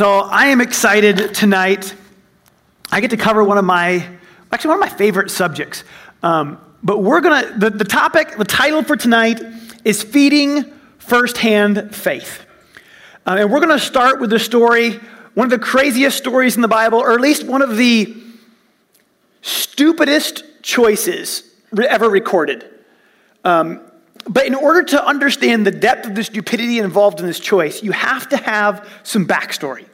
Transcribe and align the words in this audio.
So 0.00 0.20
I 0.20 0.46
am 0.46 0.62
excited 0.62 1.34
tonight. 1.34 1.94
I 2.90 3.02
get 3.02 3.10
to 3.10 3.18
cover 3.18 3.44
one 3.44 3.58
of 3.58 3.66
my, 3.66 4.08
actually, 4.50 4.68
one 4.68 4.82
of 4.82 4.90
my 4.90 4.96
favorite 4.96 5.30
subjects. 5.30 5.84
Um, 6.22 6.58
but 6.82 7.02
we're 7.02 7.20
gonna, 7.20 7.58
the, 7.58 7.68
the 7.68 7.84
topic, 7.84 8.34
the 8.38 8.46
title 8.46 8.82
for 8.82 8.96
tonight 8.96 9.42
is 9.84 10.02
Feeding 10.02 10.64
Firsthand 10.96 11.94
Faith. 11.94 12.46
Uh, 13.26 13.36
and 13.40 13.52
we're 13.52 13.60
gonna 13.60 13.78
start 13.78 14.22
with 14.22 14.30
the 14.30 14.38
story, 14.38 14.98
one 15.34 15.44
of 15.44 15.50
the 15.50 15.58
craziest 15.58 16.16
stories 16.16 16.56
in 16.56 16.62
the 16.62 16.68
Bible, 16.68 17.00
or 17.00 17.12
at 17.12 17.20
least 17.20 17.44
one 17.44 17.60
of 17.60 17.76
the 17.76 18.16
stupidest 19.42 20.62
choices 20.62 21.42
ever 21.78 22.08
recorded. 22.08 22.64
Um, 23.44 23.82
but 24.26 24.46
in 24.46 24.54
order 24.54 24.82
to 24.82 25.06
understand 25.06 25.66
the 25.66 25.70
depth 25.70 26.06
of 26.06 26.14
the 26.14 26.24
stupidity 26.24 26.78
involved 26.78 27.20
in 27.20 27.26
this 27.26 27.38
choice, 27.38 27.82
you 27.82 27.92
have 27.92 28.30
to 28.30 28.38
have 28.38 28.88
some 29.02 29.26
backstory. 29.26 29.84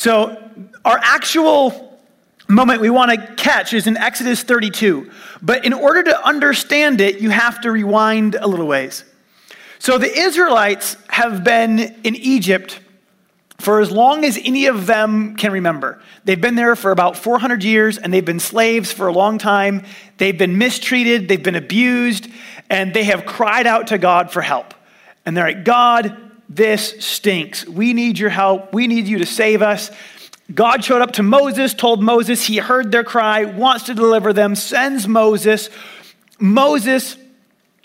So, 0.00 0.34
our 0.82 0.98
actual 1.02 2.00
moment 2.48 2.80
we 2.80 2.88
want 2.88 3.10
to 3.10 3.34
catch 3.34 3.74
is 3.74 3.86
in 3.86 3.98
Exodus 3.98 4.42
32. 4.42 5.10
But 5.42 5.66
in 5.66 5.74
order 5.74 6.02
to 6.04 6.26
understand 6.26 7.02
it, 7.02 7.20
you 7.20 7.28
have 7.28 7.60
to 7.60 7.70
rewind 7.70 8.34
a 8.34 8.46
little 8.46 8.66
ways. 8.66 9.04
So, 9.78 9.98
the 9.98 10.10
Israelites 10.10 10.96
have 11.10 11.44
been 11.44 11.80
in 12.02 12.16
Egypt 12.16 12.80
for 13.58 13.78
as 13.78 13.90
long 13.90 14.24
as 14.24 14.40
any 14.42 14.68
of 14.68 14.86
them 14.86 15.36
can 15.36 15.52
remember. 15.52 16.00
They've 16.24 16.40
been 16.40 16.54
there 16.54 16.76
for 16.76 16.92
about 16.92 17.18
400 17.18 17.62
years 17.62 17.98
and 17.98 18.10
they've 18.10 18.24
been 18.24 18.40
slaves 18.40 18.90
for 18.90 19.06
a 19.06 19.12
long 19.12 19.36
time. 19.36 19.84
They've 20.16 20.38
been 20.38 20.56
mistreated, 20.56 21.28
they've 21.28 21.42
been 21.42 21.56
abused, 21.56 22.26
and 22.70 22.94
they 22.94 23.04
have 23.04 23.26
cried 23.26 23.66
out 23.66 23.88
to 23.88 23.98
God 23.98 24.32
for 24.32 24.40
help. 24.40 24.72
And 25.26 25.36
they're 25.36 25.44
like, 25.44 25.66
God, 25.66 26.29
this 26.50 26.96
stinks. 26.98 27.64
We 27.66 27.94
need 27.94 28.18
your 28.18 28.28
help. 28.28 28.74
We 28.74 28.88
need 28.88 29.06
you 29.06 29.18
to 29.18 29.26
save 29.26 29.62
us. 29.62 29.90
God 30.52 30.84
showed 30.84 31.00
up 31.00 31.12
to 31.12 31.22
Moses, 31.22 31.72
told 31.72 32.02
Moses 32.02 32.44
he 32.44 32.58
heard 32.58 32.90
their 32.90 33.04
cry, 33.04 33.44
wants 33.44 33.84
to 33.84 33.94
deliver 33.94 34.32
them, 34.32 34.56
sends 34.56 35.06
Moses. 35.06 35.70
Moses 36.40 37.16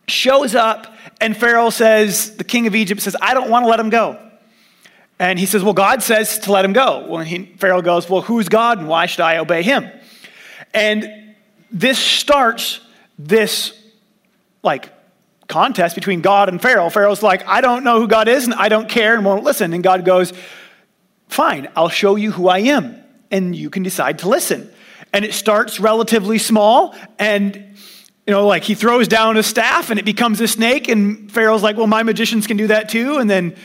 shows 0.07 0.55
up, 0.55 0.87
and 1.21 1.37
Pharaoh 1.37 1.69
says, 1.69 2.35
the 2.37 2.43
king 2.43 2.65
of 2.65 2.75
Egypt 2.75 3.01
says, 3.01 3.15
I 3.21 3.35
don't 3.35 3.51
want 3.51 3.65
to 3.65 3.69
let 3.69 3.79
him 3.79 3.91
go. 3.91 4.19
And 5.19 5.39
he 5.39 5.45
says, 5.45 5.63
Well, 5.63 5.73
God 5.73 6.03
says 6.03 6.39
to 6.39 6.51
let 6.51 6.65
him 6.65 6.73
go. 6.73 7.05
Well, 7.07 7.21
he, 7.21 7.45
Pharaoh 7.45 7.81
goes, 7.81 8.09
Well, 8.09 8.21
who's 8.21 8.49
God 8.49 8.79
and 8.79 8.87
why 8.89 9.05
should 9.05 9.21
I 9.21 9.37
obey 9.37 9.63
him? 9.63 9.89
And 10.73 11.35
this 11.71 11.97
starts 11.97 12.81
this 13.17 13.81
like 14.61 14.89
contest 15.55 15.95
between 15.95 16.19
God 16.19 16.49
and 16.49 16.61
Pharaoh. 16.61 16.89
Pharaoh's 16.89 17.23
like, 17.23 17.47
I 17.47 17.61
don't 17.61 17.85
know 17.85 18.01
who 18.01 18.09
God 18.09 18.27
is 18.27 18.43
and 18.43 18.53
I 18.53 18.67
don't 18.67 18.89
care 18.89 19.15
and 19.15 19.23
won't 19.23 19.45
listen. 19.45 19.71
And 19.71 19.81
God 19.81 20.03
goes, 20.03 20.33
Fine, 21.29 21.69
I'll 21.77 21.87
show 21.87 22.17
you 22.17 22.33
who 22.33 22.49
I 22.49 22.59
am. 22.59 23.01
And 23.31 23.55
you 23.55 23.69
can 23.69 23.81
decide 23.81 24.19
to 24.19 24.27
listen. 24.27 24.69
And 25.13 25.23
it 25.23 25.33
starts 25.33 25.79
relatively 25.79 26.39
small 26.39 26.93
and 27.17 27.55
you 28.27 28.33
know, 28.33 28.45
like 28.45 28.63
he 28.63 28.75
throws 28.75 29.07
down 29.07 29.37
a 29.37 29.43
staff 29.43 29.91
and 29.91 29.97
it 29.97 30.03
becomes 30.03 30.41
a 30.41 30.47
snake, 30.47 30.87
and 30.89 31.31
Pharaoh's 31.31 31.61
like, 31.63 31.77
Well, 31.77 31.87
my 31.87 32.03
magicians 32.03 32.47
can 32.47 32.57
do 32.57 32.67
that 32.67 32.89
too. 32.89 33.17
And 33.17 33.29
then 33.29 33.55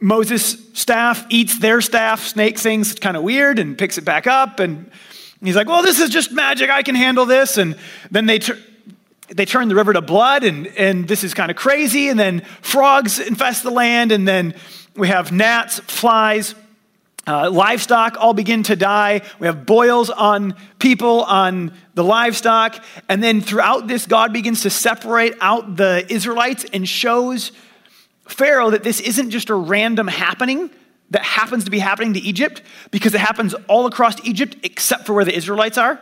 Moses' 0.00 0.58
staff 0.74 1.24
eats 1.30 1.58
their 1.58 1.80
staff, 1.80 2.20
snake 2.20 2.58
things 2.58 2.90
It's 2.90 3.00
kind 3.00 3.16
of 3.16 3.22
weird, 3.22 3.58
and 3.60 3.78
picks 3.78 3.98
it 3.98 4.04
back 4.04 4.26
up. 4.26 4.58
And 4.58 4.90
he's 5.42 5.54
like, 5.54 5.68
Well, 5.68 5.82
this 5.82 6.00
is 6.00 6.10
just 6.10 6.32
magic. 6.32 6.70
I 6.70 6.82
can 6.82 6.96
handle 6.96 7.24
this. 7.24 7.56
And 7.56 7.78
then 8.10 8.26
they, 8.26 8.40
they 9.30 9.44
turn 9.44 9.68
the 9.68 9.74
river 9.74 9.92
to 9.92 10.00
blood, 10.00 10.44
and, 10.44 10.66
and 10.66 11.06
this 11.06 11.24
is 11.24 11.34
kind 11.34 11.50
of 11.50 11.56
crazy. 11.56 12.08
And 12.08 12.18
then 12.18 12.40
frogs 12.62 13.18
infest 13.18 13.62
the 13.62 13.70
land, 13.70 14.12
and 14.12 14.26
then 14.26 14.54
we 14.96 15.08
have 15.08 15.32
gnats, 15.32 15.78
flies. 15.80 16.54
Uh, 17.26 17.50
livestock 17.50 18.16
all 18.18 18.34
begin 18.34 18.62
to 18.64 18.74
die. 18.74 19.20
We 19.38 19.46
have 19.46 19.66
boils 19.66 20.10
on 20.10 20.54
people, 20.78 21.22
on 21.22 21.72
the 21.94 22.02
livestock. 22.02 22.82
And 23.08 23.22
then 23.22 23.40
throughout 23.40 23.86
this, 23.86 24.06
God 24.06 24.32
begins 24.32 24.62
to 24.62 24.70
separate 24.70 25.34
out 25.40 25.76
the 25.76 26.04
Israelites 26.08 26.64
and 26.72 26.88
shows 26.88 27.52
Pharaoh 28.26 28.70
that 28.70 28.82
this 28.82 29.00
isn't 29.00 29.30
just 29.30 29.50
a 29.50 29.54
random 29.54 30.08
happening 30.08 30.70
that 31.10 31.22
happens 31.22 31.64
to 31.64 31.70
be 31.70 31.78
happening 31.78 32.14
to 32.14 32.20
Egypt 32.20 32.62
because 32.90 33.14
it 33.14 33.20
happens 33.20 33.54
all 33.68 33.86
across 33.86 34.14
Egypt 34.24 34.56
except 34.62 35.06
for 35.06 35.12
where 35.12 35.24
the 35.24 35.36
Israelites 35.36 35.76
are. 35.76 36.00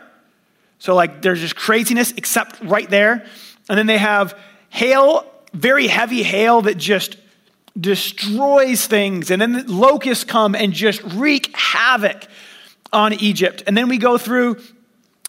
So, 0.79 0.95
like, 0.95 1.21
there's 1.21 1.41
just 1.41 1.55
craziness 1.55 2.13
except 2.15 2.61
right 2.61 2.89
there. 2.89 3.25
And 3.69 3.77
then 3.77 3.85
they 3.85 3.97
have 3.97 4.37
hail, 4.69 5.25
very 5.53 5.87
heavy 5.87 6.23
hail 6.23 6.61
that 6.63 6.77
just 6.77 7.17
destroys 7.79 8.87
things. 8.87 9.29
And 9.29 9.41
then 9.41 9.53
the 9.53 9.71
locusts 9.71 10.23
come 10.23 10.55
and 10.55 10.73
just 10.73 11.03
wreak 11.03 11.55
havoc 11.55 12.27
on 12.91 13.13
Egypt. 13.13 13.63
And 13.67 13.77
then 13.77 13.89
we 13.89 13.97
go 13.97 14.17
through, 14.17 14.57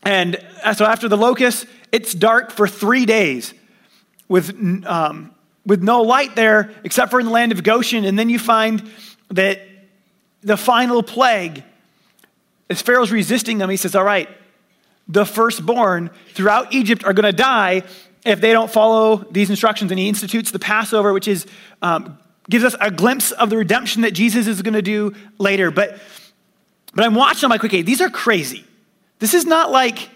and 0.03 0.39
so 0.75 0.85
after 0.85 1.09
the 1.09 1.17
locusts, 1.17 1.67
it's 1.93 2.15
dark 2.15 2.53
for 2.53 2.67
three 2.67 3.05
days 3.05 3.53
with 4.29 4.57
um, 4.87 5.35
with 5.67 5.83
no 5.83 6.03
light 6.03 6.37
there 6.37 6.73
except 6.85 7.11
for 7.11 7.21
in 7.21 7.27
the 7.27 7.33
land 7.33 7.53
of 7.53 7.63
Goshen. 7.63 8.05
And 8.05 8.19
then 8.19 8.29
you 8.29 8.39
find 8.39 8.91
that 9.31 9.61
the 10.43 10.57
final 10.57 11.03
plague, 11.03 11.63
as 12.71 12.81
Pharaoh's 12.81 13.13
resisting 13.13 13.59
them, 13.59 13.69
he 13.69 13.77
says, 13.77 13.95
All 13.95 14.05
right, 14.05 14.29
the 15.11 15.27
firstborn 15.27 16.11
throughout 16.35 16.73
Egypt 16.73 17.05
are 17.05 17.13
going 17.13 17.25
to 17.25 17.37
die 17.37 17.83
if 18.25 18.41
they 18.41 18.53
don't 18.53 18.71
follow 18.71 19.17
these 19.31 19.51
instructions. 19.51 19.91
And 19.91 19.99
he 19.99 20.09
institutes 20.09 20.51
the 20.51 20.59
Passover, 20.59 21.13
which 21.13 21.27
is, 21.27 21.47
um, 21.83 22.19
gives 22.49 22.65
us 22.65 22.77
a 22.81 22.91
glimpse 22.91 23.33
of 23.33 23.51
the 23.51 23.57
redemption 23.57 24.03
that 24.03 24.13
Jesus 24.13 24.47
is 24.47 24.63
going 24.63 24.75
to 24.75 24.83
do 24.83 25.15
later. 25.39 25.71
But, 25.71 25.99
but 26.95 27.05
I'm 27.05 27.15
watching, 27.15 27.47
I'm 27.47 27.51
like, 27.51 27.65
okay, 27.65 27.83
these 27.83 28.01
are 28.01 28.11
crazy. 28.11 28.65
This 29.19 29.35
is 29.35 29.45
not 29.45 29.71
like 29.71 30.09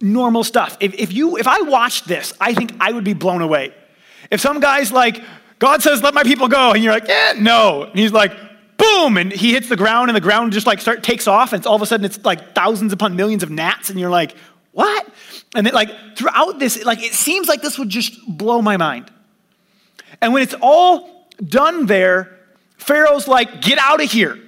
normal 0.00 0.44
stuff. 0.44 0.76
If, 0.80 0.94
if, 0.94 1.12
you, 1.12 1.36
if 1.36 1.48
I 1.48 1.62
watched 1.62 2.06
this, 2.06 2.32
I 2.40 2.54
think 2.54 2.72
I 2.80 2.92
would 2.92 3.04
be 3.04 3.14
blown 3.14 3.42
away. 3.42 3.74
If 4.30 4.40
some 4.40 4.60
guy's 4.60 4.92
like, 4.92 5.22
God 5.58 5.82
says, 5.82 6.02
let 6.02 6.14
my 6.14 6.24
people 6.24 6.48
go, 6.48 6.72
and 6.72 6.82
you're 6.82 6.92
like, 6.92 7.08
eh, 7.08 7.34
no. 7.38 7.84
And 7.84 7.98
he's 7.98 8.12
like, 8.12 8.32
boom, 8.76 9.16
and 9.16 9.32
he 9.32 9.52
hits 9.52 9.68
the 9.68 9.76
ground, 9.76 10.08
and 10.08 10.16
the 10.16 10.20
ground 10.20 10.52
just 10.52 10.66
like 10.66 10.80
start 10.80 11.02
takes 11.02 11.26
off, 11.26 11.52
and 11.52 11.66
all 11.66 11.76
of 11.76 11.82
a 11.82 11.86
sudden 11.86 12.04
it's 12.04 12.22
like 12.24 12.54
thousands 12.54 12.92
upon 12.92 13.16
millions 13.16 13.42
of 13.42 13.50
gnats, 13.50 13.90
and 13.90 13.98
you're 13.98 14.10
like, 14.10 14.34
what? 14.72 15.06
And 15.54 15.66
then 15.66 15.74
like 15.74 16.16
throughout 16.16 16.58
this, 16.58 16.84
like 16.84 17.02
it 17.02 17.12
seems 17.12 17.48
like 17.48 17.62
this 17.62 17.78
would 17.78 17.88
just 17.88 18.14
blow 18.26 18.60
my 18.60 18.76
mind. 18.76 19.10
And 20.20 20.32
when 20.32 20.42
it's 20.42 20.54
all 20.60 21.28
done 21.44 21.86
there, 21.86 22.38
Pharaoh's 22.76 23.28
like, 23.28 23.62
get 23.62 23.78
out 23.78 24.02
of 24.02 24.10
here. 24.10 24.38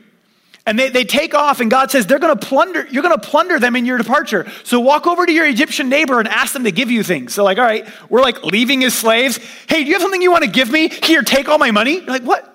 And 0.68 0.76
they, 0.76 0.88
they 0.88 1.04
take 1.04 1.32
off, 1.32 1.60
and 1.60 1.70
God 1.70 1.92
says, 1.92 2.06
They're 2.06 2.18
gonna 2.18 2.34
plunder, 2.34 2.88
you're 2.90 3.04
gonna 3.04 3.18
plunder 3.18 3.60
them 3.60 3.76
in 3.76 3.86
your 3.86 3.98
departure. 3.98 4.50
So 4.64 4.80
walk 4.80 5.06
over 5.06 5.24
to 5.24 5.32
your 5.32 5.46
Egyptian 5.46 5.88
neighbor 5.88 6.18
and 6.18 6.26
ask 6.26 6.52
them 6.52 6.64
to 6.64 6.72
give 6.72 6.90
you 6.90 7.04
things. 7.04 7.34
So, 7.34 7.44
like, 7.44 7.58
all 7.58 7.64
right, 7.64 7.86
we're 8.10 8.20
like 8.20 8.42
leaving 8.42 8.82
as 8.82 8.92
slaves. 8.92 9.38
Hey, 9.68 9.84
do 9.84 9.88
you 9.88 9.92
have 9.92 10.02
something 10.02 10.20
you 10.20 10.32
want 10.32 10.42
to 10.42 10.50
give 10.50 10.68
me? 10.68 10.88
Here, 10.88 11.22
take 11.22 11.48
all 11.48 11.58
my 11.58 11.70
money. 11.70 11.94
You're 11.94 12.06
like, 12.06 12.24
what? 12.24 12.52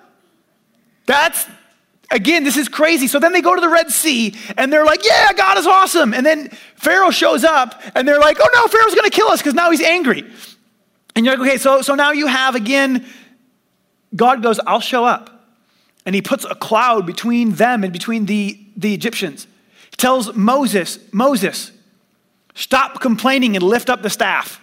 That's 1.06 1.46
again, 2.12 2.44
this 2.44 2.56
is 2.56 2.68
crazy. 2.68 3.08
So 3.08 3.18
then 3.18 3.32
they 3.32 3.40
go 3.40 3.54
to 3.54 3.60
the 3.60 3.68
Red 3.68 3.90
Sea 3.90 4.34
and 4.56 4.72
they're 4.72 4.84
like, 4.84 5.04
yeah, 5.04 5.32
God 5.32 5.58
is 5.58 5.66
awesome. 5.66 6.14
And 6.14 6.24
then 6.24 6.48
Pharaoh 6.76 7.10
shows 7.10 7.42
up 7.42 7.82
and 7.94 8.06
they're 8.06 8.20
like, 8.20 8.38
oh 8.40 8.48
no, 8.54 8.68
Pharaoh's 8.68 8.94
gonna 8.94 9.10
kill 9.10 9.28
us 9.28 9.40
because 9.40 9.54
now 9.54 9.70
he's 9.70 9.80
angry. 9.80 10.24
And 11.16 11.26
you're 11.26 11.36
like, 11.36 11.48
okay, 11.48 11.58
so, 11.58 11.82
so 11.82 11.94
now 11.94 12.12
you 12.12 12.26
have 12.26 12.54
again, 12.54 13.04
God 14.14 14.42
goes, 14.42 14.60
I'll 14.60 14.80
show 14.80 15.04
up 15.04 15.32
and 16.06 16.14
he 16.14 16.22
puts 16.22 16.44
a 16.44 16.54
cloud 16.54 17.06
between 17.06 17.52
them 17.52 17.84
and 17.84 17.92
between 17.92 18.26
the, 18.26 18.58
the 18.76 18.94
Egyptians. 18.94 19.46
He 19.90 19.96
tells 19.96 20.34
Moses, 20.34 20.98
Moses, 21.12 21.72
stop 22.54 23.00
complaining 23.00 23.56
and 23.56 23.62
lift 23.62 23.90
up 23.90 24.02
the 24.02 24.10
staff. 24.10 24.61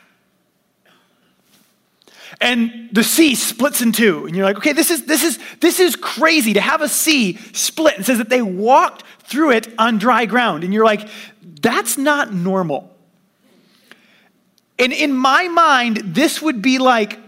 And 2.41 2.89
the 2.91 3.03
sea 3.03 3.35
splits 3.35 3.81
in 3.81 3.91
two. 3.91 4.25
And 4.25 4.35
you're 4.35 4.45
like, 4.45 4.57
okay, 4.57 4.71
this 4.71 4.91
is, 4.91 5.05
this 5.05 5.23
is, 5.23 5.39
this 5.59 5.79
is 5.79 5.95
crazy 5.95 6.53
to 6.53 6.61
have 6.61 6.81
a 6.81 6.87
sea 6.87 7.37
split. 7.53 7.97
And 7.97 8.05
says 8.05 8.17
that 8.17 8.29
they 8.29 8.41
walked 8.41 9.03
through 9.23 9.51
it 9.51 9.73
on 9.77 9.97
dry 9.97 10.25
ground. 10.25 10.63
And 10.63 10.73
you're 10.73 10.85
like, 10.85 11.07
that's 11.41 11.97
not 11.97 12.33
normal. 12.33 12.95
And 14.77 14.93
in 14.93 15.13
my 15.13 15.49
mind, 15.49 15.97
this 15.97 16.41
would 16.41 16.61
be 16.61 16.77
like 16.79 17.19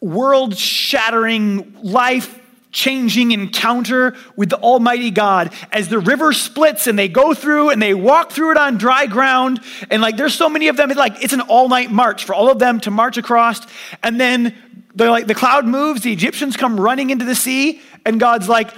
world 0.00 0.56
shattering, 0.56 1.76
life 1.82 2.38
changing 2.72 3.32
encounter 3.32 4.14
with 4.36 4.50
the 4.50 4.58
Almighty 4.58 5.10
God 5.10 5.52
as 5.72 5.88
the 5.88 5.98
river 5.98 6.32
splits 6.32 6.86
and 6.86 6.98
they 6.98 7.08
go 7.08 7.34
through 7.34 7.70
and 7.70 7.82
they 7.82 7.94
walk 7.94 8.30
through 8.30 8.52
it 8.52 8.56
on 8.56 8.78
dry 8.78 9.06
ground. 9.06 9.60
And 9.90 10.00
like 10.00 10.16
there's 10.16 10.34
so 10.34 10.48
many 10.48 10.68
of 10.68 10.76
them, 10.76 10.90
it's 10.90 10.98
like 10.98 11.22
it's 11.22 11.32
an 11.32 11.40
all 11.40 11.68
night 11.68 11.90
march 11.90 12.24
for 12.24 12.34
all 12.34 12.50
of 12.50 12.58
them 12.58 12.80
to 12.80 12.90
march 12.90 13.16
across. 13.16 13.60
And 14.02 14.20
then 14.20 14.54
they're 14.94 15.10
like 15.10 15.26
the 15.26 15.34
cloud 15.34 15.66
moves, 15.66 16.02
the 16.02 16.12
Egyptians 16.12 16.56
come 16.56 16.78
running 16.78 17.10
into 17.10 17.24
the 17.24 17.34
sea, 17.34 17.80
and 18.04 18.18
God's 18.18 18.48
like, 18.48 18.72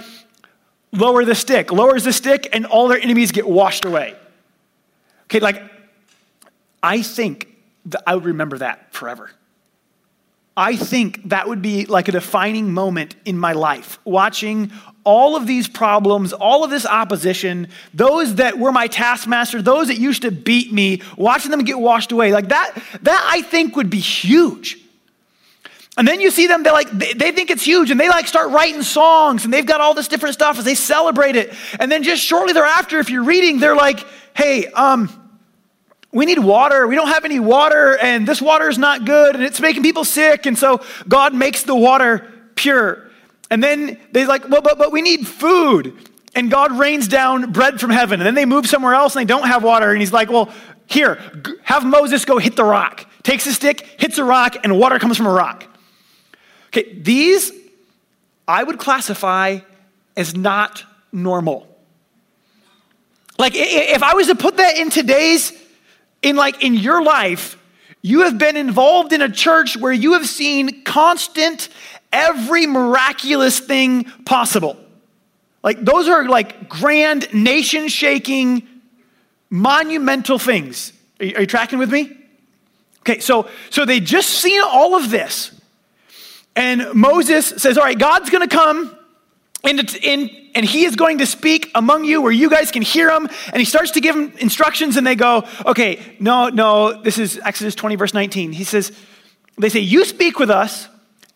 lower 0.91 1.25
the 1.25 1.35
stick, 1.35 1.71
lowers 1.71 2.03
the 2.03 2.13
stick, 2.13 2.47
and 2.53 2.65
all 2.65 2.87
their 2.87 2.99
enemies 2.99 3.31
get 3.31 3.47
washed 3.47 3.85
away. 3.85 4.15
Okay, 5.25 5.39
like 5.39 5.61
I 6.81 7.01
think 7.01 7.47
that 7.85 8.03
I 8.05 8.15
would 8.15 8.25
remember 8.25 8.59
that 8.59 8.93
forever. 8.93 9.31
I 10.55 10.75
think 10.75 11.29
that 11.29 11.47
would 11.47 11.61
be 11.61 11.85
like 11.85 12.07
a 12.07 12.11
defining 12.11 12.73
moment 12.73 13.15
in 13.25 13.37
my 13.37 13.53
life, 13.53 13.97
watching 14.05 14.71
all 15.03 15.35
of 15.35 15.47
these 15.47 15.67
problems, 15.67 16.31
all 16.31 16.63
of 16.63 16.69
this 16.69 16.85
opposition, 16.85 17.67
those 17.93 18.35
that 18.35 18.59
were 18.59 18.71
my 18.71 18.87
taskmaster, 18.87 19.61
those 19.61 19.87
that 19.87 19.97
used 19.97 20.21
to 20.21 20.31
beat 20.31 20.71
me, 20.71 21.01
watching 21.17 21.51
them 21.51 21.63
get 21.63 21.79
washed 21.79 22.11
away. 22.11 22.31
Like 22.31 22.49
that, 22.49 22.71
that 23.01 23.29
I 23.31 23.41
think 23.41 23.75
would 23.75 23.89
be 23.89 23.99
huge. 23.99 24.79
And 25.97 26.07
then 26.07 26.21
you 26.21 26.31
see 26.31 26.47
them, 26.47 26.63
they're 26.63 26.73
like, 26.73 26.89
they, 26.89 27.31
think 27.31 27.51
it's 27.51 27.63
huge 27.63 27.91
and 27.91 27.99
they 27.99 28.09
like 28.09 28.27
start 28.27 28.49
writing 28.51 28.81
songs 28.81 29.45
and 29.45 29.53
they've 29.53 29.65
got 29.65 29.79
all 29.79 29.93
this 29.93 30.07
different 30.07 30.33
stuff 30.33 30.57
as 30.57 30.65
they 30.65 30.73
celebrate 30.75 31.35
it. 31.35 31.53
And 31.79 31.91
then 31.91 32.01
just 32.03 32.23
shortly 32.23 32.53
thereafter, 32.53 32.99
if 32.99 33.09
you're 33.09 33.23
reading, 33.23 33.59
they're 33.59 33.75
like, 33.75 34.05
hey, 34.35 34.67
um, 34.67 35.22
we 36.13 36.25
need 36.25 36.39
water. 36.39 36.87
We 36.87 36.95
don't 36.95 37.09
have 37.09 37.25
any 37.25 37.39
water, 37.39 37.97
and 37.97 38.27
this 38.27 38.41
water 38.41 38.69
is 38.69 38.77
not 38.77 39.05
good, 39.05 39.35
and 39.35 39.43
it's 39.43 39.59
making 39.59 39.83
people 39.83 40.05
sick. 40.05 40.45
And 40.45 40.57
so 40.57 40.81
God 41.07 41.33
makes 41.33 41.63
the 41.63 41.75
water 41.75 42.31
pure. 42.55 43.09
And 43.49 43.63
then 43.63 43.99
they're 44.11 44.27
like, 44.27 44.47
well, 44.47 44.61
but, 44.61 44.77
but 44.77 44.91
we 44.91 45.01
need 45.01 45.27
food. 45.27 45.95
And 46.35 46.49
God 46.49 46.71
rains 46.77 47.07
down 47.07 47.51
bread 47.51 47.79
from 47.79 47.91
heaven. 47.91 48.19
And 48.19 48.25
then 48.25 48.35
they 48.35 48.45
move 48.45 48.67
somewhere 48.67 48.93
else 48.93 49.15
and 49.15 49.21
they 49.21 49.31
don't 49.31 49.47
have 49.47 49.63
water. 49.63 49.91
And 49.91 49.99
he's 49.99 50.13
like, 50.13 50.31
well, 50.31 50.51
here, 50.87 51.19
have 51.63 51.85
Moses 51.85 52.25
go 52.25 52.39
hit 52.39 52.55
the 52.55 52.63
rock. 52.63 53.05
Takes 53.21 53.45
a 53.45 53.53
stick, 53.53 53.85
hits 53.99 54.17
a 54.17 54.23
rock, 54.23 54.55
and 54.63 54.79
water 54.79 54.99
comes 54.99 55.17
from 55.17 55.27
a 55.27 55.31
rock. 55.31 55.65
Okay, 56.67 56.93
these 56.99 57.51
I 58.47 58.63
would 58.63 58.79
classify 58.79 59.59
as 60.17 60.35
not 60.35 60.83
normal. 61.11 61.67
Like, 63.37 63.53
if 63.55 64.03
I 64.03 64.13
was 64.13 64.27
to 64.27 64.35
put 64.35 64.57
that 64.57 64.77
in 64.77 64.89
today's, 64.89 65.53
in 66.23 66.35
like 66.35 66.63
in 66.63 66.73
your 66.73 67.03
life, 67.03 67.57
you 68.01 68.21
have 68.21 68.37
been 68.37 68.57
involved 68.57 69.13
in 69.13 69.21
a 69.21 69.29
church 69.29 69.77
where 69.77 69.93
you 69.93 70.13
have 70.13 70.27
seen 70.27 70.83
constant 70.83 71.69
every 72.11 72.67
miraculous 72.67 73.59
thing 73.59 74.05
possible. 74.25 74.77
Like, 75.63 75.79
those 75.83 76.09
are 76.09 76.27
like 76.27 76.67
grand, 76.67 77.33
nation 77.33 77.87
shaking, 77.87 78.67
monumental 79.49 80.37
things. 80.37 80.91
Are 81.19 81.25
you, 81.25 81.35
are 81.35 81.41
you, 81.41 81.47
tracking 81.47 81.79
with 81.79 81.91
me? 81.91 82.17
Okay, 82.99 83.19
so, 83.19 83.47
so 83.69 83.85
they 83.85 83.99
just 84.01 84.29
seen 84.29 84.61
all 84.61 84.95
of 84.95 85.09
this. 85.09 85.51
And 86.55 86.93
Moses 86.93 87.47
says, 87.47 87.77
All 87.77 87.83
right, 87.83 87.97
God's 87.97 88.29
gonna 88.29 88.47
come 88.47 88.97
in, 89.63 89.79
in, 90.01 90.29
and 90.55 90.65
he 90.65 90.85
is 90.85 90.95
going 90.95 91.19
to 91.19 91.25
speak 91.25 91.71
among 91.73 92.05
you 92.05 92.21
where 92.21 92.31
you 92.31 92.49
guys 92.49 92.71
can 92.71 92.81
hear 92.81 93.09
him. 93.09 93.29
And 93.47 93.57
he 93.57 93.65
starts 93.65 93.91
to 93.91 94.01
give 94.01 94.15
them 94.15 94.33
instructions, 94.39 94.97
and 94.97 95.07
they 95.07 95.15
go, 95.15 95.47
Okay, 95.65 95.99
no, 96.19 96.49
no, 96.49 97.01
this 97.01 97.17
is 97.17 97.39
Exodus 97.43 97.75
20, 97.75 97.95
verse 97.95 98.13
19. 98.13 98.51
He 98.51 98.63
says, 98.63 98.91
They 99.57 99.69
say, 99.69 99.79
You 99.79 100.05
speak 100.05 100.39
with 100.39 100.49
us 100.49 100.87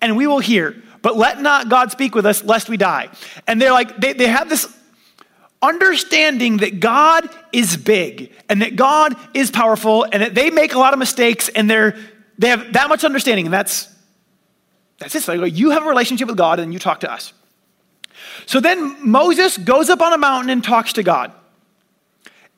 and 0.01 0.17
we 0.17 0.27
will 0.27 0.39
hear. 0.39 0.75
But 1.01 1.15
let 1.15 1.41
not 1.41 1.69
God 1.69 1.91
speak 1.91 2.15
with 2.15 2.25
us 2.25 2.43
lest 2.43 2.69
we 2.69 2.77
die. 2.77 3.09
And 3.45 3.61
they're 3.61 3.71
like, 3.71 3.97
they, 3.97 4.13
they 4.13 4.27
have 4.27 4.49
this 4.49 4.67
understanding 5.61 6.57
that 6.57 6.79
God 6.79 7.29
is 7.51 7.77
big 7.77 8.31
and 8.49 8.61
that 8.61 8.75
God 8.75 9.15
is 9.33 9.49
powerful 9.49 10.05
and 10.11 10.21
that 10.21 10.35
they 10.35 10.49
make 10.49 10.73
a 10.73 10.79
lot 10.79 10.93
of 10.93 10.99
mistakes 10.99 11.49
and 11.49 11.69
they're, 11.69 11.95
they 12.37 12.49
have 12.49 12.73
that 12.73 12.89
much 12.89 13.03
understanding. 13.03 13.45
And 13.45 13.53
that's, 13.53 13.93
that's 14.97 15.15
it. 15.15 15.23
So 15.23 15.37
go, 15.37 15.45
you 15.45 15.71
have 15.71 15.85
a 15.85 15.89
relationship 15.89 16.27
with 16.27 16.37
God 16.37 16.59
and 16.59 16.73
you 16.73 16.79
talk 16.79 17.01
to 17.01 17.11
us. 17.11 17.33
So 18.47 18.61
then 18.61 19.07
Moses 19.07 19.57
goes 19.57 19.89
up 19.89 20.01
on 20.01 20.13
a 20.13 20.17
mountain 20.17 20.49
and 20.49 20.63
talks 20.63 20.93
to 20.93 21.03
God. 21.03 21.31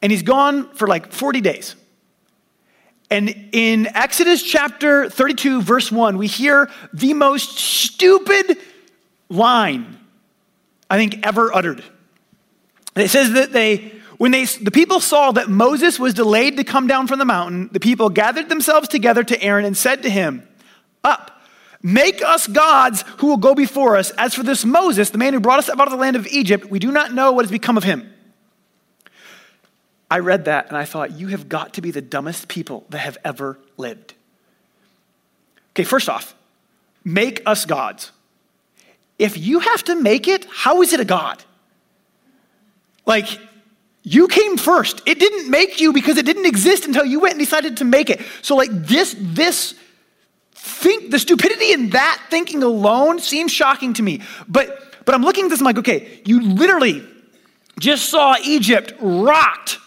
And 0.02 0.12
he's 0.12 0.24
gone 0.24 0.70
for 0.76 0.88
like 0.88 1.12
40 1.12 1.42
days. 1.42 1.76
And 3.12 3.50
in 3.52 3.88
Exodus 3.88 4.44
chapter 4.44 5.10
32, 5.10 5.64
verse 5.64 5.92
1, 5.92 6.18
we 6.18 6.28
hear 6.28 6.70
the 6.94 7.16
most 7.16 7.58
stupid 7.58 8.58
line 9.30 9.98
I 10.92 10.98
think 10.98 11.26
ever 11.26 11.54
uttered. 11.54 11.84
it 12.96 13.10
says 13.10 13.34
that 13.34 13.52
they, 13.52 13.92
when 14.18 14.32
they, 14.32 14.46
the 14.46 14.72
people 14.72 15.00
saw 15.00 15.32
that 15.32 15.50
Moses 15.50 16.00
was 16.00 16.14
delayed 16.14 16.58
to 16.58 16.64
come 16.64 16.86
down 16.86 17.08
from 17.08 17.18
the 17.18 17.26
mountain, 17.26 17.70
the 17.72 17.80
people 17.80 18.10
gathered 18.10 18.48
themselves 18.48 18.88
together 18.88 19.24
to 19.24 19.42
Aaron 19.42 19.66
and 19.66 19.76
said 19.76 20.04
to 20.04 20.10
him, 20.10 20.48
Up, 21.04 21.29
make 21.82 22.22
us 22.22 22.48
gods 22.48 23.04
who 23.18 23.28
will 23.28 23.38
go 23.38 23.56
before 23.56 23.96
us. 23.96 24.12
As 24.12 24.34
for 24.34 24.44
this 24.44 24.66
Moses, 24.66 25.10
the 25.10 25.18
man 25.18 25.34
who 25.34 25.40
brought 25.40 25.60
us 25.60 25.70
out 25.70 25.80
of 25.80 25.92
the 25.92 25.98
land 25.98 26.16
of 26.16 26.28
Egypt, 26.28 26.70
we 26.70 26.80
do 26.80 26.92
not 26.92 27.14
know 27.14 27.32
what 27.32 27.46
has 27.46 27.52
become 27.52 27.78
of 27.78 27.84
him. 27.84 28.14
I 30.12 30.20
read 30.20 30.46
that 30.46 30.68
and 30.70 30.78
I 30.78 30.86
thought, 30.86 31.12
you 31.12 31.28
have 31.28 31.48
got 31.48 31.74
to 31.76 31.82
be 31.82 31.92
the 31.92 32.02
dumbest 32.02 32.48
people 32.48 32.86
that 32.90 33.00
have 33.00 33.18
ever 33.24 33.60
lived. 33.78 34.16
Okay, 35.74 35.84
first 35.84 36.10
off, 36.10 36.36
make 37.04 37.42
us 37.46 37.66
gods. 37.66 38.12
If 39.20 39.38
you 39.38 39.60
have 39.60 39.84
to 39.86 39.96
make 39.96 40.28
it, 40.28 40.46
how 40.50 40.82
is 40.82 40.94
it 40.94 41.00
a 41.00 41.06
God? 41.06 41.44
Like, 43.06 43.28
you 44.04 44.28
came 44.28 44.58
first. 44.58 45.02
It 45.06 45.20
didn't 45.20 45.50
make 45.50 45.82
you 45.82 45.94
because 45.94 46.18
it 46.18 46.26
didn't 46.26 46.46
exist 46.46 46.86
until 46.86 47.06
you 47.06 47.20
went 47.20 47.34
and 47.34 47.40
decided 47.40 47.78
to 47.78 47.86
make 47.86 48.10
it. 48.10 48.22
So, 48.42 48.56
like, 48.56 48.70
this, 48.72 49.16
this, 49.20 49.76
think, 50.60 51.12
the 51.12 51.20
stupidity 51.20 51.74
in 51.74 51.90
that 51.92 52.22
thinking 52.30 52.64
alone 52.64 53.20
seems 53.20 53.52
shocking 53.52 53.94
to 53.96 54.04
me. 54.04 54.22
But, 54.48 54.96
but 55.06 55.16
I'm 55.16 55.24
looking 55.24 55.46
at 55.46 55.50
this, 55.50 55.60
I'm 55.60 55.66
like, 55.66 55.78
okay, 55.80 56.22
you 56.26 56.42
literally 56.42 57.06
just 57.80 58.10
saw 58.10 58.36
Egypt 58.44 58.94
rocked 59.00 59.80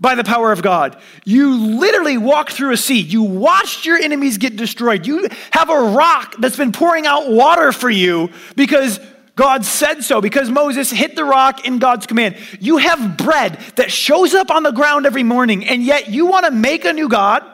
by 0.00 0.14
the 0.14 0.22
power 0.24 0.52
of 0.52 0.62
God. 0.62 0.96
You 1.24 1.56
literally 1.56 2.18
walked 2.18 2.52
through 2.52 2.72
a 2.72 2.76
sea. 2.76 3.00
You 3.00 3.22
watched 3.22 3.84
your 3.84 3.96
enemies 3.96 4.38
get 4.38 4.56
destroyed. 4.56 5.06
You 5.06 5.28
have 5.50 5.70
a 5.70 5.80
rock 5.90 6.36
that's 6.38 6.56
been 6.56 6.72
pouring 6.72 7.06
out 7.06 7.30
water 7.30 7.72
for 7.72 7.90
you 7.90 8.30
because 8.54 9.00
God 9.34 9.64
said 9.64 10.02
so, 10.02 10.20
because 10.20 10.50
Moses 10.50 10.90
hit 10.90 11.16
the 11.16 11.24
rock 11.24 11.66
in 11.66 11.78
God's 11.78 12.06
command. 12.06 12.36
You 12.60 12.76
have 12.78 13.16
bread 13.16 13.58
that 13.76 13.90
shows 13.90 14.34
up 14.34 14.50
on 14.50 14.62
the 14.62 14.72
ground 14.72 15.06
every 15.06 15.22
morning, 15.22 15.64
and 15.66 15.82
yet 15.82 16.10
you 16.10 16.26
want 16.26 16.44
to 16.44 16.50
make 16.50 16.84
a 16.84 16.92
new 16.92 17.08
God? 17.08 17.44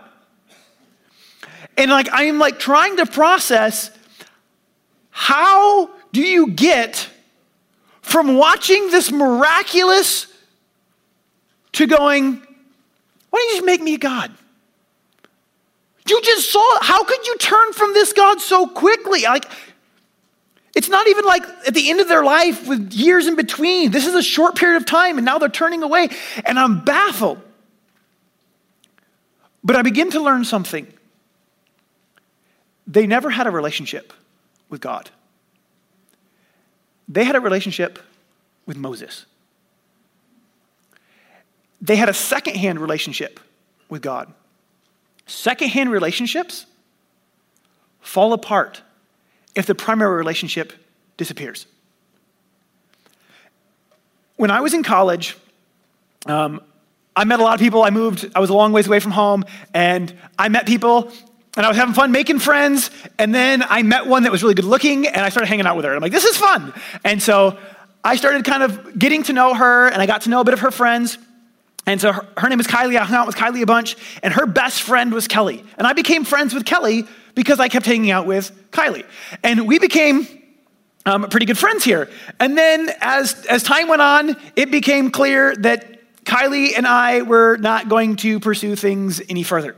And 1.77 1.91
like 1.91 2.11
I 2.13 2.25
am 2.25 2.39
like 2.39 2.59
trying 2.59 2.97
to 2.99 3.07
process 3.07 3.91
how 5.11 5.91
do 6.13 6.21
you 6.21 6.49
get 6.49 7.09
from 8.03 8.37
watching 8.37 8.91
this 8.91 9.11
miraculous 9.11 10.27
to 11.73 11.87
going, 11.87 12.35
why 13.31 13.39
don't 13.39 13.49
you 13.49 13.55
just 13.57 13.67
make 13.67 13.81
me 13.81 13.95
a 13.95 13.99
God? 13.99 14.33
You 16.09 16.21
just 16.23 16.53
saw, 16.53 16.83
how 16.83 17.03
could 17.03 17.27
you 17.27 17.37
turn 17.39 17.73
from 17.73 17.95
this 17.95 18.13
God 18.13 18.41
so 18.41 18.67
quickly? 18.67 19.23
Like, 19.23 19.47
it's 20.75 20.89
not 20.89 21.07
even 21.09 21.25
like 21.25 21.45
at 21.67 21.75
the 21.75 21.89
end 21.91 22.01
of 22.01 22.09
their 22.09 22.25
life 22.25 22.69
with 22.69 22.93
years 22.93 23.27
in 23.27 23.37
between. 23.37 23.91
This 23.91 24.07
is 24.07 24.15
a 24.15 24.23
short 24.23 24.57
period 24.57 24.77
of 24.77 24.87
time, 24.87 25.19
and 25.19 25.25
now 25.25 25.39
they're 25.39 25.49
turning 25.49 25.83
away, 25.83 26.09
and 26.45 26.59
I'm 26.59 26.85
baffled. 26.85 27.41
But 29.63 29.77
I 29.77 29.83
begin 29.83 30.11
to 30.11 30.21
learn 30.21 30.45
something. 30.45 30.87
They 32.87 33.07
never 33.07 33.31
had 33.31 33.47
a 33.47 33.51
relationship 33.51 34.13
with 34.69 34.81
God, 34.81 35.11
they 37.09 37.25
had 37.25 37.37
a 37.37 37.41
relationship 37.41 37.99
with 38.67 38.77
Moses 38.77 39.27
they 41.85 41.97
had 41.97 42.09
a 42.09 42.15
secondhand 42.15 42.81
relationship 42.81 43.39
with 43.91 44.01
God. 44.01 44.33
Secondhand 45.27 45.91
relationships 45.91 46.65
fall 48.01 48.33
apart 48.33 48.81
if 49.55 49.67
the 49.67 49.75
primary 49.75 50.17
relationship 50.17 50.73
disappears. 51.19 51.67
When 54.37 54.51
I 54.51 54.61
was 54.61 54.73
in 54.73 54.83
college, 54.83 55.37
um, 56.25 56.63
I 57.15 57.25
met 57.25 57.39
a 57.39 57.43
lot 57.43 57.55
of 57.55 57.61
people. 57.61 57.83
I 57.83 57.91
moved, 57.91 58.31
I 58.35 58.41
was 58.41 58.49
a 58.49 58.55
long 58.55 58.73
ways 58.73 58.87
away 58.87 58.99
from 58.99 59.13
home, 59.13 59.45
and 59.75 60.13
I 60.39 60.49
met 60.49 60.67
people, 60.67 61.13
and 61.57 61.65
I 61.65 61.69
was 61.69 61.77
having 61.77 61.95
fun 61.95 62.13
making 62.13 62.41
friends. 62.41 62.91
And 63.19 63.35
then 63.35 63.63
I 63.63 63.83
met 63.83 64.07
one 64.07 64.25
that 64.25 64.33
was 64.33 64.43
really 64.43 64.55
good 64.55 64.65
looking, 64.65 65.07
and 65.07 65.19
I 65.19 65.29
started 65.29 65.49
hanging 65.49 65.67
out 65.67 65.77
with 65.77 65.85
her. 65.85 65.95
I'm 65.95 66.01
like, 66.01 66.13
this 66.13 66.25
is 66.25 66.37
fun. 66.37 66.73
And 67.05 67.23
so 67.23 67.59
I 68.03 68.17
started 68.17 68.45
kind 68.45 68.63
of 68.63 68.99
getting 68.99 69.23
to 69.25 69.33
know 69.33 69.55
her, 69.55 69.89
and 69.89 70.03
I 70.03 70.07
got 70.07 70.23
to 70.23 70.31
know 70.31 70.41
a 70.41 70.45
bit 70.45 70.55
of 70.55 70.61
her 70.61 70.71
friends. 70.71 71.19
And 71.87 72.01
so 72.01 72.13
her, 72.13 72.27
her, 72.39 72.49
name 72.49 72.61
is 72.61 72.67
Kylie. 72.67 72.97
I 72.99 73.05
hung 73.05 73.17
out 73.17 73.27
with 73.27 73.37
Kylie 73.37 73.63
a 73.63 73.67
bunch, 73.67 73.97
and 74.23 74.33
her 74.35 74.47
best 74.47 74.83
friend 74.83 75.13
was 75.13 75.29
Kelly. 75.29 75.65
And 75.77 75.87
I 75.87 75.93
became 75.93 76.25
friends 76.25 76.55
with 76.55 76.65
Kelly 76.65 77.07
because 77.35 77.61
I 77.61 77.69
kept 77.69 77.87
hanging 77.87 78.11
out 78.11 78.27
with 78.27 78.71
Kylie. 78.71 79.05
And 79.43 79.67
we 79.67 79.79
became 79.79 80.27
um, 81.07 81.29
pretty 81.29 81.47
good 81.47 81.59
friends 81.59 81.85
here. 81.85 82.09
And 82.41 82.57
then 82.57 82.91
as, 83.01 83.45
as 83.47 83.63
time 83.63 83.89
went 83.89 84.01
on, 84.03 84.37
it 84.57 84.71
became 84.71 85.11
clear 85.11 85.55
that 85.57 86.25
Kylie 86.25 86.77
and 86.77 86.87
I 86.87 87.23
were 87.23 87.59
not 87.59 87.89
going 87.89 88.17
to 88.17 88.41
pursue 88.41 88.77
things 88.77 89.21
any 89.29 89.43
further. 89.43 89.77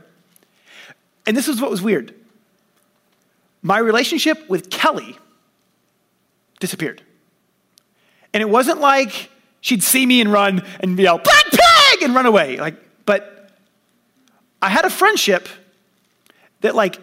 And 1.27 1.37
this 1.37 1.47
was 1.47 1.61
what 1.61 1.69
was 1.69 1.81
weird 1.81 2.15
my 3.61 3.79
relationship 3.79 4.47
with 4.49 4.69
Kelly 4.69 5.17
disappeared. 6.59 7.01
And 8.33 8.41
it 8.41 8.49
wasn't 8.49 8.79
like 8.79 9.29
she'd 9.61 9.83
see 9.83 10.05
me 10.05 10.21
and 10.21 10.31
run 10.31 10.63
and 10.79 10.97
yell, 10.97 11.17
Black 11.17 11.45
Pig! 11.51 12.03
and 12.03 12.15
run 12.15 12.25
away. 12.25 12.57
Like, 12.57 12.75
but 13.05 13.49
I 14.61 14.69
had 14.69 14.85
a 14.85 14.89
friendship 14.89 15.49
that, 16.61 16.75
like, 16.75 16.99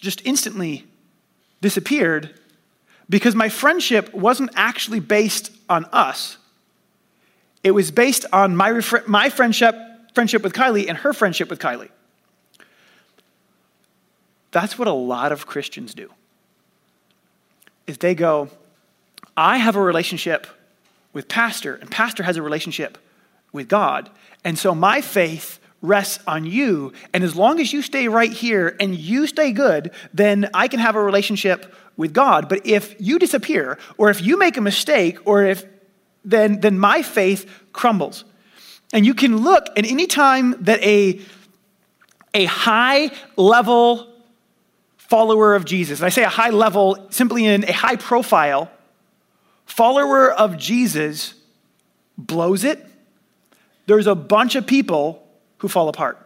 just 0.00 0.26
instantly 0.26 0.86
disappeared 1.60 2.34
because 3.08 3.34
my 3.34 3.48
friendship 3.48 4.12
wasn't 4.14 4.50
actually 4.56 5.00
based 5.00 5.52
on 5.68 5.84
us. 5.86 6.36
It 7.62 7.72
was 7.72 7.90
based 7.90 8.24
on 8.32 8.56
my, 8.56 8.80
my 9.06 9.28
friendship, 9.28 9.76
friendship 10.14 10.42
with 10.42 10.54
Kylie 10.54 10.88
and 10.88 10.98
her 10.98 11.12
friendship 11.12 11.50
with 11.50 11.58
Kylie. 11.58 11.90
That's 14.52 14.78
what 14.78 14.88
a 14.88 14.92
lot 14.92 15.32
of 15.32 15.46
Christians 15.46 15.94
do. 15.94 16.10
Is 17.86 17.98
they 17.98 18.14
go, 18.14 18.48
I 19.36 19.58
have 19.58 19.76
a 19.76 19.82
relationship 19.82 20.46
with 21.12 21.28
pastor 21.28 21.74
and 21.74 21.90
pastor 21.90 22.22
has 22.22 22.36
a 22.36 22.42
relationship 22.42 22.98
with 23.52 23.68
God. 23.68 24.10
And 24.44 24.58
so 24.58 24.74
my 24.74 25.00
faith 25.00 25.58
rests 25.82 26.22
on 26.26 26.44
you. 26.44 26.92
And 27.12 27.24
as 27.24 27.34
long 27.34 27.58
as 27.60 27.72
you 27.72 27.82
stay 27.82 28.08
right 28.08 28.32
here 28.32 28.76
and 28.80 28.94
you 28.94 29.26
stay 29.26 29.52
good, 29.52 29.92
then 30.12 30.50
I 30.52 30.68
can 30.68 30.78
have 30.78 30.94
a 30.94 31.02
relationship 31.02 31.74
with 31.96 32.12
God. 32.12 32.48
But 32.48 32.66
if 32.66 32.94
you 33.00 33.18
disappear, 33.18 33.78
or 33.96 34.10
if 34.10 34.20
you 34.20 34.38
make 34.38 34.56
a 34.56 34.60
mistake, 34.60 35.18
or 35.24 35.44
if 35.44 35.64
then, 36.24 36.60
then 36.60 36.78
my 36.78 37.02
faith 37.02 37.50
crumbles. 37.72 38.24
And 38.92 39.06
you 39.06 39.14
can 39.14 39.38
look 39.38 39.66
any 39.76 40.06
time 40.06 40.62
that 40.64 40.82
a, 40.82 41.20
a 42.34 42.44
high 42.44 43.10
level 43.36 44.09
follower 45.10 45.54
of 45.56 45.64
Jesus, 45.64 45.98
and 45.98 46.06
I 46.06 46.08
say 46.08 46.22
a 46.22 46.28
high 46.28 46.50
level 46.50 47.08
simply 47.10 47.44
in 47.44 47.64
a 47.64 47.72
high 47.72 47.96
profile 47.96 48.70
follower 49.66 50.30
of 50.30 50.56
Jesus 50.56 51.34
blows 52.16 52.62
it, 52.64 52.84
there's 53.86 54.06
a 54.06 54.14
bunch 54.14 54.54
of 54.54 54.66
people 54.66 55.26
who 55.58 55.68
fall 55.68 55.88
apart. 55.88 56.16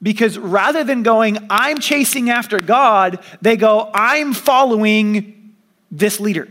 Because 0.00 0.38
rather 0.38 0.84
than 0.84 1.02
going, 1.02 1.38
I'm 1.50 1.78
chasing 1.78 2.30
after 2.30 2.60
God, 2.60 3.18
they 3.42 3.56
go, 3.56 3.90
I'm 3.92 4.32
following 4.32 5.54
this 5.90 6.20
leader. 6.20 6.48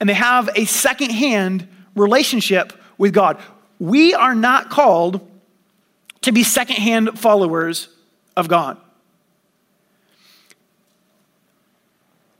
And 0.00 0.08
they 0.08 0.14
have 0.14 0.50
a 0.56 0.64
second-hand 0.64 1.68
relationship 1.94 2.72
with 2.98 3.14
God. 3.14 3.38
We 3.78 4.14
are 4.14 4.34
not 4.34 4.68
called 4.68 5.20
to 6.22 6.32
be 6.32 6.42
second-hand 6.42 7.18
followers 7.18 7.88
of 8.36 8.48
God. 8.48 8.78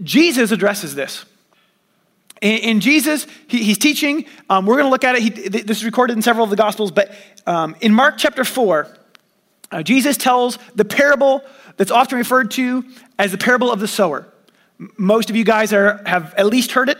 Jesus 0.02 0.50
addresses 0.50 0.94
this. 0.94 1.24
In, 2.42 2.80
Jesus, 2.80 3.26
he, 3.48 3.64
he's 3.64 3.78
teaching. 3.78 4.26
Um, 4.50 4.66
we're 4.66 4.74
going 4.74 4.86
to 4.86 4.90
look 4.90 5.04
at 5.04 5.16
it. 5.16 5.22
He, 5.22 5.30
this 5.30 5.78
is 5.78 5.84
recorded 5.84 6.16
in 6.16 6.22
several 6.22 6.44
of 6.44 6.50
the 6.50 6.56
Gospels, 6.56 6.90
but 6.90 7.10
um, 7.46 7.74
in 7.80 7.94
Mark 7.94 8.16
chapter 8.18 8.44
4, 8.44 8.86
uh, 9.72 9.82
Jesus 9.82 10.16
tells 10.16 10.58
the 10.74 10.84
parable 10.84 11.42
that's 11.76 11.90
often 11.90 12.18
referred 12.18 12.50
to 12.52 12.84
as 13.18 13.32
the 13.32 13.38
parable 13.38 13.72
of 13.72 13.80
the 13.80 13.88
sower. 13.88 14.26
Most 14.98 15.30
of 15.30 15.36
you 15.36 15.44
guys 15.44 15.72
are, 15.72 16.02
have 16.06 16.34
at 16.34 16.46
least 16.46 16.72
heard 16.72 16.90
it. 16.90 16.98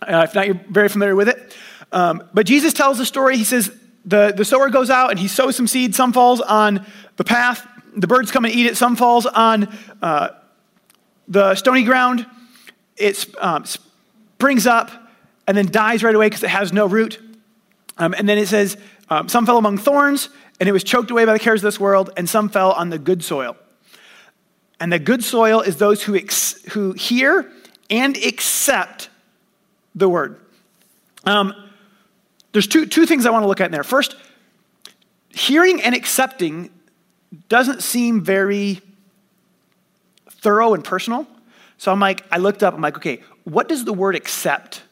Uh, 0.00 0.26
if 0.28 0.34
not, 0.34 0.46
you're 0.46 0.60
very 0.70 0.88
familiar 0.88 1.14
with 1.14 1.28
it. 1.28 1.56
Um, 1.92 2.24
but 2.32 2.46
Jesus 2.46 2.72
tells 2.72 2.98
the 2.98 3.06
story. 3.06 3.36
He 3.36 3.44
says, 3.44 3.70
the, 4.04 4.32
the 4.36 4.44
sower 4.44 4.70
goes 4.70 4.90
out 4.90 5.10
and 5.10 5.18
he 5.18 5.28
sows 5.28 5.56
some 5.56 5.66
seed. 5.66 5.94
Some 5.94 6.12
falls 6.12 6.40
on 6.40 6.84
the 7.16 7.24
path. 7.24 7.66
The 7.96 8.06
birds 8.06 8.30
come 8.30 8.44
and 8.44 8.54
eat 8.54 8.66
it. 8.66 8.76
Some 8.76 8.96
falls 8.96 9.26
on 9.26 9.72
uh, 10.02 10.30
the 11.28 11.54
stony 11.54 11.84
ground. 11.84 12.26
It 12.96 13.26
um, 13.40 13.64
springs 13.64 14.66
up 14.66 14.90
and 15.46 15.56
then 15.56 15.70
dies 15.70 16.02
right 16.02 16.14
away 16.14 16.26
because 16.26 16.42
it 16.42 16.50
has 16.50 16.72
no 16.72 16.86
root. 16.86 17.20
Um, 17.98 18.14
and 18.14 18.28
then 18.28 18.38
it 18.38 18.48
says, 18.48 18.76
um, 19.08 19.28
some 19.28 19.46
fell 19.46 19.58
among 19.58 19.78
thorns, 19.78 20.28
and 20.58 20.68
it 20.68 20.72
was 20.72 20.82
choked 20.82 21.10
away 21.10 21.24
by 21.24 21.32
the 21.32 21.38
cares 21.38 21.60
of 21.60 21.64
this 21.64 21.78
world, 21.78 22.10
and 22.16 22.28
some 22.28 22.48
fell 22.48 22.72
on 22.72 22.90
the 22.90 22.98
good 22.98 23.22
soil. 23.22 23.56
And 24.80 24.92
the 24.92 24.98
good 24.98 25.22
soil 25.22 25.60
is 25.60 25.76
those 25.76 26.02
who, 26.02 26.16
ex- 26.16 26.62
who 26.70 26.92
hear 26.92 27.50
and 27.90 28.16
accept 28.16 29.08
the 29.94 30.08
word. 30.08 30.40
Um, 31.24 31.54
there's 32.52 32.66
two, 32.66 32.86
two 32.86 33.06
things 33.06 33.26
I 33.26 33.30
want 33.30 33.44
to 33.44 33.48
look 33.48 33.60
at 33.60 33.66
in 33.66 33.72
there. 33.72 33.84
First, 33.84 34.16
hearing 35.30 35.82
and 35.82 35.94
accepting 35.94 36.70
doesn't 37.48 37.82
seem 37.82 38.22
very 38.22 38.80
thorough 40.44 40.74
and 40.74 40.84
personal. 40.84 41.26
So 41.78 41.90
I'm 41.90 41.98
like, 41.98 42.22
I 42.30 42.36
looked 42.36 42.62
up, 42.62 42.74
I'm 42.74 42.82
like, 42.82 42.98
okay, 42.98 43.22
what 43.44 43.66
does 43.66 43.84
the 43.84 43.94
word 43.94 44.14
accept? 44.14 44.82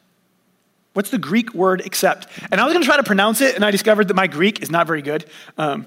What's 0.95 1.11
the 1.11 1.19
Greek 1.19 1.55
word 1.55 1.85
accept? 1.87 2.27
And 2.51 2.61
I 2.61 2.65
was 2.65 2.73
going 2.73 2.83
to 2.83 2.87
try 2.87 2.97
to 2.97 3.03
pronounce 3.05 3.41
it, 3.41 3.55
and 3.55 3.65
I 3.65 3.71
discovered 3.71 4.09
that 4.09 4.15
my 4.15 4.27
Greek 4.27 4.63
is 4.63 4.71
not 4.71 4.87
very 4.87 5.03
good. 5.03 5.27
Um, 5.57 5.87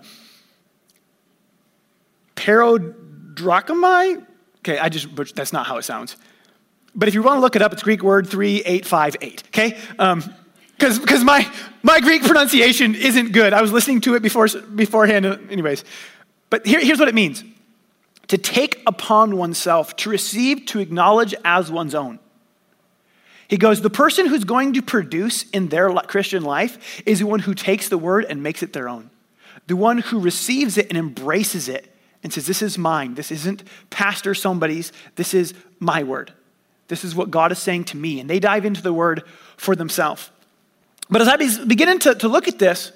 Parodrachomai? 2.36 4.26
Okay, 4.60 4.78
I 4.78 4.90
just, 4.90 5.36
that's 5.36 5.52
not 5.52 5.66
how 5.66 5.78
it 5.78 5.84
sounds. 5.84 6.16
But 6.94 7.08
if 7.08 7.14
you 7.14 7.24
want 7.24 7.38
to 7.38 7.42
look 7.42 7.56
it 7.56 7.62
up, 7.62 7.74
it's 7.74 7.84
Greek 7.84 8.04
word 8.04 8.28
3858, 8.28 9.44
okay? 9.48 9.78
Because 10.78 11.20
um, 11.20 11.26
my, 11.26 11.52
my 11.84 12.00
Greek 12.00 12.24
pronunciation 12.24 12.96
isn't 12.96 13.32
good. 13.32 13.52
I 13.52 13.62
was 13.62 13.72
listening 13.72 14.02
to 14.02 14.16
it 14.16 14.22
before, 14.22 14.48
beforehand, 14.48 15.26
anyways. 15.26 15.84
But 16.50 16.66
here, 16.66 16.80
here's 16.80 17.00
what 17.00 17.10
it 17.10 17.16
means 17.16 17.44
to 18.28 18.38
take 18.38 18.82
upon 18.88 19.38
oneself, 19.38 19.96
to 19.98 20.10
receive, 20.10 20.66
to 20.68 20.80
acknowledge 20.80 21.36
as 21.44 21.72
one's 21.72 21.96
own. 21.96 22.20
He 23.48 23.58
goes, 23.58 23.82
The 23.82 23.90
person 23.90 24.28
who's 24.28 24.44
going 24.44 24.74
to 24.74 24.82
produce 24.82 25.44
in 25.52 25.68
their 25.70 25.90
Christian 25.92 26.44
life 26.44 27.04
is 27.06 27.20
the 27.20 27.28
one 27.28 27.40
who 27.40 27.54
takes 27.54 27.90
the 27.90 27.98
word 27.98 28.26
and 28.26 28.42
makes 28.42 28.64
it 28.64 28.74
their 28.74 28.90
own. 28.90 29.10
The 29.68 29.76
one 29.76 30.00
who 30.00 30.20
receives 30.20 30.78
it 30.78 30.90
and 30.90 30.98
embraces 30.98 31.70
it 31.70 31.92
and 32.24 32.34
says, 32.34 32.48
This 32.48 32.62
is 32.62 32.78
mine. 32.78 33.16
This 33.16 33.32
isn't 33.32 33.64
pastor 33.90 34.34
somebody's. 34.34 34.92
This 35.16 35.34
is 35.34 35.54
my 35.80 36.04
word. 36.04 36.34
This 36.88 37.04
is 37.04 37.16
what 37.16 37.32
God 37.32 37.52
is 37.52 37.60
saying 37.60 37.86
to 37.86 37.98
me. 37.98 38.20
And 38.20 38.30
they 38.30 38.40
dive 38.40 38.66
into 38.66 38.82
the 38.82 38.94
word 38.94 39.24
for 39.58 39.76
themselves. 39.76 40.30
But 41.10 41.22
as 41.22 41.28
I 41.28 41.38
be 41.38 41.50
beginning 41.66 42.00
to, 42.00 42.16
to 42.16 42.28
look 42.28 42.48
at 42.48 42.60
this, 42.60 42.92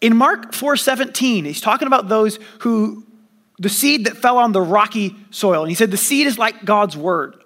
in 0.00 0.16
Mark 0.16 0.52
4:17, 0.52 1.44
he's 1.44 1.60
talking 1.60 1.86
about 1.86 2.08
those 2.08 2.38
who 2.60 3.06
the 3.58 3.68
seed 3.68 4.06
that 4.06 4.16
fell 4.16 4.38
on 4.38 4.52
the 4.52 4.60
rocky 4.60 5.16
soil. 5.30 5.62
And 5.62 5.70
he 5.70 5.74
said 5.74 5.90
the 5.90 5.96
seed 5.96 6.26
is 6.26 6.38
like 6.38 6.64
God's 6.64 6.96
word. 6.96 7.36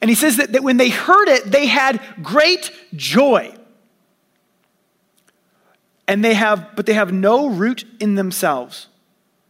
And 0.00 0.08
he 0.08 0.14
says 0.14 0.36
that, 0.36 0.52
that 0.52 0.62
when 0.62 0.76
they 0.76 0.90
heard 0.90 1.28
it, 1.28 1.50
they 1.50 1.66
had 1.66 2.00
great 2.22 2.70
joy. 2.94 3.54
And 6.06 6.24
they 6.24 6.34
have, 6.34 6.76
but 6.76 6.86
they 6.86 6.94
have 6.94 7.12
no 7.12 7.48
root 7.48 7.84
in 7.98 8.14
themselves. 8.14 8.88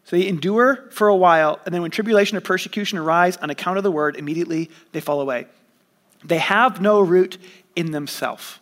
So 0.04 0.16
they 0.16 0.28
endure 0.28 0.88
for 0.90 1.08
a 1.08 1.16
while, 1.16 1.58
and 1.64 1.74
then 1.74 1.80
when 1.80 1.90
tribulation 1.90 2.36
or 2.36 2.42
persecution 2.42 2.98
arise 2.98 3.38
on 3.38 3.48
account 3.48 3.78
of 3.78 3.84
the 3.84 3.90
word, 3.90 4.16
immediately 4.16 4.70
they 4.92 5.00
fall 5.00 5.20
away. 5.20 5.46
They 6.22 6.38
have 6.38 6.80
no 6.80 7.00
root 7.00 7.38
in 7.74 7.90
themselves. 7.90 8.58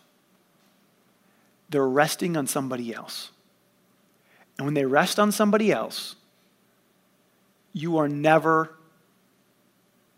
They're 1.69 1.87
resting 1.87 2.37
on 2.37 2.47
somebody 2.47 2.93
else. 2.93 3.31
And 4.57 4.65
when 4.65 4.73
they 4.73 4.85
rest 4.85 5.19
on 5.19 5.31
somebody 5.31 5.71
else, 5.71 6.15
you 7.73 7.97
are 7.97 8.07
never, 8.07 8.73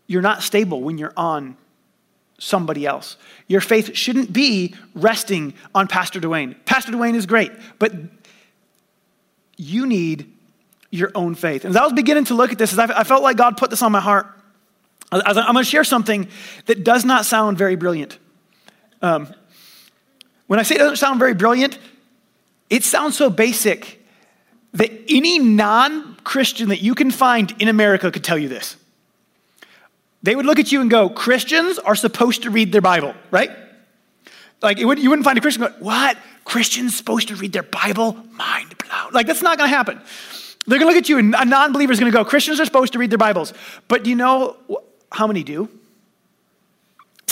you're 0.06 0.22
not 0.22 0.42
stable 0.42 0.82
when 0.82 0.98
you're 0.98 1.14
on 1.16 1.56
somebody 2.38 2.86
else. 2.86 3.16
Your 3.48 3.60
faith 3.60 3.96
shouldn't 3.96 4.32
be 4.32 4.74
resting 4.94 5.54
on 5.74 5.88
Pastor 5.88 6.20
Dwayne. 6.20 6.54
Pastor 6.66 6.92
Dwayne 6.92 7.14
is 7.14 7.26
great, 7.26 7.50
but 7.78 7.92
you 9.56 9.86
need 9.86 10.32
your 10.90 11.10
own 11.14 11.34
faith. 11.34 11.64
And 11.64 11.74
as 11.74 11.80
I 11.80 11.84
was 11.84 11.94
beginning 11.94 12.24
to 12.26 12.34
look 12.34 12.52
at 12.52 12.58
this, 12.58 12.72
as 12.72 12.78
I 12.78 13.04
felt 13.04 13.22
like 13.22 13.36
God 13.36 13.56
put 13.56 13.70
this 13.70 13.82
on 13.82 13.90
my 13.90 14.00
heart. 14.00 14.26
I'm 15.10 15.34
going 15.34 15.56
to 15.56 15.64
share 15.64 15.84
something 15.84 16.28
that 16.66 16.82
does 16.82 17.04
not 17.04 17.24
sound 17.24 17.56
very 17.56 17.76
brilliant. 17.76 18.18
Um, 19.00 19.32
when 20.48 20.58
I 20.58 20.62
say 20.62 20.74
it 20.74 20.78
doesn't 20.78 20.96
sound 20.96 21.20
very 21.20 21.34
brilliant, 21.34 21.78
it 22.70 22.82
sounds 22.82 23.16
so 23.16 23.30
basic 23.30 24.04
that 24.76 24.90
any 25.08 25.38
non 25.38 26.16
Christian 26.24 26.68
that 26.68 26.82
you 26.82 26.94
can 26.94 27.10
find 27.10 27.54
in 27.60 27.68
America 27.68 28.10
could 28.10 28.24
tell 28.24 28.38
you 28.38 28.48
this. 28.48 28.76
They 30.22 30.34
would 30.34 30.46
look 30.46 30.58
at 30.58 30.72
you 30.72 30.80
and 30.80 30.90
go, 30.90 31.08
Christians 31.08 31.78
are 31.78 31.94
supposed 31.94 32.42
to 32.42 32.50
read 32.50 32.72
their 32.72 32.80
Bible, 32.80 33.14
right? 33.30 33.50
Like, 34.62 34.78
would, 34.78 34.98
you 34.98 35.10
wouldn't 35.10 35.24
find 35.24 35.38
a 35.38 35.40
Christian 35.40 35.62
going, 35.62 35.74
What? 35.80 36.18
Christians 36.44 36.96
supposed 36.96 37.28
to 37.28 37.36
read 37.36 37.52
their 37.52 37.62
Bible? 37.62 38.12
Mind 38.32 38.74
blown. 38.78 39.12
Like, 39.12 39.26
that's 39.26 39.42
not 39.42 39.58
going 39.58 39.70
to 39.70 39.76
happen. 39.76 40.00
They're 40.66 40.78
going 40.78 40.90
to 40.90 40.94
look 40.94 41.02
at 41.04 41.08
you, 41.08 41.18
and 41.18 41.34
a 41.34 41.44
non 41.44 41.72
believer 41.72 41.92
is 41.92 42.00
going 42.00 42.10
to 42.10 42.16
go, 42.16 42.24
Christians 42.24 42.60
are 42.60 42.64
supposed 42.64 42.92
to 42.92 42.98
read 42.98 43.10
their 43.10 43.18
Bibles. 43.18 43.52
But 43.88 44.04
do 44.04 44.10
you 44.10 44.16
know 44.16 44.56
how 45.10 45.26
many 45.26 45.42
do? 45.42 45.68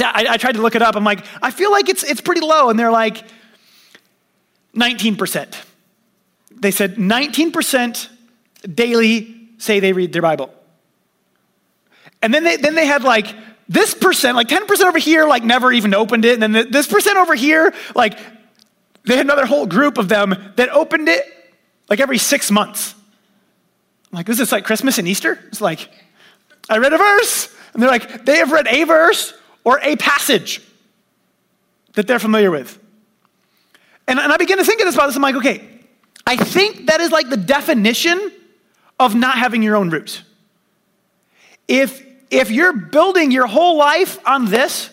I, 0.00 0.26
I 0.30 0.36
tried 0.36 0.52
to 0.52 0.62
look 0.62 0.74
it 0.74 0.82
up. 0.82 0.96
I'm 0.96 1.04
like, 1.04 1.24
I 1.42 1.50
feel 1.50 1.70
like 1.70 1.88
it's, 1.88 2.02
it's 2.02 2.20
pretty 2.20 2.40
low. 2.40 2.68
And 2.68 2.78
they're 2.78 2.90
like, 2.90 3.24
19% 4.74 5.54
they 6.61 6.70
said 6.70 6.96
19% 6.96 8.08
daily 8.75 9.49
say 9.58 9.80
they 9.80 9.92
read 9.92 10.12
their 10.12 10.23
Bible. 10.23 10.52
And 12.23 12.32
then 12.32 12.44
they, 12.44 12.56
then 12.56 12.75
they 12.75 12.87
had 12.87 13.04
like 13.04 13.26
this 13.68 13.94
percent, 13.94 14.37
like 14.37 14.49
10% 14.49 14.80
over 14.84 14.99
here, 14.99 15.26
like 15.26 15.44
never 15.44 15.73
even 15.73 15.94
opened 15.94 16.25
it. 16.25 16.42
And 16.42 16.54
then 16.54 16.70
this 16.70 16.87
percent 16.87 17.18
over 17.18 17.34
here, 17.34 17.75
like 17.94 18.18
they 19.04 19.16
had 19.16 19.26
another 19.26 19.46
whole 19.46 19.66
group 19.66 19.99
of 19.99 20.08
them 20.08 20.34
that 20.56 20.70
opened 20.70 21.08
it 21.08 21.25
like 21.88 22.00
every 22.00 22.18
six 22.18 22.50
months. 22.50 22.94
Like, 24.12 24.26
this 24.26 24.40
is 24.40 24.52
like 24.52 24.64
Christmas 24.64 24.99
and 24.99 25.08
Easter? 25.08 25.38
It's 25.49 25.61
like, 25.61 25.90
I 26.70 26.78
read 26.78 26.92
a 26.92 26.99
verse. 26.99 27.54
And 27.73 27.82
they're 27.82 27.90
like, 27.90 28.25
they 28.25 28.37
have 28.37 28.52
read 28.52 28.68
a 28.68 28.84
verse 28.84 29.34
or 29.64 29.80
a 29.82 29.96
passage 29.96 30.61
that 31.94 32.06
they're 32.06 32.20
familiar 32.20 32.50
with. 32.50 32.78
And, 34.06 34.18
and 34.18 34.32
I 34.32 34.37
begin 34.37 34.58
to 34.58 34.64
think 34.64 34.80
of 34.80 34.87
this 34.87 34.94
about 34.94 35.06
this. 35.06 35.16
I'm 35.16 35.23
like, 35.23 35.37
okay, 35.37 35.68
I 36.26 36.37
think 36.37 36.87
that 36.87 37.00
is 37.00 37.11
like 37.11 37.28
the 37.28 37.37
definition 37.37 38.33
of 38.99 39.14
not 39.14 39.37
having 39.37 39.62
your 39.62 39.76
own 39.76 39.90
roots. 39.90 40.23
If, 41.69 42.04
if 42.31 42.50
you're 42.50 42.73
building 42.73 43.31
your 43.31 43.47
whole 43.47 43.76
life 43.76 44.19
on 44.26 44.47
this 44.47 44.90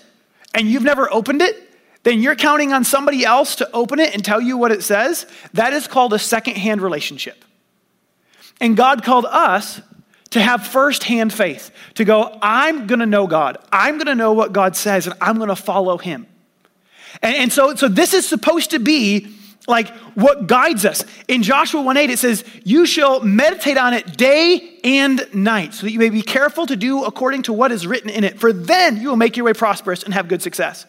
and 0.54 0.68
you've 0.68 0.84
never 0.84 1.12
opened 1.12 1.42
it, 1.42 1.56
then 2.04 2.20
you're 2.20 2.36
counting 2.36 2.74
on 2.74 2.84
somebody 2.84 3.24
else 3.24 3.58
to 3.58 3.70
open 3.72 4.00
it 4.00 4.14
and 4.14 4.26
tell 4.26 4.42
you 4.42 4.58
what 4.58 4.72
it 4.72 4.84
says. 4.84 5.28
That 5.54 5.74
is 5.74 5.88
called 5.88 6.14
a 6.14 6.20
second-hand 6.20 6.82
relationship. 6.82 7.46
And 8.60 8.76
God 8.76 9.04
called 9.04 9.26
us 9.26 9.82
to 10.32 10.42
have 10.42 10.66
first-hand 10.66 11.34
faith, 11.34 11.72
to 11.96 12.06
go, 12.06 12.38
I'm 12.42 12.88
gonna 12.88 13.06
know 13.06 13.28
God. 13.28 13.58
I'm 13.72 13.98
gonna 13.98 14.16
know 14.16 14.34
what 14.34 14.54
God 14.54 14.76
says, 14.76 15.06
and 15.06 15.16
I'm 15.22 15.38
gonna 15.38 15.56
follow 15.56 15.98
him. 15.98 16.26
And, 17.22 17.36
and 17.36 17.54
so, 17.54 17.76
so 17.76 17.88
this 17.88 18.14
is 18.14 18.28
supposed 18.28 18.72
to 18.72 18.80
be 18.80 19.28
like 19.68 19.90
what 20.16 20.48
guides 20.48 20.86
us. 20.86 21.06
In 21.28 21.44
Joshua 21.44 21.82
1 21.82 21.98
8, 21.98 22.10
it 22.10 22.20
says, 22.20 22.44
You 22.64 22.86
shall 22.86 23.22
meditate 23.22 23.78
on 23.78 23.94
it 23.94 24.18
day 24.18 24.80
and 24.84 25.28
night, 25.34 25.74
so 25.74 25.86
that 25.86 25.92
you 25.92 26.00
may 26.00 26.10
be 26.10 26.22
careful 26.22 26.66
to 26.66 26.76
do 26.76 27.04
according 27.04 27.44
to 27.44 27.54
what 27.54 27.72
is 27.72 27.86
written 27.86 28.10
in 28.10 28.24
it, 28.24 28.40
for 28.40 28.52
then 28.52 28.98
you 28.98 29.10
will 29.10 29.18
make 29.18 29.38
your 29.38 29.46
way 29.46 29.54
prosperous 29.54 30.04
and 30.04 30.14
have 30.14 30.28
good 30.28 30.42
success. 30.42 30.86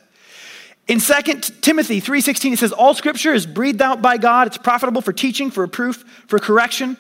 In 0.89 0.99
2 0.99 1.61
Timothy 1.61 2.01
3:16 2.01 2.53
it 2.53 2.59
says 2.59 2.73
all 2.73 2.95
scripture 2.95 3.33
is 3.33 3.47
breathed 3.47 3.81
out 3.81 4.03
by 4.03 4.19
God 4.19 4.49
it's 4.49 4.59
profitable 4.59 5.01
for 5.01 5.13
teaching 5.13 5.51
for 5.51 5.61
reproof 5.61 6.05
for 6.27 6.41
correction 6.41 6.97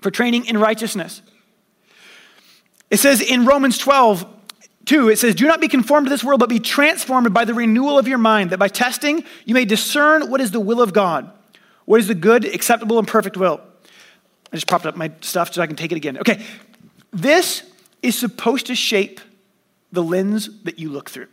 for 0.00 0.10
training 0.10 0.46
in 0.46 0.56
righteousness. 0.56 1.20
It 2.88 2.98
says 2.98 3.20
in 3.20 3.44
Romans 3.44 3.76
12 3.78 4.26
2 4.86 5.08
it 5.08 5.18
says 5.18 5.34
do 5.34 5.46
not 5.46 5.60
be 5.60 5.68
conformed 5.68 6.06
to 6.06 6.10
this 6.10 6.24
world 6.24 6.40
but 6.40 6.48
be 6.48 6.60
transformed 6.60 7.32
by 7.34 7.44
the 7.44 7.54
renewal 7.54 7.98
of 7.98 8.08
your 8.08 8.18
mind 8.18 8.50
that 8.50 8.58
by 8.58 8.68
testing 8.68 9.24
you 9.44 9.54
may 9.54 9.64
discern 9.64 10.30
what 10.30 10.40
is 10.40 10.50
the 10.50 10.60
will 10.60 10.80
of 10.80 10.92
God 10.92 11.30
what 11.90 11.98
is 11.98 12.06
the 12.06 12.14
good 12.14 12.44
acceptable 12.44 13.00
and 13.00 13.08
perfect 13.08 13.36
will. 13.36 13.60
I 14.52 14.56
just 14.56 14.68
propped 14.68 14.86
up 14.86 14.96
my 14.96 15.10
stuff 15.22 15.52
so 15.52 15.60
I 15.60 15.66
can 15.66 15.74
take 15.74 15.90
it 15.90 15.96
again. 15.96 16.18
Okay. 16.18 16.40
This 17.12 17.64
is 18.00 18.16
supposed 18.16 18.66
to 18.66 18.76
shape 18.76 19.20
the 19.90 20.00
lens 20.00 20.62
that 20.62 20.78
you 20.78 20.88
look 20.88 21.10
through. 21.10 21.26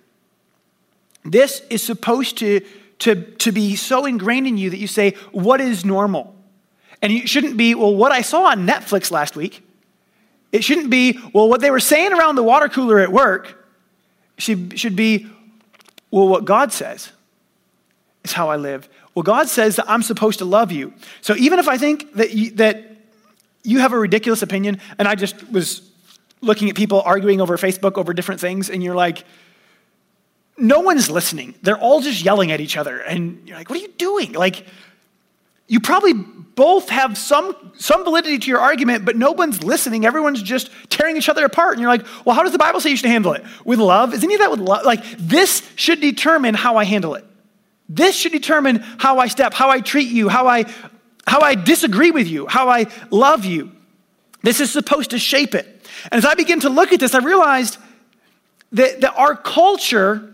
This 1.23 1.61
is 1.69 1.83
supposed 1.83 2.39
to, 2.39 2.61
to, 2.99 3.23
to 3.35 3.51
be 3.51 3.75
so 3.75 4.07
ingrained 4.07 4.47
in 4.47 4.57
you 4.57 4.71
that 4.71 4.79
you 4.79 4.87
say, 4.87 5.11
What 5.31 5.61
is 5.61 5.85
normal? 5.85 6.35
And 7.03 7.13
it 7.13 7.29
shouldn't 7.29 7.55
be, 7.55 7.75
Well, 7.75 7.95
what 7.95 8.11
I 8.11 8.21
saw 8.21 8.45
on 8.45 8.65
Netflix 8.65 9.11
last 9.11 9.35
week. 9.35 9.63
It 10.57 10.63
shouldn't 10.63 10.89
be, 10.89 11.19
Well, 11.33 11.47
what 11.47 11.61
they 11.61 11.71
were 11.71 11.79
saying 11.79 12.11
around 12.13 12.35
the 12.35 12.43
water 12.43 12.67
cooler 12.67 12.99
at 12.99 13.11
work. 13.11 13.63
Should, 14.37 14.79
should 14.79 14.95
be, 14.95 15.27
Well, 16.11 16.27
what 16.27 16.45
God 16.45 16.73
says 16.73 17.11
is 18.23 18.33
how 18.33 18.49
I 18.49 18.55
live. 18.57 18.89
Well, 19.15 19.23
God 19.23 19.47
says 19.47 19.77
that 19.77 19.89
I'm 19.89 20.03
supposed 20.03 20.39
to 20.39 20.45
love 20.45 20.71
you. 20.71 20.93
So 21.21 21.35
even 21.37 21.59
if 21.59 21.67
I 21.67 21.77
think 21.77 22.13
that 22.13 22.33
you, 22.33 22.51
that 22.51 22.91
you 23.63 23.79
have 23.79 23.93
a 23.93 23.97
ridiculous 23.97 24.41
opinion, 24.41 24.79
and 24.99 25.07
I 25.07 25.15
just 25.15 25.49
was 25.51 25.89
looking 26.41 26.69
at 26.69 26.75
people 26.75 27.01
arguing 27.01 27.41
over 27.41 27.57
Facebook 27.57 27.97
over 27.97 28.13
different 28.13 28.41
things, 28.41 28.69
and 28.69 28.83
you're 28.83 28.95
like, 28.95 29.25
no 30.57 30.79
one's 30.79 31.09
listening. 31.09 31.55
They're 31.61 31.77
all 31.77 32.01
just 32.01 32.23
yelling 32.23 32.51
at 32.51 32.61
each 32.61 32.77
other. 32.77 32.99
And 32.99 33.47
you're 33.47 33.57
like, 33.57 33.69
what 33.69 33.79
are 33.79 33.81
you 33.81 33.93
doing? 33.97 34.33
Like, 34.33 34.65
you 35.67 35.79
probably 35.79 36.13
both 36.13 36.89
have 36.89 37.17
some, 37.17 37.55
some 37.77 38.03
validity 38.03 38.39
to 38.39 38.47
your 38.49 38.59
argument, 38.59 39.05
but 39.05 39.15
no 39.15 39.31
one's 39.31 39.63
listening. 39.63 40.05
Everyone's 40.05 40.41
just 40.41 40.71
tearing 40.89 41.15
each 41.15 41.29
other 41.29 41.45
apart. 41.45 41.73
And 41.73 41.81
you're 41.81 41.89
like, 41.89 42.05
well, 42.25 42.35
how 42.35 42.41
does 42.41 42.51
the 42.51 42.57
Bible 42.57 42.79
say 42.79 42.89
you 42.89 42.97
should 42.97 43.09
handle 43.09 43.33
it? 43.33 43.43
With 43.63 43.79
love? 43.79 44.13
Is 44.13 44.23
any 44.23 44.33
of 44.33 44.39
that 44.39 44.49
with 44.49 44.59
love? 44.59 44.83
Like, 44.83 45.03
this 45.17 45.69
should 45.75 46.01
determine 46.01 46.55
how 46.55 46.77
I 46.77 46.83
handle 46.83 47.13
it. 47.13 47.25
This 47.87 48.15
should 48.15 48.31
determine 48.31 48.77
how 48.97 49.19
I 49.19 49.27
step, 49.27 49.53
how 49.53 49.69
I 49.69 49.81
treat 49.81 50.09
you, 50.09 50.29
how 50.29 50.47
I, 50.47 50.65
how 51.27 51.41
I 51.41 51.55
disagree 51.55 52.11
with 52.11 52.27
you, 52.27 52.47
how 52.47 52.69
I 52.69 52.87
love 53.11 53.45
you. 53.45 53.71
This 54.41 54.59
is 54.59 54.71
supposed 54.71 55.11
to 55.11 55.19
shape 55.19 55.53
it. 55.53 55.65
And 56.11 56.17
as 56.17 56.25
I 56.25 56.33
begin 56.33 56.61
to 56.61 56.69
look 56.69 56.91
at 56.91 56.99
this, 56.99 57.13
I 57.13 57.19
realized 57.19 57.77
that, 58.71 59.01
that 59.01 59.13
our 59.15 59.35
culture 59.35 60.33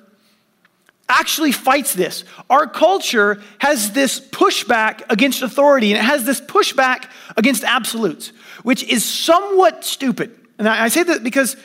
actually 1.09 1.51
fights 1.51 1.93
this. 1.93 2.23
Our 2.49 2.67
culture 2.67 3.41
has 3.59 3.91
this 3.91 4.19
pushback 4.19 5.03
against 5.09 5.41
authority 5.41 5.91
and 5.91 5.99
it 5.99 6.05
has 6.05 6.25
this 6.25 6.41
pushback 6.41 7.09
against 7.37 7.63
absolutes, 7.63 8.31
which 8.63 8.83
is 8.83 9.03
somewhat 9.03 9.83
stupid. 9.83 10.35
And 10.57 10.67
I 10.67 10.87
say 10.87 11.03
that 11.03 11.23
because 11.23 11.57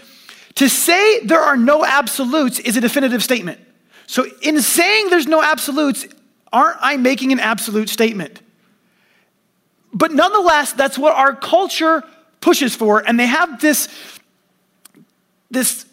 to 0.57 0.69
say 0.69 1.21
there 1.21 1.41
are 1.41 1.57
no 1.57 1.85
absolutes 1.85 2.59
is 2.59 2.77
a 2.77 2.81
definitive 2.81 3.23
statement. 3.23 3.61
So, 4.07 4.27
in 4.43 4.61
saying 4.63 5.11
there's 5.11 5.27
no 5.27 5.43
absolutes, 5.43 6.07
aren't 6.53 6.79
I 6.81 6.97
making 6.97 7.31
an 7.31 7.41
absolute 7.41 7.91
statement? 7.91 8.41
But 9.93 10.13
nonetheless, 10.13 10.73
that's 10.73 10.99
what 10.99 11.15
our 11.15 11.35
culture 11.35 12.03
pushes 12.41 12.75
for, 12.75 13.07
and 13.07 13.21
they 13.21 13.27
have 13.27 13.61
this, 13.61 13.89
this 15.51 15.85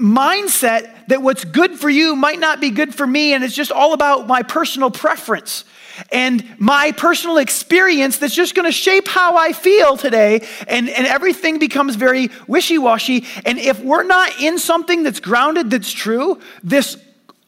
mindset 0.00 1.06
that 1.08 1.22
what's 1.22 1.44
good 1.44 1.78
for 1.78 1.90
you 1.90 2.16
might 2.16 2.40
not 2.40 2.60
be 2.60 2.70
good 2.70 2.94
for 2.94 3.06
me, 3.06 3.34
and 3.34 3.44
it's 3.44 3.54
just 3.54 3.70
all 3.70 3.92
about 3.92 4.26
my 4.26 4.42
personal 4.42 4.90
preference 4.90 5.64
and 6.10 6.44
my 6.58 6.92
personal 6.92 7.36
experience 7.36 8.18
that's 8.18 8.34
just 8.34 8.54
going 8.54 8.64
to 8.64 8.72
shape 8.72 9.06
how 9.06 9.36
I 9.36 9.52
feel 9.52 9.96
today, 9.96 10.46
and, 10.66 10.88
and 10.88 11.06
everything 11.06 11.58
becomes 11.58 11.96
very 11.96 12.30
wishy 12.46 12.78
washy. 12.78 13.26
And 13.44 13.58
if 13.58 13.80
we're 13.80 14.04
not 14.04 14.40
in 14.40 14.58
something 14.58 15.02
that's 15.02 15.20
grounded, 15.20 15.70
that's 15.70 15.92
true, 15.92 16.40
this 16.62 16.96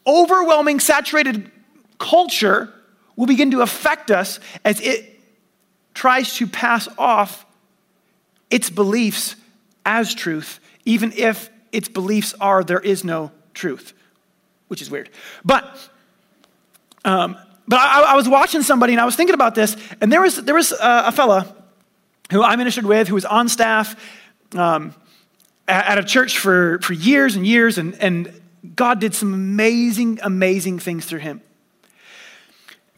overwhelming, 0.06 0.80
saturated 0.80 1.50
culture 1.98 2.72
will 3.16 3.26
begin 3.26 3.52
to 3.52 3.60
affect 3.60 4.10
us 4.10 4.40
as 4.64 4.80
it 4.80 5.20
tries 5.94 6.34
to 6.34 6.46
pass 6.46 6.88
off 6.98 7.46
its 8.50 8.68
beliefs 8.68 9.36
as 9.86 10.14
truth, 10.14 10.60
even 10.84 11.12
if 11.12 11.48
its 11.72 11.88
beliefs 11.88 12.34
are 12.40 12.62
there 12.62 12.80
is 12.80 13.02
no 13.02 13.32
truth, 13.54 13.94
which 14.68 14.82
is 14.82 14.90
weird. 14.90 15.10
But, 15.44 15.64
um, 17.04 17.36
but 17.66 17.80
I, 17.80 18.12
I, 18.12 18.16
was 18.16 18.28
watching 18.28 18.62
somebody 18.62 18.92
and 18.92 19.00
I 19.00 19.04
was 19.04 19.16
thinking 19.16 19.34
about 19.34 19.54
this, 19.54 19.76
and 20.00 20.12
there 20.12 20.20
was, 20.20 20.36
there 20.36 20.54
was 20.54 20.72
a, 20.72 21.04
a 21.06 21.12
fella 21.12 21.54
who 22.30 22.42
I 22.42 22.56
ministered 22.56 22.86
with 22.86 23.08
who 23.08 23.14
was 23.14 23.24
on 23.24 23.48
staff 23.48 23.96
um, 24.54 24.94
at, 25.66 25.86
at, 25.86 25.98
a 25.98 26.04
church 26.04 26.38
for, 26.38 26.78
for 26.80 26.92
years 26.92 27.36
and 27.36 27.46
years, 27.46 27.78
and, 27.78 27.94
and 28.00 28.40
God 28.76 29.00
did 29.00 29.14
some 29.14 29.34
amazing, 29.34 30.20
amazing 30.22 30.78
things 30.78 31.06
through 31.06 31.20
him. 31.20 31.40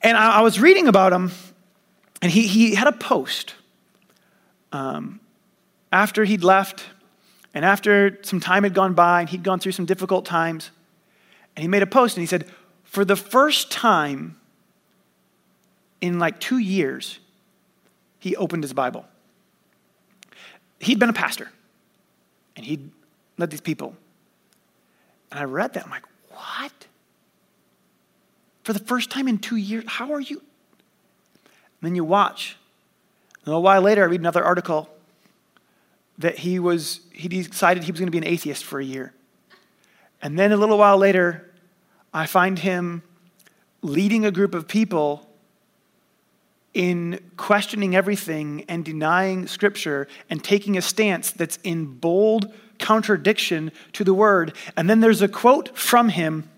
And 0.03 0.17
I, 0.17 0.39
I 0.39 0.41
was 0.43 0.61
reading 0.61 0.89
about 0.89 1.13
him, 1.13 1.33
and 2.21 2.31
he, 2.31 2.47
he 2.47 2.75
had 2.75 2.87
a 2.87 2.93
post 2.93 3.55
um, 4.73 5.21
after 5.93 6.25
he'd 6.25 6.45
left 6.45 6.85
and 7.55 7.65
after 7.65 8.19
some 8.23 8.41
time 8.41 8.65
had 8.65 8.75
gone 8.75 8.95
by 8.95 9.21
and 9.21 9.31
he'd 9.31 9.45
gone 9.45 9.61
through 9.61 9.73
some 9.73 9.87
difficult 9.87 10.27
times, 10.27 10.73
and 11.55 11.63
he 11.63 11.69
made 11.69 11.83
a 11.83 11.87
post 11.87 12.17
and 12.17 12.23
he 12.23 12.27
said, 12.27 12.47
For 12.83 13.05
the 13.05 13.15
first 13.17 13.71
time 13.71 14.37
in 16.01 16.19
like 16.19 16.41
two 16.41 16.59
years, 16.59 17.21
he 18.19 18.35
opened 18.35 18.65
his 18.65 18.73
Bible. 18.73 19.07
He'd 20.81 20.99
been 20.99 21.09
a 21.09 21.15
pastor 21.15 21.51
and 22.57 22.67
he'd 22.67 22.91
led 23.39 23.51
these 23.51 23.61
people. 23.61 23.95
And 25.31 25.39
I 25.39 25.45
read 25.45 25.75
that. 25.75 25.85
I'm 25.85 25.91
like, 25.91 26.05
What? 26.31 26.73
For 28.65 28.73
the 28.73 28.81
first 28.81 29.11
time 29.11 29.29
in 29.29 29.39
two 29.39 29.57
years, 29.57 29.85
how 29.87 30.13
are 30.13 30.21
you? 30.21 30.39
And 30.39 31.91
then 31.91 31.95
you 31.95 32.05
watch. 32.05 32.57
And 33.41 33.49
a 33.49 33.51
little 33.51 33.63
while 33.63 33.83
later, 33.83 34.03
I 34.03 34.07
read 34.07 34.21
another 34.21 34.43
article 34.43 34.89
that 36.19 36.39
he 36.39 36.59
was 36.59 37.01
he 37.13 37.29
decided 37.29 37.85
he 37.85 37.93
was 37.93 38.01
going 38.01 38.07
to 38.07 38.13
be 38.13 38.19
an 38.19 38.27
atheist 38.27 38.65
for 38.65 38.81
a 38.81 38.85
year. 38.85 39.13
And 40.23 40.39
then 40.39 40.53
a 40.53 40.57
little 40.57 40.79
while 40.79 40.97
later, 40.97 41.51
I 42.13 42.27
find 42.27 42.59
him 42.59 43.03
leading 43.83 44.25
a 44.25 44.31
group 44.31 44.55
of 44.55 44.67
people 44.67 45.29
in 46.73 47.21
questioning 47.37 47.95
everything 47.95 48.65
and 48.69 48.85
denying 48.85 49.47
scripture 49.47 50.09
and 50.29 50.43
taking 50.43 50.77
a 50.77 50.83
stance 50.83 51.31
that's 51.31 51.59
in 51.63 51.87
bold 51.87 52.53
contradiction 52.79 53.71
to 53.93 54.03
the 54.03 54.15
word. 54.15 54.55
And 54.77 54.91
then 54.91 55.01
there's 55.01 55.23
a 55.23 55.29
quote 55.29 55.77
from 55.79 56.09
him 56.09 56.49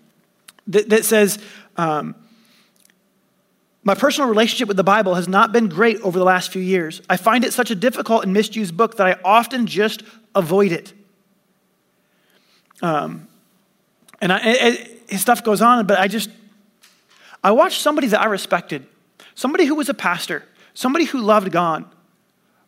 that, 0.65 0.89
that 0.89 1.05
says, 1.05 1.37
um, 1.77 2.15
my 3.87 3.95
personal 3.95 4.27
relationship 4.27 4.67
with 4.67 4.75
the 4.75 4.83
Bible 4.83 5.15
has 5.15 5.29
not 5.29 5.53
been 5.53 5.69
great 5.69 6.01
over 6.01 6.19
the 6.19 6.25
last 6.25 6.51
few 6.51 6.61
years. 6.61 7.01
I 7.09 7.15
find 7.15 7.45
it 7.45 7.53
such 7.53 7.71
a 7.71 7.75
difficult 7.75 8.25
and 8.25 8.33
misused 8.33 8.75
book 8.75 8.97
that 8.97 9.07
I 9.07 9.15
often 9.23 9.65
just 9.65 10.03
avoid 10.35 10.73
it. 10.73 10.91
Um, 12.81 13.29
and 14.19 14.33
I, 14.33 14.39
it, 14.43 15.03
his 15.07 15.21
stuff 15.21 15.41
goes 15.41 15.61
on, 15.61 15.87
but 15.87 15.97
I 15.97 16.09
just, 16.09 16.29
I 17.41 17.51
watched 17.51 17.81
somebody 17.81 18.07
that 18.07 18.19
I 18.19 18.25
respected, 18.25 18.85
somebody 19.35 19.63
who 19.63 19.75
was 19.75 19.87
a 19.87 19.93
pastor, 19.93 20.43
somebody 20.73 21.05
who 21.05 21.21
loved 21.21 21.49
God, 21.53 21.85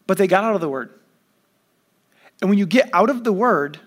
but 0.08 0.18
they 0.18 0.26
got 0.26 0.46
out 0.46 0.56
of 0.56 0.62
the 0.62 0.70
Word. 0.70 0.90
And 2.40 2.50
when 2.50 2.58
you 2.58 2.66
get 2.66 2.90
out 2.94 3.10
of 3.10 3.26
the 3.26 3.34
word, 3.34 3.78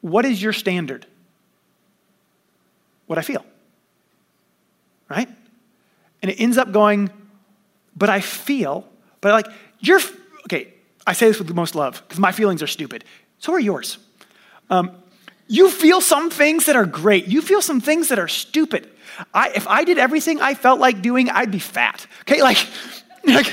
what 0.00 0.24
is 0.24 0.42
your 0.42 0.52
standard? 0.52 1.06
What 3.06 3.20
I 3.20 3.22
feel. 3.22 3.46
Right? 5.08 5.28
And 6.22 6.30
it 6.30 6.40
ends 6.40 6.58
up 6.58 6.72
going, 6.72 7.10
but 7.96 8.08
I 8.08 8.20
feel, 8.20 8.86
but 9.20 9.32
like, 9.32 9.46
you're, 9.80 10.00
okay, 10.44 10.72
I 11.06 11.12
say 11.12 11.28
this 11.28 11.38
with 11.38 11.48
the 11.48 11.54
most 11.54 11.74
love 11.74 12.02
because 12.06 12.18
my 12.18 12.32
feelings 12.32 12.62
are 12.62 12.66
stupid. 12.66 13.04
So 13.38 13.52
are 13.52 13.60
yours. 13.60 13.98
Um, 14.70 14.90
you 15.46 15.70
feel 15.70 16.00
some 16.00 16.30
things 16.30 16.66
that 16.66 16.76
are 16.76 16.86
great. 16.86 17.26
You 17.26 17.40
feel 17.40 17.62
some 17.62 17.80
things 17.80 18.08
that 18.08 18.18
are 18.18 18.28
stupid. 18.28 18.88
I, 19.32 19.50
if 19.54 19.66
I 19.66 19.84
did 19.84 19.98
everything 19.98 20.40
I 20.40 20.54
felt 20.54 20.78
like 20.78 21.00
doing, 21.00 21.30
I'd 21.30 21.50
be 21.50 21.58
fat. 21.58 22.06
Okay, 22.22 22.42
like, 22.42 22.58
like 23.24 23.52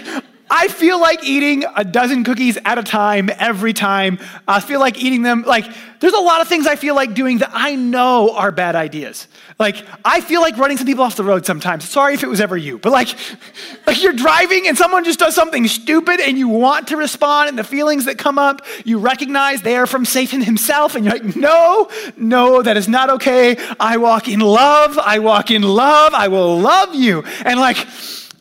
I 0.57 0.69
feel 0.69 1.01
like 1.01 1.21
eating 1.21 1.65
a 1.75 1.83
dozen 1.83 2.23
cookies 2.23 2.57
at 2.63 2.77
a 2.77 2.83
time 2.83 3.29
every 3.39 3.73
time. 3.73 4.19
I 4.47 4.61
feel 4.61 4.79
like 4.79 4.97
eating 4.97 5.21
them. 5.21 5.43
Like, 5.45 5.65
there's 5.99 6.13
a 6.13 6.19
lot 6.21 6.39
of 6.39 6.47
things 6.47 6.65
I 6.65 6.77
feel 6.77 6.95
like 6.95 7.13
doing 7.13 7.39
that 7.39 7.49
I 7.51 7.75
know 7.75 8.33
are 8.33 8.53
bad 8.53 8.73
ideas. 8.73 9.27
Like, 9.59 9.85
I 10.05 10.21
feel 10.21 10.39
like 10.39 10.57
running 10.57 10.77
some 10.77 10.87
people 10.87 11.03
off 11.03 11.17
the 11.17 11.25
road 11.25 11.45
sometimes. 11.45 11.83
Sorry 11.89 12.13
if 12.13 12.23
it 12.23 12.27
was 12.27 12.39
ever 12.39 12.55
you, 12.55 12.77
but 12.77 12.93
like, 12.93 13.09
like 13.85 14.01
you're 14.01 14.13
driving 14.13 14.65
and 14.65 14.77
someone 14.77 15.03
just 15.03 15.19
does 15.19 15.35
something 15.35 15.67
stupid 15.67 16.21
and 16.21 16.37
you 16.37 16.47
want 16.47 16.87
to 16.87 16.95
respond, 16.95 17.49
and 17.49 17.59
the 17.59 17.65
feelings 17.65 18.05
that 18.05 18.17
come 18.17 18.39
up, 18.39 18.61
you 18.85 18.97
recognize 18.97 19.61
they 19.61 19.75
are 19.75 19.85
from 19.85 20.05
Satan 20.05 20.39
himself, 20.39 20.95
and 20.95 21.03
you're 21.03 21.15
like, 21.15 21.35
no, 21.35 21.89
no, 22.15 22.61
that 22.61 22.77
is 22.77 22.87
not 22.87 23.09
okay. 23.09 23.57
I 23.77 23.97
walk 23.97 24.29
in 24.29 24.39
love. 24.39 24.97
I 24.97 25.19
walk 25.19 25.51
in 25.51 25.63
love. 25.63 26.13
I 26.13 26.29
will 26.29 26.57
love 26.57 26.95
you. 26.95 27.25
And 27.43 27.59
like, 27.59 27.85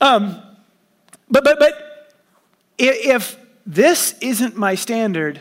um, 0.01 0.41
but, 1.29 1.43
but, 1.43 1.59
but, 1.59 1.84
if 2.79 3.39
this 3.67 4.15
isn't 4.21 4.57
my 4.57 4.75
standard, 4.75 5.41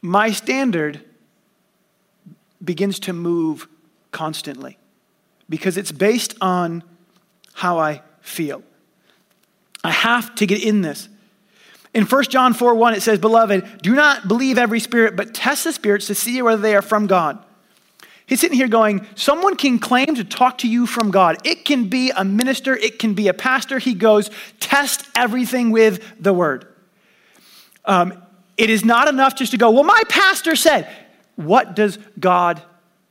my 0.00 0.32
standard 0.32 1.00
begins 2.62 2.98
to 3.00 3.12
move 3.12 3.68
constantly 4.10 4.78
because 5.48 5.76
it's 5.76 5.92
based 5.92 6.34
on 6.40 6.82
how 7.54 7.78
I 7.78 8.02
feel. 8.20 8.62
I 9.84 9.90
have 9.90 10.34
to 10.36 10.46
get 10.46 10.62
in 10.62 10.82
this. 10.82 11.08
In 11.94 12.04
1 12.04 12.24
John 12.24 12.54
4 12.54 12.74
1, 12.74 12.94
it 12.94 13.02
says, 13.02 13.18
Beloved, 13.18 13.82
do 13.82 13.94
not 13.94 14.26
believe 14.26 14.56
every 14.56 14.80
spirit, 14.80 15.14
but 15.14 15.34
test 15.34 15.64
the 15.64 15.72
spirits 15.72 16.06
to 16.06 16.14
see 16.14 16.40
whether 16.40 16.62
they 16.62 16.74
are 16.74 16.82
from 16.82 17.06
God. 17.06 17.44
He's 18.26 18.40
sitting 18.40 18.56
here 18.56 18.68
going, 18.68 19.06
Someone 19.14 19.56
can 19.56 19.78
claim 19.78 20.14
to 20.14 20.24
talk 20.24 20.58
to 20.58 20.68
you 20.68 20.86
from 20.86 21.10
God. 21.10 21.38
It 21.44 21.64
can 21.64 21.88
be 21.88 22.10
a 22.10 22.24
minister, 22.24 22.76
it 22.76 22.98
can 22.98 23.14
be 23.14 23.28
a 23.28 23.34
pastor. 23.34 23.78
He 23.78 23.94
goes, 23.94 24.30
Test 24.60 25.06
everything 25.16 25.70
with 25.70 26.02
the 26.20 26.32
word. 26.32 26.66
Um, 27.84 28.14
it 28.56 28.70
is 28.70 28.84
not 28.84 29.08
enough 29.08 29.36
just 29.36 29.52
to 29.52 29.58
go, 29.58 29.70
Well, 29.70 29.84
my 29.84 30.02
pastor 30.08 30.56
said. 30.56 30.88
What 31.36 31.74
does 31.74 31.98
God 32.20 32.62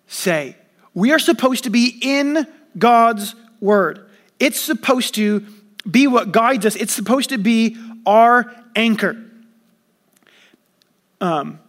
say? 0.07 0.55
We 0.93 1.11
are 1.11 1.19
supposed 1.19 1.63
to 1.63 1.69
be 1.69 1.97
in 2.01 2.45
God's 2.77 3.35
word. 3.59 4.09
It's 4.39 4.59
supposed 4.59 5.15
to 5.15 5.45
be 5.89 6.07
what 6.07 6.31
guides 6.31 6.65
us, 6.65 6.75
it's 6.75 6.93
supposed 6.93 7.29
to 7.29 7.37
be 7.37 7.77
our 8.05 8.53
anchor. 8.75 9.17
Um, 11.19 11.59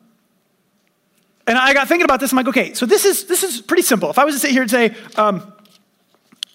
and 1.46 1.58
I 1.58 1.74
got 1.74 1.88
thinking 1.88 2.04
about 2.04 2.20
this. 2.20 2.32
I'm 2.32 2.36
like, 2.36 2.48
okay, 2.48 2.74
so 2.74 2.86
this 2.86 3.04
is 3.04 3.24
this 3.24 3.42
is 3.42 3.60
pretty 3.60 3.82
simple. 3.82 4.10
If 4.10 4.18
I 4.18 4.24
was 4.24 4.34
to 4.34 4.40
sit 4.40 4.50
here 4.50 4.62
and 4.62 4.70
say, 4.70 4.94
um, 5.16 5.52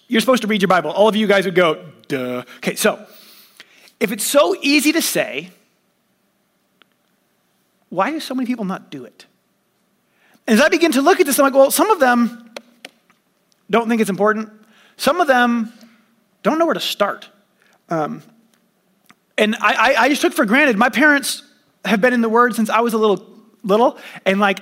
you're 0.08 0.20
supposed 0.20 0.42
to 0.42 0.48
read 0.48 0.62
your 0.62 0.68
Bible, 0.68 0.90
all 0.90 1.08
of 1.08 1.16
you 1.16 1.26
guys 1.26 1.44
would 1.44 1.54
go, 1.54 1.84
duh. 2.08 2.44
Okay, 2.58 2.74
so 2.74 3.04
if 4.00 4.12
it's 4.12 4.24
so 4.24 4.56
easy 4.62 4.92
to 4.92 5.02
say, 5.02 5.50
why 7.90 8.10
do 8.10 8.20
so 8.20 8.34
many 8.34 8.46
people 8.46 8.64
not 8.64 8.90
do 8.90 9.04
it? 9.04 9.26
And 10.46 10.58
as 10.58 10.64
I 10.64 10.68
begin 10.68 10.92
to 10.92 11.02
look 11.02 11.20
at 11.20 11.26
this, 11.26 11.38
I'm 11.38 11.44
like, 11.44 11.54
well, 11.54 11.70
some 11.70 11.90
of 11.90 12.00
them 12.00 12.50
don't 13.70 13.88
think 13.88 14.00
it's 14.00 14.10
important. 14.10 14.50
Some 14.96 15.20
of 15.20 15.28
them 15.28 15.72
don't 16.42 16.58
know 16.58 16.64
where 16.64 16.74
to 16.74 16.80
start. 16.80 17.28
Um, 17.90 18.22
and 19.36 19.54
I, 19.56 19.92
I, 19.92 20.02
I 20.04 20.08
just 20.08 20.22
took 20.22 20.32
for 20.32 20.46
granted, 20.46 20.78
my 20.78 20.88
parents 20.88 21.42
have 21.84 22.00
been 22.00 22.14
in 22.14 22.22
the 22.22 22.28
Word 22.28 22.54
since 22.54 22.70
I 22.70 22.80
was 22.80 22.94
a 22.94 22.98
little 22.98 23.37
little. 23.62 23.98
And 24.24 24.40
like, 24.40 24.60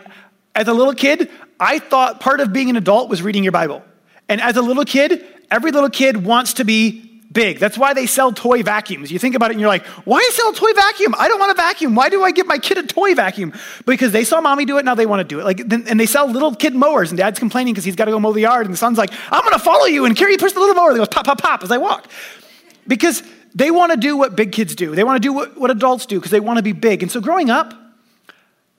as 0.55 0.69
a 0.69 0.73
little 0.73 0.95
kid, 0.95 1.31
I 1.61 1.79
thought 1.79 2.21
part 2.21 2.41
of 2.41 2.53
being 2.53 2.71
an 2.71 2.77
adult 2.77 3.09
was 3.09 3.23
reading 3.23 3.43
your 3.43 3.53
Bible. 3.53 3.83
And 4.29 4.41
as 4.41 4.57
a 4.57 4.63
little 4.63 4.85
kid, 4.85 5.25
every 5.51 5.71
little 5.71 5.91
kid 5.91 6.25
wants 6.25 6.55
to 6.55 6.65
be 6.65 7.07
big. 7.37 7.59
That's 7.59 7.77
why 7.77 7.93
they 7.93 8.07
sell 8.07 8.33
toy 8.33 8.63
vacuums. 8.63 9.13
You 9.13 9.19
think 9.19 9.35
about 9.35 9.51
it 9.51 9.55
and 9.55 9.61
you're 9.61 9.69
like, 9.69 9.85
why 10.05 10.27
sell 10.33 10.51
a 10.51 10.55
toy 10.55 10.73
vacuum? 10.73 11.15
I 11.19 11.29
don't 11.29 11.39
want 11.39 11.53
a 11.53 11.55
vacuum. 11.55 11.95
Why 11.95 12.09
do 12.09 12.25
I 12.25 12.31
get 12.31 12.47
my 12.47 12.59
kid 12.59 12.79
a 12.79 12.83
toy 12.83 13.15
vacuum? 13.15 13.53
Because 13.85 14.13
they 14.13 14.25
saw 14.25 14.41
mommy 14.41 14.65
do 14.65 14.79
it, 14.79 14.85
now 14.85 14.95
they 14.95 15.07
want 15.07 15.21
to 15.21 15.25
do 15.25 15.41
it. 15.41 15.45
Like, 15.45 15.61
and 15.61 16.01
they 16.01 16.07
sell 16.07 16.27
little 16.27 16.55
kid 16.55 16.75
mowers, 16.75 17.11
and 17.11 17.19
dad's 17.19 17.39
complaining 17.39 17.75
because 17.75 17.85
he's 17.85 17.97
got 17.97 18.07
to 18.07 18.11
go 18.11 18.19
mow 18.19 18.33
the 18.33 18.41
yard, 18.41 18.65
and 18.67 18.73
the 18.73 18.79
son's 18.79 18.97
like, 18.97 19.13
I'm 19.31 19.43
going 19.43 19.53
to 19.53 19.59
follow 19.59 19.85
you 19.85 20.07
and 20.07 20.17
carry 20.17 20.33
you 20.33 20.39
push 20.39 20.53
the 20.53 20.61
little 20.61 20.75
mower. 20.75 20.93
They 20.93 20.99
goes 20.99 21.09
pop, 21.09 21.27
pop, 21.27 21.41
pop 21.41 21.63
as 21.63 21.71
I 21.71 21.79
walk. 21.79 22.09
Because 22.89 23.23
they 23.55 23.71
want 23.71 23.93
to 23.93 23.99
do 23.99 24.17
what 24.17 24.35
big 24.35 24.53
kids 24.53 24.75
do. 24.75 24.95
They 24.95 25.05
want 25.05 25.17
to 25.17 25.29
do 25.29 25.33
what, 25.33 25.59
what 25.59 25.71
adults 25.71 26.07
do 26.07 26.17
because 26.17 26.31
they 26.31 26.41
want 26.41 26.57
to 26.59 26.63
be 26.63 26.73
big. 26.73 27.03
And 27.03 27.13
so 27.13 27.21
growing 27.21 27.51
up, 27.51 27.75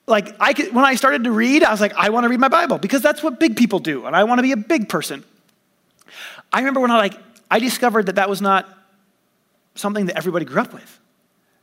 like 0.08 0.36
I 0.40 0.54
could, 0.54 0.74
when 0.74 0.86
I 0.86 0.96
started 0.96 1.26
to 1.26 1.32
read, 1.32 1.64
I 1.64 1.72
was 1.72 1.82
like, 1.82 1.94
I 1.96 2.10
want 2.10 2.24
to 2.24 2.30
read 2.30 2.40
my 2.40 2.48
Bible 2.48 2.78
because 2.78 3.02
that's 3.02 3.22
what 3.22 3.40
big 3.40 3.58
people 3.58 3.80
do, 3.80 4.06
and 4.06 4.16
I 4.16 4.24
want 4.24 4.40
to 4.40 4.44
be 4.44 4.54
a 4.54 4.58
big 4.58 4.90
person. 4.90 5.24
I 6.52 6.60
remember 6.60 6.80
when 6.80 6.92
I 6.92 6.98
like 6.98 7.14
I 7.52 7.60
discovered 7.60 8.08
that 8.08 8.16
that 8.16 8.30
was 8.30 8.42
not 8.42 8.68
something 9.76 10.08
that 10.08 10.18
everybody 10.18 10.46
grew 10.46 10.62
up 10.62 10.74
with. 10.74 11.00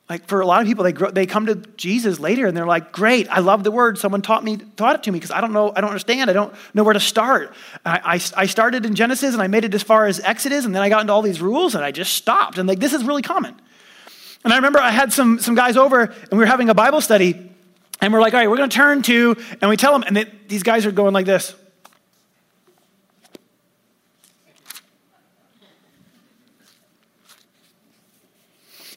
Like 0.09 0.27
for 0.27 0.43
a 0.43 0.47
lot 0.47 0.61
of 0.61 0.67
people, 0.67 0.85
they 0.85 0.93
grow, 0.93 1.11
they 1.11 1.25
come 1.25 1.47
to 1.47 1.55
Jesus 1.55 2.21
later 2.21 2.47
and 2.47 2.55
they're 2.55 2.67
like, 2.67 2.93
"Great, 2.93 3.27
I 3.31 3.41
love 3.41 3.65
the 3.65 3.71
word. 3.71 3.97
Someone 3.97 4.21
taught 4.21 4.45
me 4.45 4.59
taught 4.77 4.97
it 4.97 5.03
to 5.05 5.13
me 5.13 5.19
because 5.19 5.31
I 5.31 5.41
don't 5.41 5.55
know, 5.55 5.73
I 5.75 5.81
don't 5.81 5.89
understand. 5.89 6.29
I 6.29 6.35
don't 6.35 6.55
know 6.75 6.85
where 6.85 6.93
to 6.93 7.01
start." 7.01 7.55
I, 7.87 8.17
I, 8.37 8.43
I 8.43 8.47
started 8.47 8.85
in 8.85 8.95
Genesis 8.95 9.33
and 9.33 9.43
I 9.43 9.47
made 9.47 9.65
it 9.65 9.75
as 9.75 9.83
far 9.83 10.05
as 10.05 10.21
Exodus, 10.21 10.67
and 10.67 10.75
then 10.75 10.83
I 10.83 10.91
got 10.91 11.01
into 11.01 11.15
all 11.15 11.23
these 11.23 11.41
rules 11.41 11.75
and 11.75 11.83
I 11.83 11.91
just 11.91 12.13
stopped. 12.13 12.59
And 12.59 12.69
like 12.69 12.81
this 12.81 12.93
is 12.93 13.03
really 13.05 13.23
common. 13.23 13.59
And 14.45 14.53
I 14.53 14.57
remember 14.57 14.79
I 14.79 14.91
had 14.91 15.11
some 15.11 15.39
some 15.39 15.55
guys 15.55 15.79
over 15.79 16.03
and 16.03 16.33
we 16.33 16.39
were 16.39 16.47
having 16.47 16.69
a 16.69 16.75
Bible 16.75 17.01
study 17.01 17.51
and 18.01 18.13
we're 18.13 18.21
like, 18.21 18.35
all 18.35 18.41
right, 18.41 18.49
we're 18.51 18.57
going 18.57 18.71
to 18.71 18.77
turn 18.77 19.03
to, 19.03 19.37
and 19.61 19.71
we 19.71 19.77
tell 19.77 19.93
them, 19.93 20.03
and 20.03 20.17
they, 20.17 20.25
these 20.49 20.63
guys 20.63 20.87
are 20.87 20.93
going 20.93 21.13
like 21.15 21.27
this. 21.27 21.55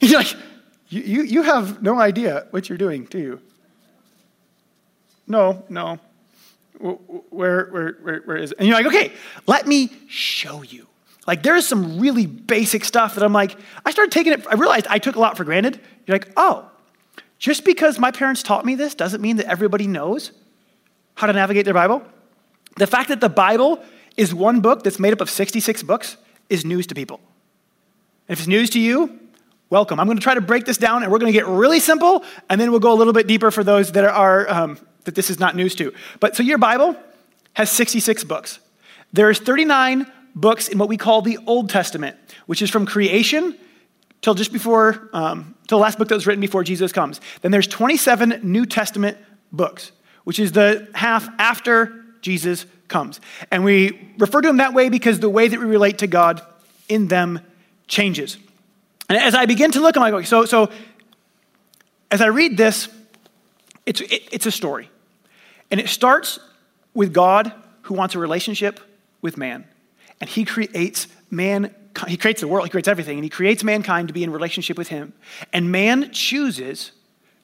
You're 0.00 0.20
like, 0.20 0.34
you, 0.88 1.02
you, 1.02 1.22
you 1.22 1.42
have 1.42 1.82
no 1.82 1.98
idea 1.98 2.46
what 2.50 2.68
you're 2.68 2.78
doing, 2.78 3.04
do 3.04 3.18
you? 3.18 3.40
No, 5.26 5.64
no. 5.68 5.98
Where, 6.78 7.66
where, 7.66 7.98
where, 8.00 8.20
where 8.20 8.36
is 8.36 8.52
it? 8.52 8.58
And 8.58 8.68
you're 8.68 8.76
like, 8.76 8.86
okay, 8.86 9.12
let 9.46 9.66
me 9.66 9.90
show 10.08 10.62
you. 10.62 10.86
Like, 11.26 11.42
there 11.42 11.56
is 11.56 11.68
some 11.68 11.98
really 11.98 12.24
basic 12.24 12.84
stuff 12.84 13.16
that 13.16 13.24
I'm 13.24 13.32
like, 13.32 13.56
I 13.84 13.90
started 13.90 14.12
taking 14.12 14.32
it, 14.32 14.46
I 14.46 14.54
realized 14.54 14.86
I 14.88 14.98
took 14.98 15.16
a 15.16 15.20
lot 15.20 15.36
for 15.36 15.44
granted. 15.44 15.78
You're 16.06 16.14
like, 16.16 16.30
oh, 16.36 16.67
just 17.38 17.64
because 17.64 17.98
my 17.98 18.10
parents 18.10 18.42
taught 18.42 18.64
me 18.64 18.74
this 18.74 18.94
doesn't 18.94 19.20
mean 19.20 19.36
that 19.36 19.46
everybody 19.46 19.86
knows 19.86 20.32
how 21.14 21.26
to 21.26 21.32
navigate 21.32 21.64
their 21.64 21.74
Bible. 21.74 22.02
The 22.76 22.86
fact 22.86 23.08
that 23.08 23.20
the 23.20 23.28
Bible 23.28 23.82
is 24.16 24.34
one 24.34 24.60
book 24.60 24.82
that's 24.82 24.98
made 24.98 25.12
up 25.12 25.20
of 25.20 25.30
66 25.30 25.82
books 25.84 26.16
is 26.48 26.64
news 26.64 26.86
to 26.88 26.94
people. 26.94 27.20
And 28.28 28.34
if 28.34 28.40
it's 28.40 28.48
news 28.48 28.70
to 28.70 28.80
you, 28.80 29.18
welcome. 29.70 30.00
I'm 30.00 30.06
going 30.06 30.18
to 30.18 30.22
try 30.22 30.34
to 30.34 30.40
break 30.40 30.64
this 30.64 30.78
down 30.78 31.02
and 31.02 31.12
we're 31.12 31.18
going 31.18 31.32
to 31.32 31.38
get 31.38 31.46
really 31.46 31.80
simple 31.80 32.24
and 32.48 32.60
then 32.60 32.70
we'll 32.70 32.80
go 32.80 32.92
a 32.92 32.96
little 32.96 33.12
bit 33.12 33.26
deeper 33.26 33.50
for 33.50 33.62
those 33.62 33.92
that 33.92 34.04
are 34.04 34.50
um, 34.50 34.78
that 35.04 35.14
this 35.14 35.30
is 35.30 35.38
not 35.38 35.56
news 35.56 35.74
to. 35.76 35.92
But 36.20 36.36
so 36.36 36.42
your 36.42 36.58
Bible 36.58 36.96
has 37.54 37.70
66 37.70 38.24
books. 38.24 38.58
There's 39.12 39.38
39 39.38 40.10
books 40.34 40.68
in 40.68 40.78
what 40.78 40.88
we 40.88 40.96
call 40.96 41.22
the 41.22 41.38
Old 41.46 41.70
Testament, 41.70 42.16
which 42.46 42.62
is 42.62 42.70
from 42.70 42.86
creation 42.86 43.56
till 44.22 44.34
just 44.34 44.52
before, 44.52 45.08
um, 45.12 45.54
till 45.66 45.78
the 45.78 45.82
last 45.82 45.98
book 45.98 46.08
that 46.08 46.14
was 46.14 46.26
written 46.26 46.40
before 46.40 46.64
Jesus 46.64 46.92
comes. 46.92 47.20
Then 47.42 47.50
there's 47.50 47.66
27 47.66 48.40
New 48.42 48.66
Testament 48.66 49.18
books, 49.52 49.92
which 50.24 50.38
is 50.38 50.52
the 50.52 50.88
half 50.94 51.28
after 51.38 52.04
Jesus 52.20 52.66
comes. 52.88 53.20
And 53.50 53.64
we 53.64 54.12
refer 54.18 54.40
to 54.40 54.48
them 54.48 54.58
that 54.58 54.74
way 54.74 54.88
because 54.88 55.20
the 55.20 55.30
way 55.30 55.48
that 55.48 55.58
we 55.58 55.66
relate 55.66 55.98
to 55.98 56.06
God 56.06 56.42
in 56.88 57.08
them 57.08 57.40
changes. 57.86 58.38
And 59.08 59.18
as 59.18 59.34
I 59.34 59.46
begin 59.46 59.70
to 59.72 59.80
look, 59.80 59.96
I'm 59.96 60.12
like, 60.12 60.26
so, 60.26 60.44
so 60.44 60.70
as 62.10 62.20
I 62.20 62.26
read 62.26 62.56
this, 62.56 62.88
it's, 63.86 64.00
it, 64.00 64.28
it's 64.32 64.46
a 64.46 64.50
story. 64.50 64.90
And 65.70 65.80
it 65.80 65.88
starts 65.88 66.38
with 66.94 67.12
God 67.12 67.52
who 67.82 67.94
wants 67.94 68.14
a 68.14 68.18
relationship 68.18 68.80
with 69.22 69.36
man. 69.36 69.64
And 70.20 70.28
he 70.28 70.44
creates 70.44 71.06
man 71.30 71.74
he 72.06 72.16
creates 72.16 72.40
the 72.40 72.48
world, 72.48 72.66
he 72.66 72.70
creates 72.70 72.88
everything, 72.88 73.18
and 73.18 73.24
he 73.24 73.30
creates 73.30 73.64
mankind 73.64 74.08
to 74.08 74.14
be 74.14 74.22
in 74.22 74.30
relationship 74.30 74.78
with 74.78 74.88
him. 74.88 75.12
And 75.52 75.72
man 75.72 76.10
chooses 76.12 76.92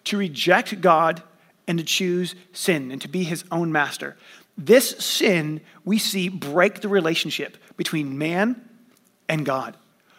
to 0.05 0.19
reject 0.19 0.81
God 0.81 1.23
and 1.67 1.79
to 1.79 1.85
choose 1.85 2.35
sin 2.53 2.91
and 2.91 3.01
to 3.03 3.09
be 3.09 3.25
his 3.25 3.45
own 3.51 3.73
master. 3.73 4.17
This 4.57 4.91
sin 4.99 5.61
we 5.85 5.99
see 5.99 6.29
break 6.29 6.81
the 6.81 6.89
relationship 6.89 7.57
between 7.77 8.19
man 8.19 8.69
and 9.29 9.45
God. 9.45 9.77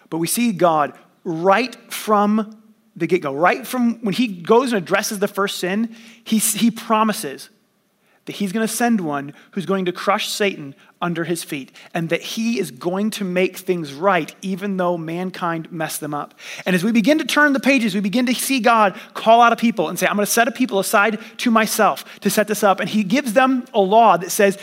But 0.10 0.18
we 0.18 0.28
see 0.28 0.52
God 0.52 0.94
right 1.24 1.76
from 1.92 2.62
the 2.96 3.08
get 3.08 3.22
go. 3.22 3.34
Right 3.34 3.66
from 3.66 4.02
when 4.02 4.14
he 4.14 4.28
goes 4.28 4.74
and 4.74 4.82
addresses 4.82 5.20
the 5.20 5.28
first 5.28 5.60
sin, 5.60 5.96
he, 6.24 6.38
he 6.38 6.72
promises 6.72 7.50
that 8.26 8.38
he's 8.38 8.52
going 8.52 8.66
to 8.68 8.74
send 8.74 9.02
one 9.02 9.34
who's 9.52 9.66
going 9.66 9.86
to 9.86 9.92
crush 9.92 10.30
Satan 10.30 10.76
under 11.02 11.26
his 11.26 11.44
feet, 11.44 11.72
and 11.94 12.10
that 12.10 12.22
he 12.22 12.58
is 12.58 12.72
going 12.72 13.12
to 13.12 13.24
make 13.24 13.58
things 13.58 13.94
right, 13.94 14.34
even 14.42 14.78
though 14.78 14.98
mankind 14.98 15.72
messed 15.72 16.00
them 16.00 16.14
up. 16.14 16.34
And 16.66 16.76
as 16.76 16.84
we 16.84 16.92
begin 16.92 17.20
to 17.20 17.26
turn 17.26 17.54
the 17.54 17.60
pages, 17.60 17.94
we 17.94 18.00
begin 18.00 18.26
to 18.26 18.34
see 18.34 18.60
God 18.60 18.98
call 19.14 19.42
out 19.42 19.54
a 19.54 19.56
people 19.56 19.90
and 19.90 20.00
say, 20.00 20.08
I'm 20.08 20.16
going 20.16 20.26
to 20.26 20.32
set 20.32 20.48
a 20.48 20.52
people 20.52 20.80
aside 20.80 21.20
to 21.40 21.52
myself 21.52 22.20
to 22.22 22.30
set 22.30 22.48
this 22.48 22.64
up. 22.64 22.80
And 22.80 22.90
he 22.90 23.04
gives 23.04 23.34
them 23.34 23.66
a 23.74 23.80
law 23.80 24.18
that 24.18 24.32
says, 24.32 24.58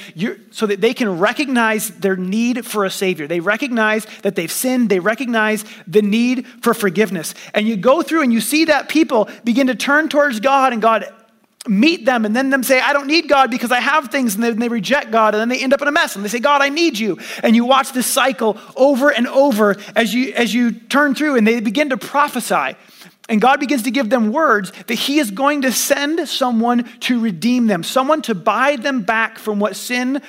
so 0.51 0.66
that 0.66 0.81
they 0.81 0.94
can 0.94 1.18
recognize 1.20 1.90
their 1.90 2.16
need 2.16 2.66
for 2.66 2.87
a 2.87 2.90
Savior. 2.90 3.29
They 3.29 3.40
recognize 3.40 4.07
that 4.22 4.35
they've 4.35 4.51
sinned, 4.51 4.88
they 4.88 5.01
recognize 5.01 5.64
the 5.87 6.03
need 6.03 6.46
for 6.62 6.75
forgiveness. 6.75 7.35
And 7.55 7.68
you 7.68 7.77
go 7.77 8.03
through 8.03 8.22
and 8.22 8.33
you 8.33 8.40
see 8.40 8.64
that 8.64 8.88
people 8.88 9.29
begin 9.44 9.68
to 9.68 9.75
turn 9.75 10.09
towards 10.09 10.40
God, 10.40 10.72
and 10.72 10.83
God 10.83 11.05
meet 11.68 12.05
them 12.05 12.25
and 12.25 12.35
then 12.35 12.51
them 12.51 12.62
say, 12.62 12.81
I 12.81 12.92
don't 12.92 13.07
need 13.07 13.29
God 13.29 13.51
because 13.51 13.70
I 13.70 13.81
have 13.81 14.09
things, 14.09 14.35
and 14.35 14.42
then 14.42 14.59
they 14.59 14.68
reject 14.68 15.11
God, 15.11 15.35
and 15.35 15.40
then 15.40 15.48
they 15.48 15.62
end 15.62 15.72
up 15.72 15.83
in 15.83 15.88
a 15.88 15.92
mess, 15.92 16.16
and 16.16 16.25
they 16.25 16.29
say, 16.29 16.40
God, 16.40 16.61
I 16.61 16.68
need 16.68 16.98
you. 16.98 17.18
And 17.42 17.55
you 17.55 17.64
watch 17.64 17.92
this 17.92 18.07
cycle 18.07 18.59
over 18.77 19.11
and 19.11 19.29
over 19.29 19.77
as 19.94 20.12
you, 20.12 20.33
as 20.33 20.53
you 20.53 20.72
turn 20.72 21.14
through, 21.14 21.37
and 21.37 21.46
they 21.46 21.61
begin 21.61 21.90
to 21.90 21.96
prophesy. 21.96 22.77
And 23.29 23.40
God 23.40 23.61
begins 23.61 23.85
to 23.85 23.90
give 23.90 24.11
them 24.11 24.33
words 24.33 24.72
that 24.88 24.94
He 24.94 25.18
is 25.18 25.31
going 25.31 25.62
to 25.62 25.72
send 25.72 26.29
someone 26.29 26.85
to 27.01 27.20
redeem 27.20 27.68
them, 27.68 27.85
someone 27.85 28.22
to 28.22 28.35
buy 28.35 28.77
them 28.77 29.03
back 29.03 29.38
from 29.38 29.61
what 29.61 29.77
sin 29.77 30.20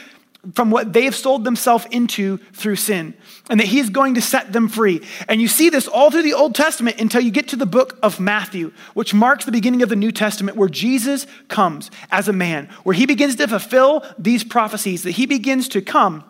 from 0.53 0.71
what 0.71 0.91
they 0.91 1.05
have 1.05 1.15
sold 1.15 1.45
themselves 1.45 1.85
into 1.89 2.37
through 2.51 2.75
sin, 2.75 3.13
and 3.49 3.59
that 3.59 3.67
he's 3.67 3.89
going 3.89 4.15
to 4.15 4.21
set 4.21 4.51
them 4.51 4.67
free. 4.67 5.01
And 5.29 5.39
you 5.39 5.47
see 5.47 5.69
this 5.69 5.87
all 5.87 6.11
through 6.11 6.23
the 6.23 6.33
Old 6.33 6.53
Testament 6.53 6.99
until 6.99 7.21
you 7.21 7.31
get 7.31 7.47
to 7.49 7.55
the 7.55 7.65
book 7.65 7.97
of 8.03 8.19
Matthew, 8.19 8.73
which 8.93 9.13
marks 9.13 9.45
the 9.45 9.53
beginning 9.53 9.81
of 9.81 9.89
the 9.89 9.95
New 9.95 10.11
Testament, 10.11 10.57
where 10.57 10.67
Jesus 10.67 11.25
comes 11.47 11.89
as 12.11 12.27
a 12.27 12.33
man, 12.33 12.67
where 12.83 12.93
he 12.93 13.05
begins 13.05 13.35
to 13.35 13.47
fulfill 13.47 14.03
these 14.19 14.43
prophecies, 14.43 15.03
that 15.03 15.11
he 15.11 15.25
begins 15.25 15.69
to 15.69 15.81
come. 15.81 16.25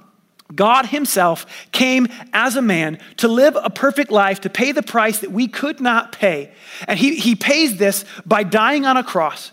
God 0.54 0.88
Himself 0.88 1.46
came 1.72 2.08
as 2.32 2.56
a 2.56 2.62
man 2.62 3.00
to 3.18 3.28
live 3.28 3.58
a 3.60 3.72
perfect 3.72 4.12
life, 4.12 4.42
to 4.42 4.50
pay 4.50 4.72
the 4.72 4.84
price 4.84 5.20
that 5.20 5.32
we 5.32 5.48
could 5.48 5.80
not 5.82 6.12
pay. 6.12 6.52
And 6.88 7.00
He, 7.00 7.16
he 7.16 7.34
pays 7.34 7.78
this 7.78 8.06
by 8.24 8.44
dying 8.44 8.86
on 8.86 8.96
a 8.96 9.04
cross 9.04 9.52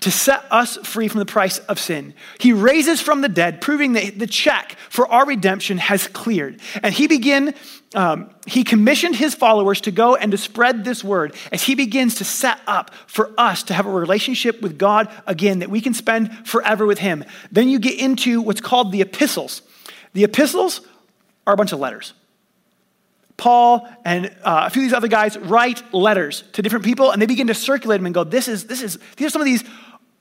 to 0.00 0.10
set 0.10 0.44
us 0.50 0.76
free 0.78 1.08
from 1.08 1.18
the 1.18 1.26
price 1.26 1.58
of 1.58 1.78
sin. 1.78 2.14
He 2.38 2.52
raises 2.52 3.00
from 3.00 3.20
the 3.20 3.28
dead, 3.28 3.60
proving 3.60 3.92
that 3.92 4.18
the 4.18 4.26
check 4.26 4.76
for 4.88 5.06
our 5.06 5.26
redemption 5.26 5.78
has 5.78 6.08
cleared. 6.08 6.60
And 6.82 6.94
he 6.94 7.06
began, 7.06 7.54
um, 7.94 8.30
he 8.46 8.64
commissioned 8.64 9.16
his 9.16 9.34
followers 9.34 9.80
to 9.82 9.90
go 9.90 10.16
and 10.16 10.32
to 10.32 10.38
spread 10.38 10.84
this 10.84 11.04
word 11.04 11.34
as 11.52 11.62
he 11.62 11.74
begins 11.74 12.16
to 12.16 12.24
set 12.24 12.60
up 12.66 12.94
for 13.06 13.32
us 13.36 13.62
to 13.64 13.74
have 13.74 13.86
a 13.86 13.90
relationship 13.90 14.62
with 14.62 14.78
God 14.78 15.08
again 15.26 15.58
that 15.58 15.70
we 15.70 15.80
can 15.80 15.92
spend 15.92 16.46
forever 16.46 16.86
with 16.86 16.98
him. 16.98 17.24
Then 17.52 17.68
you 17.68 17.78
get 17.78 17.98
into 17.98 18.40
what's 18.40 18.62
called 18.62 18.92
the 18.92 19.02
epistles. 19.02 19.62
The 20.14 20.24
epistles 20.24 20.80
are 21.46 21.52
a 21.52 21.56
bunch 21.56 21.72
of 21.72 21.78
letters. 21.78 22.14
Paul 23.40 23.88
and 24.04 24.26
uh, 24.42 24.64
a 24.66 24.70
few 24.70 24.82
of 24.82 24.84
these 24.84 24.92
other 24.92 25.08
guys 25.08 25.38
write 25.38 25.94
letters 25.94 26.44
to 26.52 26.60
different 26.60 26.84
people 26.84 27.10
and 27.10 27.22
they 27.22 27.26
begin 27.26 27.46
to 27.46 27.54
circulate 27.54 27.98
them 27.98 28.04
and 28.04 28.14
go, 28.14 28.22
this 28.22 28.48
is, 28.48 28.66
this 28.66 28.82
is, 28.82 28.98
these 29.16 29.28
are 29.28 29.30
some 29.30 29.40
of 29.40 29.46
these 29.46 29.64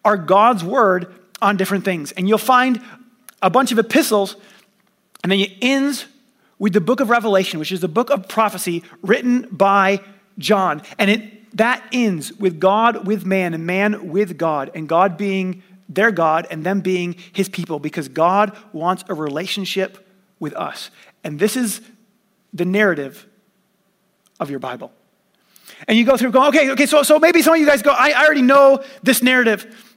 are 0.04 0.18
God's 0.18 0.64
word 0.64 1.14
on 1.42 1.58
different 1.58 1.86
things. 1.86 2.12
And 2.14 2.28
you'll 2.28 2.38
find 2.38 2.82
a 3.42 3.50
bunch 3.50 3.72
of 3.72 3.80
epistles, 3.80 4.36
and 5.24 5.32
then 5.32 5.40
it 5.40 5.52
ends 5.62 6.06
with 6.58 6.74
the 6.74 6.82
book 6.82 7.00
of 7.00 7.10
Revelation, 7.10 7.60
which 7.60 7.72
is 7.72 7.80
the 7.80 7.88
book 7.88 8.10
of 8.10 8.28
prophecy 8.28 8.84
written 9.02 9.48
by 9.52 10.02
John. 10.38 10.82
And 10.98 11.10
it, 11.10 11.58
that 11.58 11.84
ends 11.92 12.34
with 12.34 12.60
God 12.60 13.08
with 13.08 13.26
man 13.26 13.54
and 13.54 13.66
man 13.66 14.10
with 14.10 14.38
God, 14.38 14.72
and 14.74 14.88
God 14.88 15.18
being 15.18 15.64
their 15.90 16.12
God 16.12 16.46
and 16.52 16.64
them 16.64 16.82
being 16.82 17.16
his 17.34 17.50
people 17.50 17.80
because 17.80 18.08
God 18.08 18.56
wants 18.72 19.04
a 19.10 19.16
relationship 19.16 20.08
with 20.40 20.54
us. 20.54 20.92
And 21.24 21.40
this 21.40 21.58
is 21.58 21.82
the 22.54 22.66
narrative 22.66 23.26
of 24.40 24.50
your 24.50 24.60
Bible. 24.60 24.92
And 25.88 25.98
you 25.98 26.06
go 26.06 26.16
through, 26.16 26.32
go, 26.32 26.48
okay, 26.50 26.70
okay, 26.72 26.86
so, 26.86 27.04
so 27.04 27.20
maybe 27.20 27.42
some 27.42 27.54
of 27.54 27.60
you 27.60 27.66
guys 27.66 27.82
go, 27.82 27.92
I, 27.92 28.12
I 28.12 28.26
already 28.26 28.42
know 28.42 28.84
this 29.02 29.24
narrative. 29.24 29.89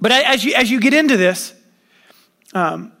But 0.00 0.12
as 0.12 0.44
you, 0.44 0.54
as 0.54 0.70
you 0.70 0.80
get 0.80 0.94
into 0.94 1.16
this, 1.16 1.54
um, 2.52 2.92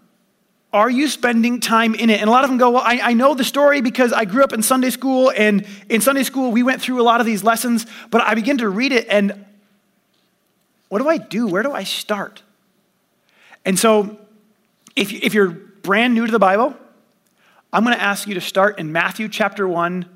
are 0.72 0.90
you 0.90 1.08
spending 1.08 1.60
time 1.60 1.94
in 1.94 2.10
it? 2.10 2.20
And 2.20 2.28
a 2.28 2.30
lot 2.30 2.44
of 2.44 2.50
them 2.50 2.58
go, 2.58 2.70
Well, 2.70 2.82
I, 2.84 3.00
I, 3.02 3.12
know 3.12 3.34
the 3.34 3.44
story 3.44 3.80
because 3.80 4.12
I 4.12 4.24
grew 4.24 4.42
up 4.42 4.52
in 4.52 4.62
Sunday 4.62 4.90
school, 4.90 5.32
and 5.34 5.66
in 5.88 6.00
Sunday 6.00 6.22
school, 6.22 6.52
we 6.52 6.62
went 6.62 6.82
through 6.82 7.00
a 7.00 7.04
lot 7.04 7.20
of 7.20 7.26
these 7.26 7.44
lessons, 7.44 7.86
but 8.10 8.22
I 8.22 8.34
begin 8.34 8.58
to 8.58 8.68
read 8.68 8.92
it, 8.92 9.06
and 9.08 9.46
what 10.88 11.00
do 11.00 11.08
I 11.08 11.18
do? 11.18 11.46
Where 11.46 11.62
do 11.62 11.72
I 11.72 11.84
start? 11.84 12.42
And 13.64 13.78
so, 13.78 14.18
if, 14.94 15.12
if 15.12 15.34
you're 15.34 15.48
brand 15.48 16.14
new 16.14 16.26
to 16.26 16.32
the 16.32 16.38
Bible, 16.38 16.74
I'm 17.72 17.84
going 17.84 17.96
to 17.96 18.02
ask 18.02 18.26
you 18.26 18.34
to 18.34 18.40
start 18.40 18.78
in 18.78 18.92
Matthew 18.92 19.28
chapter 19.28 19.66
1, 19.66 20.06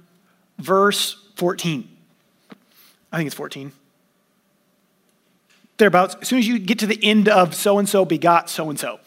verse 0.59 1.17
14. 1.37 1.89
I 3.13 3.17
think 3.17 3.27
it's 3.27 3.35
14 3.35 3.73
thereabouts, 5.81 6.17
as 6.21 6.29
soon 6.29 6.39
as 6.39 6.47
you 6.47 6.61
get 6.61 6.79
to 6.79 6.87
the 6.87 6.99
end 7.03 7.29
of 7.29 7.55
so 7.57 7.79
and 7.79 7.89
so 7.89 8.05
begot 8.05 8.49
so 8.49 8.71
and 8.71 8.79
so. 8.79 9.01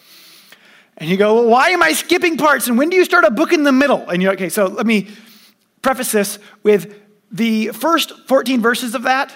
And 0.98 1.10
you 1.10 1.16
go, 1.18 1.36
well, 1.36 1.48
why 1.48 1.70
am 1.70 1.82
I 1.82 1.94
skipping 1.94 2.38
parts? 2.38 2.68
And 2.68 2.78
when 2.78 2.90
do 2.90 2.98
you 2.98 3.06
start 3.06 3.24
a 3.24 3.32
book 3.32 3.54
in 3.54 3.64
the 3.64 3.72
middle? 3.72 4.10
And 4.10 4.22
you're 4.22 4.34
okay, 4.34 4.50
so 4.50 4.68
let 4.68 4.86
me 4.86 5.08
preface 5.82 6.12
this 6.12 6.38
with 6.62 7.00
the 7.32 7.70
first 7.70 8.28
14 8.28 8.62
verses 8.62 8.94
of 8.94 9.04
that 9.04 9.34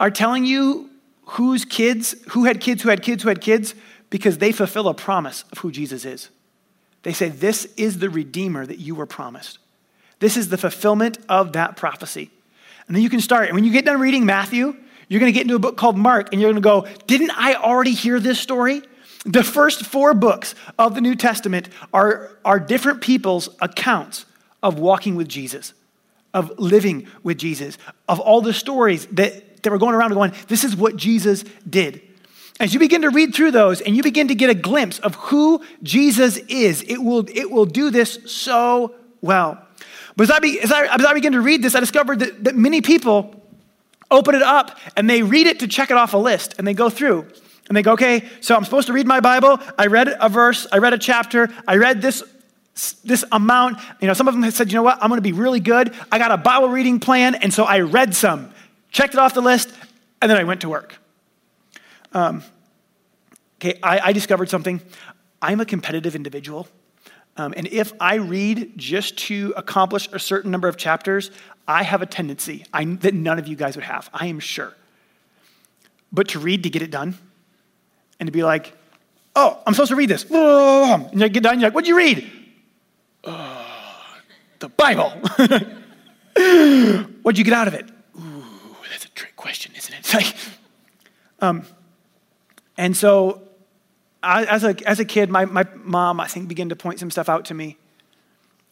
are 0.00 0.10
telling 0.10 0.44
you 0.46 0.90
whose 1.24 1.64
kids, 1.64 2.14
who 2.30 2.44
had 2.44 2.60
kids, 2.60 2.82
who 2.82 2.88
had 2.88 3.02
kids, 3.02 3.22
who 3.22 3.28
had 3.28 3.40
kids, 3.40 3.74
because 4.10 4.38
they 4.38 4.52
fulfill 4.52 4.88
a 4.88 4.94
promise 4.94 5.44
of 5.52 5.58
who 5.58 5.70
Jesus 5.70 6.04
is. 6.04 6.30
They 7.02 7.12
say, 7.12 7.28
This 7.28 7.66
is 7.76 7.98
the 7.98 8.08
Redeemer 8.08 8.64
that 8.64 8.78
you 8.78 8.94
were 8.94 9.06
promised. 9.06 9.58
This 10.20 10.36
is 10.36 10.48
the 10.48 10.56
fulfillment 10.56 11.18
of 11.28 11.52
that 11.52 11.76
prophecy. 11.76 12.30
And 12.86 12.96
then 12.96 13.02
you 13.02 13.10
can 13.10 13.20
start. 13.20 13.48
And 13.48 13.54
when 13.54 13.64
you 13.64 13.72
get 13.72 13.84
done 13.84 14.00
reading 14.00 14.24
Matthew, 14.24 14.76
you're 15.08 15.20
going 15.20 15.32
to 15.32 15.34
get 15.34 15.42
into 15.42 15.54
a 15.54 15.58
book 15.58 15.76
called 15.76 15.96
Mark 15.96 16.28
and 16.32 16.40
you're 16.40 16.52
going 16.52 16.62
to 16.62 16.66
go, 16.66 16.86
Didn't 17.06 17.30
I 17.30 17.54
already 17.54 17.92
hear 17.92 18.20
this 18.20 18.38
story? 18.38 18.82
The 19.24 19.42
first 19.42 19.84
four 19.84 20.14
books 20.14 20.54
of 20.78 20.94
the 20.94 21.00
New 21.00 21.14
Testament 21.14 21.68
are, 21.92 22.30
are 22.44 22.60
different 22.60 23.00
people's 23.00 23.48
accounts 23.60 24.26
of 24.62 24.78
walking 24.78 25.16
with 25.16 25.28
Jesus, 25.28 25.74
of 26.32 26.58
living 26.58 27.08
with 27.22 27.38
Jesus, 27.38 27.78
of 28.08 28.20
all 28.20 28.40
the 28.40 28.52
stories 28.52 29.06
that, 29.06 29.62
that 29.62 29.70
were 29.70 29.78
going 29.78 29.94
around 29.94 30.12
going, 30.12 30.32
This 30.46 30.64
is 30.64 30.76
what 30.76 30.96
Jesus 30.96 31.44
did. 31.68 32.02
As 32.60 32.74
you 32.74 32.80
begin 32.80 33.02
to 33.02 33.10
read 33.10 33.34
through 33.34 33.52
those 33.52 33.80
and 33.80 33.96
you 33.96 34.02
begin 34.02 34.28
to 34.28 34.34
get 34.34 34.50
a 34.50 34.54
glimpse 34.54 34.98
of 34.98 35.14
who 35.14 35.62
Jesus 35.82 36.38
is, 36.48 36.82
it 36.82 36.98
will, 36.98 37.24
it 37.32 37.50
will 37.50 37.66
do 37.66 37.90
this 37.90 38.18
so 38.26 38.94
well. 39.20 39.64
But 40.16 40.24
as 40.24 40.30
I, 40.32 40.40
be, 40.40 40.60
as 40.60 40.72
I, 40.72 40.92
as 40.92 41.04
I 41.04 41.14
begin 41.14 41.34
to 41.34 41.40
read 41.40 41.62
this, 41.62 41.76
I 41.76 41.80
discovered 41.80 42.18
that, 42.18 42.44
that 42.44 42.56
many 42.56 42.80
people 42.80 43.37
open 44.10 44.34
it 44.34 44.42
up 44.42 44.78
and 44.96 45.08
they 45.08 45.22
read 45.22 45.46
it 45.46 45.60
to 45.60 45.68
check 45.68 45.90
it 45.90 45.96
off 45.96 46.14
a 46.14 46.18
list 46.18 46.54
and 46.58 46.66
they 46.66 46.74
go 46.74 46.88
through 46.88 47.26
and 47.68 47.76
they 47.76 47.82
go, 47.82 47.92
okay, 47.92 48.26
so 48.40 48.56
I'm 48.56 48.64
supposed 48.64 48.86
to 48.86 48.92
read 48.92 49.06
my 49.06 49.20
Bible. 49.20 49.58
I 49.78 49.86
read 49.86 50.08
a 50.20 50.28
verse, 50.28 50.66
I 50.72 50.78
read 50.78 50.94
a 50.94 50.98
chapter, 50.98 51.48
I 51.66 51.76
read 51.76 52.00
this 52.00 52.22
this 53.04 53.24
amount. 53.32 53.78
You 54.00 54.06
know, 54.06 54.14
some 54.14 54.28
of 54.28 54.34
them 54.34 54.42
have 54.44 54.54
said, 54.54 54.70
you 54.70 54.76
know 54.76 54.82
what, 54.82 55.02
I'm 55.02 55.08
going 55.08 55.18
to 55.18 55.22
be 55.22 55.32
really 55.32 55.60
good. 55.60 55.92
I 56.12 56.18
got 56.18 56.30
a 56.30 56.36
Bible 56.36 56.68
reading 56.68 57.00
plan, 57.00 57.34
and 57.34 57.52
so 57.52 57.64
I 57.64 57.80
read 57.80 58.14
some, 58.14 58.52
checked 58.92 59.14
it 59.14 59.20
off 59.20 59.34
the 59.34 59.40
list, 59.40 59.72
and 60.22 60.30
then 60.30 60.38
I 60.38 60.44
went 60.44 60.60
to 60.60 60.68
work. 60.68 60.96
Um, 62.12 62.42
okay, 63.56 63.78
I, 63.82 63.98
I 63.98 64.12
discovered 64.12 64.48
something. 64.48 64.80
I'm 65.42 65.60
a 65.60 65.66
competitive 65.66 66.14
individual. 66.14 66.68
Um, 67.36 67.54
and 67.56 67.68
if 67.68 67.92
I 68.00 68.16
read 68.16 68.72
just 68.76 69.16
to 69.18 69.54
accomplish 69.56 70.08
a 70.12 70.18
certain 70.18 70.50
number 70.50 70.66
of 70.68 70.76
chapters, 70.76 71.30
I 71.68 71.82
have 71.82 72.00
a 72.00 72.06
tendency 72.06 72.64
I, 72.72 72.86
that 72.86 73.12
none 73.12 73.38
of 73.38 73.46
you 73.46 73.54
guys 73.54 73.76
would 73.76 73.84
have, 73.84 74.08
I 74.12 74.26
am 74.26 74.40
sure. 74.40 74.72
But 76.10 76.28
to 76.28 76.38
read 76.38 76.62
to 76.62 76.70
get 76.70 76.80
it 76.80 76.90
done 76.90 77.18
and 78.18 78.26
to 78.26 78.32
be 78.32 78.42
like, 78.42 78.74
oh, 79.36 79.62
I'm 79.66 79.74
supposed 79.74 79.90
to 79.90 79.96
read 79.96 80.08
this. 80.08 80.24
And 80.30 81.20
you 81.20 81.28
get 81.28 81.42
done, 81.42 81.60
you're 81.60 81.68
like, 81.68 81.74
what'd 81.74 81.86
you 81.86 81.96
read? 81.96 82.28
Oh, 83.24 84.16
the 84.60 84.70
Bible. 84.70 85.10
what'd 87.22 87.38
you 87.38 87.44
get 87.44 87.52
out 87.52 87.68
of 87.68 87.74
it? 87.74 87.86
Ooh, 88.18 88.44
that's 88.90 89.04
a 89.04 89.10
trick 89.10 89.36
question, 89.36 89.72
isn't 89.76 89.94
it? 89.94 90.10
Like, 90.14 90.34
um, 91.40 91.62
and 92.76 92.96
so 92.96 93.42
I, 94.22 94.44
as, 94.46 94.64
a, 94.64 94.74
as 94.88 94.98
a 94.98 95.04
kid, 95.04 95.30
my, 95.30 95.44
my 95.44 95.66
mom, 95.76 96.18
I 96.18 96.26
think, 96.26 96.48
began 96.48 96.70
to 96.70 96.76
point 96.76 96.98
some 96.98 97.10
stuff 97.10 97.28
out 97.28 97.44
to 97.46 97.54
me. 97.54 97.76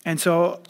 And 0.04 0.18
so 0.18 0.62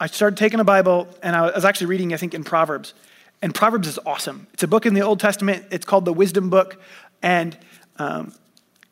I 0.00 0.06
started 0.06 0.36
taking 0.36 0.60
a 0.60 0.64
Bible, 0.64 1.08
and 1.22 1.34
I 1.34 1.50
was 1.50 1.64
actually 1.64 1.88
reading, 1.88 2.14
I 2.14 2.16
think, 2.16 2.34
in 2.34 2.44
Proverbs. 2.44 2.94
And 3.42 3.54
Proverbs 3.54 3.88
is 3.88 3.98
awesome. 4.06 4.46
It's 4.52 4.62
a 4.62 4.68
book 4.68 4.86
in 4.86 4.94
the 4.94 5.00
Old 5.00 5.20
Testament. 5.20 5.66
It's 5.70 5.84
called 5.84 6.04
the 6.04 6.12
Wisdom 6.12 6.50
Book. 6.50 6.80
And 7.22 7.56
um, 7.98 8.32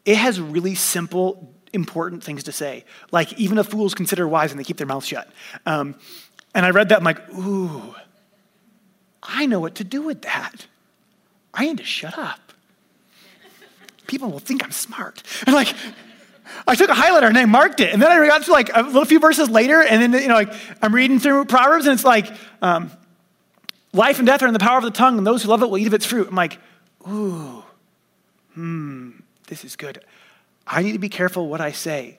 it 0.04 0.16
has 0.16 0.40
really 0.40 0.74
simple, 0.74 1.52
important 1.72 2.24
things 2.24 2.44
to 2.44 2.52
say. 2.52 2.84
Like, 3.12 3.32
even 3.34 3.58
if 3.58 3.68
fools 3.68 3.94
consider 3.94 4.26
wise 4.26 4.50
and 4.50 4.58
they 4.58 4.64
keep 4.64 4.76
their 4.76 4.86
mouth 4.86 5.04
shut. 5.04 5.28
Um, 5.64 5.94
and 6.54 6.64
I 6.64 6.70
read 6.70 6.88
that, 6.88 6.98
I'm 6.98 7.04
like, 7.04 7.28
ooh, 7.34 7.94
I 9.22 9.46
know 9.46 9.60
what 9.60 9.76
to 9.76 9.84
do 9.84 10.02
with 10.02 10.22
that. 10.22 10.66
I 11.52 11.66
need 11.66 11.78
to 11.78 11.84
shut 11.84 12.18
up. 12.18 12.52
People 14.06 14.30
will 14.30 14.38
think 14.38 14.64
I'm 14.64 14.72
smart. 14.72 15.22
And 15.46 15.54
like, 15.54 15.74
I 16.66 16.74
took 16.74 16.90
a 16.90 16.94
highlighter 16.94 17.28
and 17.28 17.38
I 17.38 17.44
marked 17.44 17.80
it. 17.80 17.92
And 17.92 18.00
then 18.00 18.10
I 18.10 18.26
got 18.26 18.42
to 18.44 18.52
like 18.52 18.70
a 18.74 18.82
little 18.82 19.04
few 19.04 19.18
verses 19.18 19.48
later, 19.48 19.82
and 19.82 20.00
then, 20.00 20.20
you 20.20 20.28
know, 20.28 20.34
like 20.34 20.52
I'm 20.82 20.94
reading 20.94 21.18
through 21.18 21.44
Proverbs, 21.46 21.86
and 21.86 21.94
it's 21.94 22.04
like, 22.04 22.32
um, 22.62 22.90
life 23.92 24.18
and 24.18 24.26
death 24.26 24.42
are 24.42 24.46
in 24.46 24.52
the 24.52 24.58
power 24.58 24.78
of 24.78 24.84
the 24.84 24.90
tongue, 24.90 25.18
and 25.18 25.26
those 25.26 25.42
who 25.42 25.48
love 25.48 25.62
it 25.62 25.70
will 25.70 25.78
eat 25.78 25.86
of 25.86 25.94
its 25.94 26.06
fruit. 26.06 26.28
I'm 26.28 26.34
like, 26.34 26.58
ooh, 27.08 27.64
hmm, 28.54 29.10
this 29.48 29.64
is 29.64 29.76
good. 29.76 30.02
I 30.66 30.82
need 30.82 30.92
to 30.92 30.98
be 30.98 31.08
careful 31.08 31.48
what 31.48 31.60
I 31.60 31.72
say. 31.72 32.18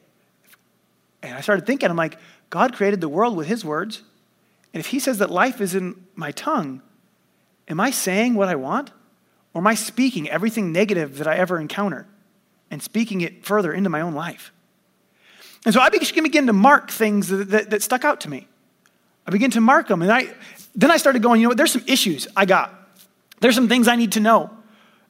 And 1.22 1.36
I 1.36 1.42
started 1.42 1.66
thinking, 1.66 1.90
I'm 1.90 1.98
like, 1.98 2.18
God 2.50 2.74
created 2.74 3.02
the 3.02 3.10
world 3.10 3.36
with 3.36 3.48
his 3.48 3.66
words. 3.66 4.04
And 4.74 4.80
if 4.80 4.88
he 4.88 5.00
says 5.00 5.18
that 5.18 5.30
life 5.30 5.60
is 5.60 5.76
in 5.76 6.06
my 6.16 6.32
tongue, 6.32 6.82
am 7.68 7.80
I 7.80 7.92
saying 7.92 8.36
what 8.36 8.48
I 8.48 8.56
want? 8.56 8.92
Or 9.54 9.62
am 9.62 9.68
I 9.68 9.76
speaking 9.76 10.30
everything 10.30 10.72
negative 10.72 11.18
that 11.18 11.28
I 11.28 11.36
ever 11.36 11.60
encounter 11.60 12.08
and 12.72 12.82
speaking 12.82 13.22
it 13.22 13.46
further 13.46 13.74
into 13.74 13.90
my 13.90 14.02
own 14.02 14.14
life? 14.14 14.52
And 15.66 15.74
so 15.74 15.82
I 15.82 15.90
began 15.90 16.48
to 16.48 16.54
mark 16.54 16.92
things 16.92 17.28
that, 17.28 17.50
that, 17.50 17.70
that 17.72 17.82
stuck 17.82 18.06
out 18.06 18.22
to 18.22 18.30
me. 18.30 18.48
I 19.26 19.32
began 19.32 19.52
to 19.52 19.62
mark 19.62 19.88
them. 19.88 20.02
And 20.02 20.12
I, 20.12 20.30
then 20.76 20.92
I 20.92 20.98
started 20.98 21.22
going, 21.22 21.42
you 21.42 21.46
know 21.46 21.50
what, 21.50 21.58
there's 21.58 21.74
some 21.74 21.84
issues 21.88 22.28
I 22.36 22.46
got. 22.46 22.74
There's 23.40 23.56
some 23.56 23.68
things 23.68 23.88
I 23.88 23.96
need 23.96 24.14
to 24.14 24.20
know. 24.20 24.50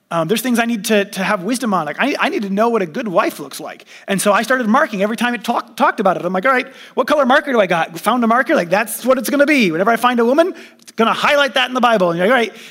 Um, 0.09 0.29
there's 0.29 0.41
things 0.41 0.57
I 0.57 0.65
need 0.65 0.85
to, 0.85 1.03
to 1.03 1.23
have 1.23 1.43
wisdom 1.43 1.73
on. 1.73 1.85
Like, 1.85 1.97
I, 1.99 2.15
I 2.17 2.29
need 2.29 2.43
to 2.43 2.49
know 2.49 2.69
what 2.69 2.81
a 2.81 2.85
good 2.85 3.09
wife 3.09 3.39
looks 3.39 3.59
like. 3.59 3.83
And 4.07 4.21
so 4.21 4.31
I 4.31 4.41
started 4.41 4.65
marking 4.67 5.03
every 5.03 5.17
time 5.17 5.33
it 5.33 5.43
talk, 5.43 5.75
talked 5.75 5.99
about 5.99 6.15
it. 6.15 6.23
I'm 6.23 6.31
like, 6.31 6.45
all 6.45 6.51
right, 6.51 6.67
what 6.93 7.07
color 7.07 7.25
marker 7.25 7.51
do 7.51 7.59
I 7.59 7.67
got? 7.67 7.99
Found 7.99 8.23
a 8.23 8.27
marker? 8.27 8.55
Like, 8.55 8.69
that's 8.69 9.05
what 9.05 9.17
it's 9.17 9.29
going 9.29 9.41
to 9.41 9.45
be. 9.45 9.69
Whenever 9.69 9.91
I 9.91 9.97
find 9.97 10.21
a 10.21 10.25
woman, 10.25 10.55
it's 10.79 10.93
going 10.93 11.07
to 11.07 11.13
highlight 11.13 11.55
that 11.55 11.67
in 11.67 11.73
the 11.73 11.81
Bible. 11.81 12.09
And 12.09 12.17
you're 12.17 12.27
like, 12.27 12.49
all 12.49 12.53
right, 12.53 12.61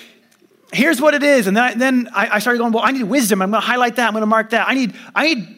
here's 0.73 1.01
what 1.01 1.15
it 1.15 1.23
is. 1.23 1.47
And 1.47 1.57
then, 1.57 1.65
I, 1.65 1.75
then 1.75 2.09
I, 2.13 2.39
started 2.39 2.59
going, 2.59 2.73
well, 2.73 2.85
I 2.85 2.93
need 2.93 3.05
wisdom. 3.05 3.43
I'm 3.43 3.51
going 3.51 3.61
to 3.61 3.67
highlight 3.67 3.97
that. 3.97 4.07
I'm 4.07 4.13
going 4.13 4.23
to 4.23 4.27
mark 4.27 4.51
that. 4.51 4.69
I 4.69 4.75
need, 4.75 4.95
I 5.15 5.35
need 5.35 5.57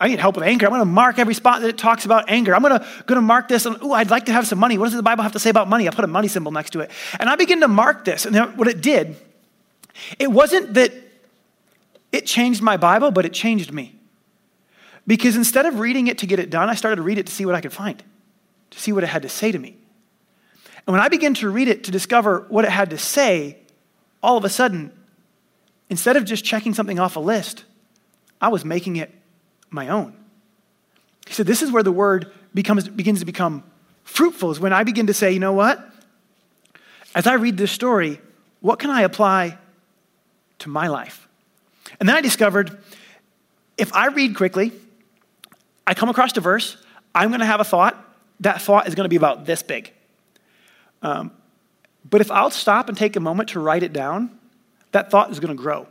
I 0.00 0.08
need 0.08 0.18
help 0.18 0.34
with 0.34 0.44
anger. 0.44 0.66
I'm 0.66 0.72
going 0.72 0.80
to 0.80 0.86
mark 0.86 1.18
every 1.18 1.34
spot 1.34 1.60
that 1.60 1.68
it 1.68 1.78
talks 1.78 2.04
about 2.04 2.28
anger. 2.28 2.54
I'm 2.54 2.62
going 2.62 2.78
to, 2.78 2.86
going 3.06 3.16
to 3.16 3.22
mark 3.22 3.48
this. 3.48 3.64
Oh, 3.64 3.92
I'd 3.92 4.10
like 4.10 4.26
to 4.26 4.32
have 4.32 4.46
some 4.46 4.58
money. 4.58 4.76
What 4.76 4.86
does 4.86 4.94
the 4.94 5.02
Bible 5.02 5.22
have 5.22 5.32
to 5.32 5.38
say 5.38 5.50
about 5.50 5.68
money? 5.68 5.86
I 5.86 5.92
put 5.92 6.04
a 6.04 6.08
money 6.08 6.28
symbol 6.28 6.50
next 6.50 6.70
to 6.70 6.80
it. 6.80 6.90
And 7.18 7.28
I 7.28 7.36
begin 7.36 7.60
to 7.60 7.68
mark 7.68 8.04
this. 8.04 8.26
And 8.26 8.58
what 8.58 8.66
it 8.66 8.80
did, 8.80 9.16
it 10.18 10.30
wasn't 10.30 10.74
that 10.74 10.92
it 12.10 12.26
changed 12.26 12.60
my 12.60 12.76
Bible, 12.76 13.12
but 13.12 13.24
it 13.24 13.32
changed 13.32 13.72
me. 13.72 13.94
Because 15.06 15.36
instead 15.36 15.66
of 15.66 15.78
reading 15.78 16.08
it 16.08 16.18
to 16.18 16.26
get 16.26 16.38
it 16.38 16.50
done, 16.50 16.68
I 16.68 16.74
started 16.74 16.96
to 16.96 17.02
read 17.02 17.18
it 17.18 17.26
to 17.26 17.32
see 17.32 17.44
what 17.44 17.54
I 17.54 17.60
could 17.60 17.72
find, 17.72 18.02
to 18.70 18.80
see 18.80 18.92
what 18.92 19.04
it 19.04 19.08
had 19.08 19.22
to 19.22 19.28
say 19.28 19.52
to 19.52 19.58
me. 19.58 19.76
And 20.86 20.92
when 20.92 21.00
I 21.00 21.08
began 21.08 21.34
to 21.34 21.48
read 21.48 21.68
it 21.68 21.84
to 21.84 21.90
discover 21.90 22.46
what 22.48 22.64
it 22.64 22.70
had 22.70 22.90
to 22.90 22.98
say, 22.98 23.58
all 24.24 24.36
of 24.36 24.44
a 24.44 24.48
sudden, 24.48 24.90
instead 25.90 26.16
of 26.16 26.24
just 26.24 26.44
checking 26.44 26.74
something 26.74 26.98
off 26.98 27.14
a 27.16 27.20
list, 27.20 27.64
I 28.40 28.48
was 28.48 28.64
making 28.64 28.96
it 28.96 29.14
my 29.70 29.88
own. 29.88 30.16
He 31.26 31.34
said, 31.34 31.46
This 31.46 31.62
is 31.62 31.70
where 31.70 31.82
the 31.82 31.92
word 31.92 32.32
becomes, 32.54 32.88
begins 32.88 33.20
to 33.20 33.26
become 33.26 33.62
fruitful, 34.02 34.50
is 34.50 34.60
when 34.60 34.72
I 34.72 34.84
begin 34.84 35.06
to 35.08 35.14
say, 35.14 35.32
you 35.32 35.40
know 35.40 35.52
what? 35.52 35.84
As 37.14 37.26
I 37.26 37.34
read 37.34 37.56
this 37.56 37.70
story, 37.70 38.20
what 38.60 38.78
can 38.78 38.90
I 38.90 39.02
apply 39.02 39.58
to 40.60 40.68
my 40.68 40.88
life? 40.88 41.28
And 42.00 42.08
then 42.08 42.16
I 42.16 42.20
discovered 42.20 42.78
if 43.76 43.92
I 43.94 44.06
read 44.06 44.36
quickly, 44.36 44.72
I 45.86 45.94
come 45.94 46.08
across 46.08 46.36
a 46.36 46.40
verse, 46.40 46.76
I'm 47.14 47.28
going 47.28 47.40
to 47.40 47.46
have 47.46 47.60
a 47.60 47.64
thought. 47.64 48.00
That 48.40 48.60
thought 48.60 48.88
is 48.88 48.94
going 48.94 49.04
to 49.04 49.08
be 49.08 49.16
about 49.16 49.46
this 49.46 49.62
big. 49.62 49.92
Um, 51.02 51.30
but 52.08 52.20
if 52.20 52.30
I'll 52.30 52.50
stop 52.50 52.88
and 52.88 52.96
take 52.96 53.16
a 53.16 53.20
moment 53.20 53.50
to 53.50 53.60
write 53.60 53.82
it 53.82 53.92
down, 53.92 54.38
that 54.92 55.10
thought 55.10 55.30
is 55.30 55.40
going 55.40 55.56
to 55.56 55.60
grow 55.60 55.86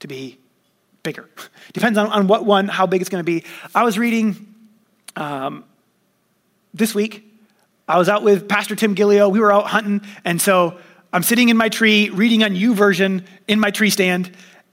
to 0.00 0.08
be 0.08 0.38
bigger. 1.02 1.28
Depends 1.72 1.98
on, 1.98 2.08
on 2.08 2.26
what 2.26 2.44
one, 2.44 2.68
how 2.68 2.86
big 2.86 3.00
it's 3.00 3.10
going 3.10 3.24
to 3.24 3.24
be. 3.24 3.44
I 3.74 3.84
was 3.84 3.98
reading 3.98 4.54
um, 5.16 5.64
this 6.72 6.94
week. 6.94 7.24
I 7.86 7.98
was 7.98 8.08
out 8.08 8.22
with 8.22 8.48
Pastor 8.48 8.74
Tim 8.74 8.94
Gillio. 8.94 9.30
We 9.30 9.40
were 9.40 9.52
out 9.52 9.66
hunting, 9.66 10.00
and 10.24 10.40
so 10.40 10.78
I'm 11.12 11.22
sitting 11.22 11.48
in 11.48 11.56
my 11.56 11.68
tree 11.68 12.08
reading 12.10 12.42
on 12.42 12.52
YouVersion 12.52 13.24
in 13.46 13.60
my 13.60 13.70
tree 13.70 13.90
stand, 13.90 14.30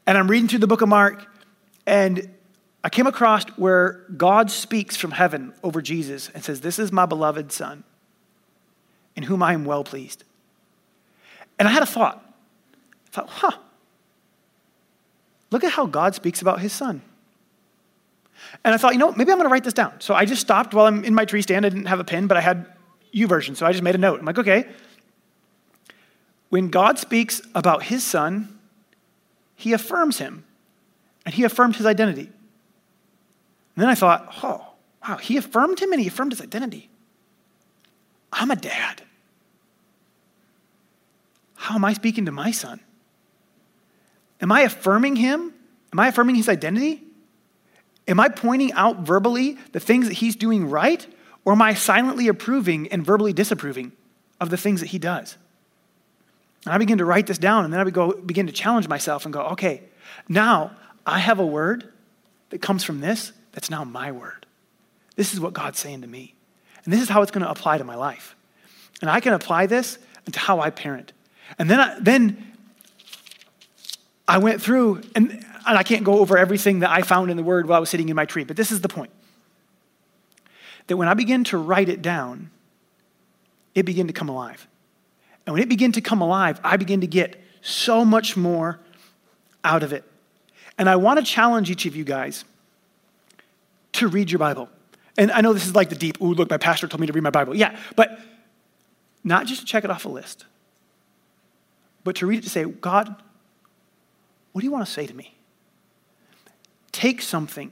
and 0.07 0.17
I'm 0.17 0.29
reading 0.29 0.47
through 0.47 0.59
the 0.59 0.67
book 0.67 0.81
of 0.81 0.89
Mark, 0.89 1.25
and 1.85 2.29
I 2.83 2.89
came 2.89 3.05
across 3.05 3.43
where 3.57 4.05
God 4.15 4.49
speaks 4.49 4.95
from 4.95 5.11
heaven 5.11 5.53
over 5.63 5.81
Jesus 5.81 6.29
and 6.33 6.43
says, 6.43 6.61
This 6.61 6.79
is 6.79 6.91
my 6.91 7.05
beloved 7.05 7.51
Son, 7.51 7.83
in 9.15 9.23
whom 9.23 9.43
I 9.43 9.53
am 9.53 9.65
well 9.65 9.83
pleased. 9.83 10.23
And 11.61 11.67
I 11.67 11.71
had 11.73 11.83
a 11.83 11.85
thought. 11.85 12.19
I 13.05 13.09
thought, 13.11 13.29
huh, 13.29 13.51
look 15.51 15.63
at 15.63 15.71
how 15.71 15.85
God 15.85 16.15
speaks 16.15 16.41
about 16.41 16.59
his 16.59 16.73
Son. 16.73 17.03
And 18.63 18.73
I 18.73 18.79
thought, 18.79 18.93
you 18.93 18.97
know, 18.97 19.11
maybe 19.11 19.31
I'm 19.31 19.37
going 19.37 19.47
to 19.47 19.51
write 19.51 19.63
this 19.63 19.75
down. 19.75 20.01
So 20.01 20.15
I 20.15 20.25
just 20.25 20.41
stopped 20.41 20.73
while 20.73 20.87
I'm 20.87 21.05
in 21.05 21.13
my 21.13 21.23
tree 21.23 21.43
stand. 21.43 21.63
I 21.63 21.69
didn't 21.69 21.85
have 21.85 21.99
a 21.99 22.03
pen, 22.03 22.25
but 22.25 22.35
I 22.35 22.41
had 22.41 22.65
YouVersion. 23.13 23.55
So 23.55 23.67
I 23.67 23.73
just 23.73 23.83
made 23.83 23.93
a 23.93 23.99
note. 23.99 24.19
I'm 24.19 24.25
like, 24.25 24.39
okay. 24.39 24.69
When 26.49 26.69
God 26.69 26.97
speaks 26.97 27.43
about 27.53 27.83
his 27.83 28.03
son, 28.03 28.57
he 29.55 29.73
affirms 29.73 30.17
him 30.17 30.43
and 31.27 31.35
he 31.35 31.43
affirmed 31.43 31.75
his 31.75 31.85
identity. 31.85 32.23
And 32.23 33.83
then 33.83 33.87
I 33.87 33.93
thought, 33.93 34.33
oh, 34.41 34.65
wow, 35.07 35.17
he 35.17 35.37
affirmed 35.37 35.79
him 35.79 35.91
and 35.91 36.01
he 36.01 36.07
affirmed 36.07 36.31
his 36.31 36.41
identity. 36.41 36.89
I'm 38.33 38.49
a 38.49 38.55
dad. 38.55 39.03
How 41.61 41.75
am 41.75 41.85
I 41.85 41.93
speaking 41.93 42.25
to 42.25 42.31
my 42.31 42.49
son? 42.49 42.79
Am 44.41 44.51
I 44.51 44.61
affirming 44.61 45.15
him? 45.15 45.53
Am 45.93 45.99
I 45.99 46.07
affirming 46.07 46.33
his 46.33 46.49
identity? 46.49 47.03
Am 48.07 48.19
I 48.19 48.29
pointing 48.29 48.73
out 48.73 49.01
verbally 49.01 49.59
the 49.71 49.79
things 49.79 50.07
that 50.07 50.15
he's 50.15 50.35
doing 50.35 50.71
right? 50.71 51.05
Or 51.45 51.53
am 51.53 51.61
I 51.61 51.75
silently 51.75 52.27
approving 52.27 52.87
and 52.87 53.05
verbally 53.05 53.31
disapproving 53.31 53.91
of 54.39 54.49
the 54.49 54.57
things 54.57 54.79
that 54.79 54.87
he 54.87 54.97
does? 54.97 55.37
And 56.65 56.73
I 56.73 56.79
begin 56.79 56.97
to 56.97 57.05
write 57.05 57.27
this 57.27 57.37
down, 57.37 57.63
and 57.63 57.71
then 57.71 57.79
I 57.79 57.87
go 57.91 58.13
begin 58.13 58.47
to 58.47 58.53
challenge 58.53 58.87
myself 58.87 59.25
and 59.25 59.33
go, 59.33 59.41
okay, 59.49 59.83
now 60.27 60.75
I 61.05 61.19
have 61.19 61.37
a 61.37 61.45
word 61.45 61.93
that 62.49 62.59
comes 62.59 62.83
from 62.83 63.01
this 63.01 63.33
that's 63.51 63.69
now 63.69 63.83
my 63.83 64.11
word. 64.11 64.47
This 65.15 65.31
is 65.31 65.39
what 65.39 65.53
God's 65.53 65.77
saying 65.77 66.01
to 66.01 66.07
me. 66.07 66.33
And 66.85 66.91
this 66.91 67.03
is 67.03 67.09
how 67.09 67.21
it's 67.21 67.29
going 67.29 67.45
to 67.45 67.51
apply 67.51 67.77
to 67.77 67.83
my 67.83 67.95
life. 67.95 68.35
And 68.99 69.11
I 69.11 69.19
can 69.19 69.33
apply 69.33 69.67
this 69.67 69.99
to 70.31 70.39
how 70.39 70.59
I 70.59 70.71
parent. 70.71 71.13
And 71.59 71.69
then 71.69 71.79
I, 71.79 71.97
then 71.99 72.51
I 74.27 74.37
went 74.37 74.61
through, 74.61 75.01
and, 75.15 75.31
and 75.31 75.77
I 75.77 75.83
can't 75.83 76.03
go 76.03 76.19
over 76.19 76.37
everything 76.37 76.79
that 76.79 76.89
I 76.89 77.01
found 77.01 77.31
in 77.31 77.37
the 77.37 77.43
word 77.43 77.67
while 77.67 77.77
I 77.77 77.79
was 77.79 77.89
sitting 77.89 78.09
in 78.09 78.15
my 78.15 78.25
tree, 78.25 78.43
but 78.43 78.55
this 78.55 78.71
is 78.71 78.81
the 78.81 78.89
point. 78.89 79.11
That 80.87 80.97
when 80.97 81.07
I 81.07 81.13
begin 81.13 81.43
to 81.45 81.57
write 81.57 81.89
it 81.89 82.01
down, 82.01 82.49
it 83.75 83.83
began 83.83 84.07
to 84.07 84.13
come 84.13 84.29
alive. 84.29 84.67
And 85.45 85.53
when 85.53 85.61
it 85.61 85.69
began 85.69 85.91
to 85.93 86.01
come 86.01 86.21
alive, 86.21 86.59
I 86.63 86.77
began 86.77 87.01
to 87.01 87.07
get 87.07 87.41
so 87.61 88.05
much 88.05 88.35
more 88.37 88.79
out 89.63 89.83
of 89.83 89.93
it. 89.93 90.03
And 90.77 90.89
I 90.89 90.95
want 90.95 91.19
to 91.19 91.25
challenge 91.25 91.69
each 91.69 91.85
of 91.85 91.95
you 91.95 92.03
guys 92.03 92.45
to 93.93 94.07
read 94.07 94.31
your 94.31 94.39
Bible. 94.39 94.69
And 95.17 95.31
I 95.31 95.41
know 95.41 95.53
this 95.53 95.65
is 95.65 95.75
like 95.75 95.89
the 95.89 95.95
deep, 95.95 96.21
ooh, 96.21 96.33
look, 96.33 96.49
my 96.49 96.57
pastor 96.57 96.87
told 96.87 97.01
me 97.01 97.07
to 97.07 97.13
read 97.13 97.23
my 97.23 97.29
Bible. 97.29 97.55
Yeah, 97.55 97.77
but 97.95 98.19
not 99.23 99.45
just 99.45 99.61
to 99.61 99.67
check 99.67 99.83
it 99.83 99.91
off 99.91 100.05
a 100.05 100.09
list, 100.09 100.45
but 102.03 102.15
to 102.17 102.25
read 102.25 102.39
it 102.39 102.43
to 102.43 102.49
say, 102.49 102.65
God, 102.65 103.15
what 104.51 104.61
do 104.61 104.65
you 104.65 104.71
want 104.71 104.85
to 104.85 104.91
say 104.91 105.07
to 105.07 105.13
me? 105.13 105.35
Take 106.91 107.21
something, 107.21 107.71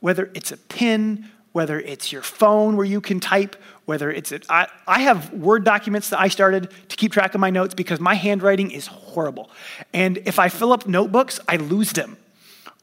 whether 0.00 0.30
it's 0.34 0.52
a 0.52 0.56
pin, 0.56 1.28
whether 1.52 1.80
it's 1.80 2.12
your 2.12 2.22
phone 2.22 2.76
where 2.76 2.86
you 2.86 3.00
can 3.00 3.18
type, 3.18 3.56
whether 3.84 4.10
it's, 4.10 4.30
a, 4.30 4.40
I, 4.48 4.68
I 4.86 5.00
have 5.00 5.32
Word 5.32 5.64
documents 5.64 6.10
that 6.10 6.20
I 6.20 6.28
started 6.28 6.70
to 6.88 6.96
keep 6.96 7.12
track 7.12 7.34
of 7.34 7.40
my 7.40 7.50
notes 7.50 7.74
because 7.74 7.98
my 7.98 8.14
handwriting 8.14 8.70
is 8.70 8.86
horrible. 8.86 9.50
And 9.92 10.18
if 10.26 10.38
I 10.38 10.48
fill 10.48 10.72
up 10.72 10.86
notebooks, 10.86 11.40
I 11.48 11.56
lose 11.56 11.92
them. 11.92 12.16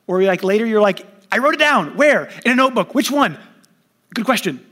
Or 0.06 0.22
like 0.24 0.44
later 0.44 0.66
you're 0.66 0.82
like, 0.82 1.06
I 1.32 1.38
wrote 1.38 1.54
it 1.54 1.60
down. 1.60 1.96
Where? 1.96 2.30
In 2.46 2.52
a 2.52 2.56
notebook. 2.56 2.94
Which 2.94 3.10
one? 3.10 3.38
Good 4.14 4.26
question. 4.26 4.66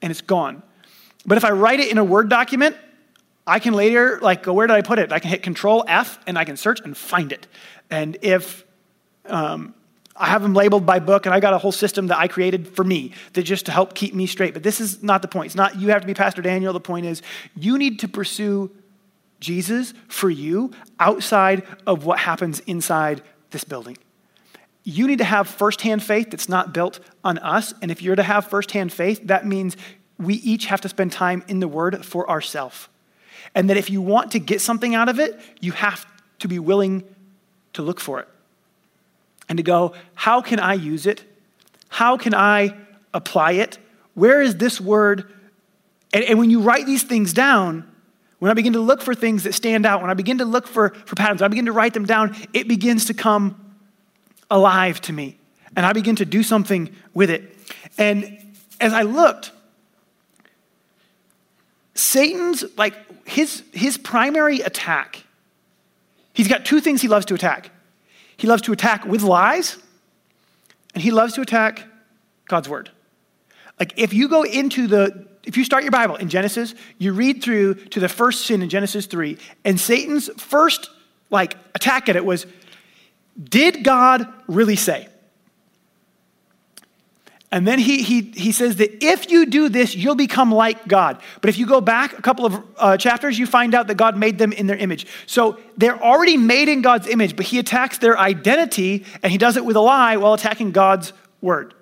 And 0.00 0.10
it's 0.10 0.20
gone. 0.20 0.62
But 1.26 1.36
if 1.36 1.44
I 1.44 1.50
write 1.50 1.80
it 1.80 1.90
in 1.90 1.98
a 1.98 2.04
Word 2.04 2.28
document, 2.28 2.76
I 3.46 3.58
can 3.58 3.74
later 3.74 4.18
like 4.20 4.42
go, 4.44 4.52
where 4.52 4.66
did 4.66 4.74
I 4.74 4.82
put 4.82 4.98
it? 4.98 5.12
I 5.12 5.18
can 5.18 5.30
hit 5.30 5.42
Control 5.42 5.84
F 5.88 6.18
and 6.26 6.38
I 6.38 6.44
can 6.44 6.56
search 6.56 6.80
and 6.80 6.96
find 6.96 7.32
it. 7.32 7.46
And 7.90 8.16
if 8.22 8.64
um, 9.26 9.74
I 10.14 10.26
have 10.26 10.42
them 10.42 10.54
labeled 10.54 10.84
by 10.84 10.98
book, 10.98 11.26
and 11.26 11.34
I 11.34 11.40
got 11.40 11.54
a 11.54 11.58
whole 11.58 11.72
system 11.72 12.08
that 12.08 12.18
I 12.18 12.28
created 12.28 12.68
for 12.68 12.84
me 12.84 13.12
that 13.32 13.42
just 13.42 13.66
to 13.66 13.72
help 13.72 13.94
keep 13.94 14.14
me 14.14 14.26
straight. 14.26 14.54
But 14.54 14.62
this 14.62 14.80
is 14.80 15.02
not 15.02 15.22
the 15.22 15.28
point. 15.28 15.46
It's 15.46 15.54
not 15.54 15.76
you 15.76 15.88
have 15.88 16.02
to 16.02 16.06
be 16.06 16.14
Pastor 16.14 16.42
Daniel. 16.42 16.72
The 16.72 16.80
point 16.80 17.06
is 17.06 17.22
you 17.56 17.78
need 17.78 17.98
to 18.00 18.08
pursue 18.08 18.70
Jesus 19.40 19.94
for 20.08 20.30
you 20.30 20.70
outside 21.00 21.64
of 21.86 22.04
what 22.04 22.18
happens 22.20 22.60
inside 22.60 23.22
this 23.50 23.64
building. 23.64 23.98
You 24.84 25.06
need 25.06 25.18
to 25.18 25.24
have 25.24 25.48
firsthand 25.48 26.02
faith 26.02 26.30
that's 26.30 26.48
not 26.48 26.72
built 26.72 27.00
on 27.24 27.38
us. 27.38 27.72
And 27.82 27.90
if 27.90 28.02
you're 28.02 28.16
to 28.16 28.22
have 28.22 28.46
firsthand 28.46 28.92
faith, 28.92 29.20
that 29.26 29.46
means 29.46 29.76
we 30.18 30.34
each 30.34 30.66
have 30.66 30.80
to 30.82 30.88
spend 30.88 31.12
time 31.12 31.44
in 31.48 31.60
the 31.60 31.68
Word 31.68 32.04
for 32.04 32.28
ourselves. 32.28 32.88
And 33.54 33.68
that 33.70 33.76
if 33.76 33.90
you 33.90 34.00
want 34.00 34.32
to 34.32 34.38
get 34.38 34.60
something 34.60 34.94
out 34.94 35.08
of 35.08 35.18
it, 35.18 35.38
you 35.60 35.72
have 35.72 36.06
to 36.40 36.48
be 36.48 36.58
willing 36.58 37.04
to 37.74 37.82
look 37.82 38.00
for 38.00 38.20
it 38.20 38.28
and 39.48 39.56
to 39.56 39.62
go, 39.62 39.94
how 40.14 40.40
can 40.40 40.58
I 40.58 40.74
use 40.74 41.06
it? 41.06 41.24
How 41.88 42.16
can 42.16 42.34
I 42.34 42.76
apply 43.12 43.52
it? 43.52 43.78
Where 44.14 44.40
is 44.40 44.56
this 44.56 44.80
word? 44.80 45.30
And, 46.12 46.24
and 46.24 46.38
when 46.38 46.50
you 46.50 46.60
write 46.60 46.86
these 46.86 47.02
things 47.02 47.32
down, 47.32 47.88
when 48.38 48.50
I 48.50 48.54
begin 48.54 48.72
to 48.72 48.80
look 48.80 49.02
for 49.02 49.14
things 49.14 49.44
that 49.44 49.54
stand 49.54 49.86
out, 49.86 50.00
when 50.00 50.10
I 50.10 50.14
begin 50.14 50.38
to 50.38 50.44
look 50.44 50.66
for, 50.66 50.90
for 50.90 51.14
patterns, 51.14 51.40
when 51.40 51.46
I 51.46 51.48
begin 51.48 51.66
to 51.66 51.72
write 51.72 51.94
them 51.94 52.06
down, 52.06 52.36
it 52.52 52.66
begins 52.66 53.04
to 53.06 53.14
come 53.14 53.74
alive 54.50 55.00
to 55.02 55.12
me. 55.12 55.38
And 55.76 55.86
I 55.86 55.92
begin 55.92 56.16
to 56.16 56.24
do 56.24 56.42
something 56.42 56.94
with 57.14 57.30
it. 57.30 57.56
And 57.98 58.38
as 58.80 58.92
I 58.92 59.02
looked, 59.02 59.52
Satan's, 61.94 62.64
like, 62.76 62.94
his, 63.28 63.62
his 63.72 63.98
primary 63.98 64.60
attack, 64.60 65.24
he's 66.32 66.48
got 66.48 66.64
two 66.64 66.80
things 66.80 67.02
he 67.02 67.08
loves 67.08 67.26
to 67.26 67.34
attack. 67.34 67.70
He 68.36 68.46
loves 68.46 68.62
to 68.62 68.72
attack 68.72 69.04
with 69.04 69.22
lies, 69.22 69.76
and 70.94 71.02
he 71.02 71.10
loves 71.10 71.34
to 71.34 71.40
attack 71.40 71.84
God's 72.48 72.68
word. 72.68 72.90
Like, 73.78 73.94
if 73.96 74.12
you 74.12 74.28
go 74.28 74.42
into 74.42 74.86
the, 74.86 75.26
if 75.44 75.56
you 75.56 75.64
start 75.64 75.84
your 75.84 75.92
Bible 75.92 76.16
in 76.16 76.28
Genesis, 76.28 76.74
you 76.98 77.12
read 77.12 77.42
through 77.42 77.74
to 77.74 78.00
the 78.00 78.08
first 78.08 78.46
sin 78.46 78.62
in 78.62 78.68
Genesis 78.68 79.06
3, 79.06 79.38
and 79.64 79.78
Satan's 79.78 80.28
first, 80.40 80.90
like, 81.30 81.56
attack 81.74 82.08
at 82.08 82.16
it 82.16 82.24
was, 82.24 82.46
did 83.42 83.84
God 83.84 84.26
really 84.46 84.76
say? 84.76 85.08
And 87.52 87.68
then 87.68 87.78
he, 87.78 88.02
he, 88.02 88.22
he 88.22 88.50
says 88.50 88.76
that 88.76 89.04
if 89.04 89.30
you 89.30 89.44
do 89.44 89.68
this, 89.68 89.94
you'll 89.94 90.14
become 90.14 90.50
like 90.50 90.88
God. 90.88 91.20
But 91.42 91.50
if 91.50 91.58
you 91.58 91.66
go 91.66 91.82
back 91.82 92.18
a 92.18 92.22
couple 92.22 92.46
of 92.46 92.64
uh, 92.78 92.96
chapters, 92.96 93.38
you 93.38 93.46
find 93.46 93.74
out 93.74 93.88
that 93.88 93.96
God 93.96 94.16
made 94.16 94.38
them 94.38 94.54
in 94.54 94.66
their 94.66 94.76
image. 94.78 95.06
So 95.26 95.60
they're 95.76 96.02
already 96.02 96.38
made 96.38 96.70
in 96.70 96.80
God's 96.80 97.06
image, 97.06 97.36
but 97.36 97.44
he 97.44 97.58
attacks 97.58 97.98
their 97.98 98.18
identity, 98.18 99.04
and 99.22 99.30
he 99.30 99.36
does 99.36 99.58
it 99.58 99.66
with 99.66 99.76
a 99.76 99.80
lie 99.80 100.16
while 100.16 100.32
attacking 100.32 100.72
God's 100.72 101.12
word. 101.42 101.74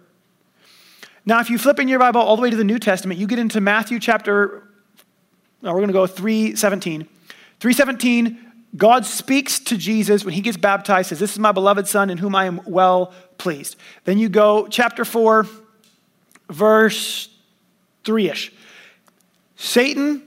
Now, 1.25 1.39
if 1.39 1.51
you 1.51 1.57
flip 1.57 1.79
in 1.79 1.87
your 1.87 2.01
Bible 2.01 2.21
all 2.21 2.35
the 2.35 2.43
way 2.43 2.51
to 2.51 2.57
the 2.57 2.65
New 2.65 2.81
Testament, 2.81 3.21
you 3.21 3.29
get 3.29 3.39
into 3.39 3.61
Matthew 3.61 4.01
chapter, 4.01 4.65
we're 5.63 5.71
going 5.71 5.87
to 5.87 5.93
go 5.93 6.09
317. 6.09 7.09
317, 7.61 8.51
God 8.77 9.07
speaks 9.07 9.61
to 9.61 9.77
Jesus 9.77 10.25
when 10.25 10.35
he 10.35 10.41
gets 10.41 10.57
baptized, 10.57 11.11
says, 11.11 11.21
This 11.21 11.33
is 11.33 11.39
my 11.39 11.53
beloved 11.53 11.87
Son 11.87 12.11
in 12.11 12.19
whom 12.19 12.35
I 12.35 12.47
am 12.47 12.61
well 12.67 13.13
pleased. 13.41 13.77
Then 14.05 14.19
you 14.19 14.29
go, 14.29 14.69
chapter 14.69 15.05
4, 15.05 15.47
verse 16.51 17.29
3 18.05 18.29
ish. 18.29 18.53
Satan 19.57 20.23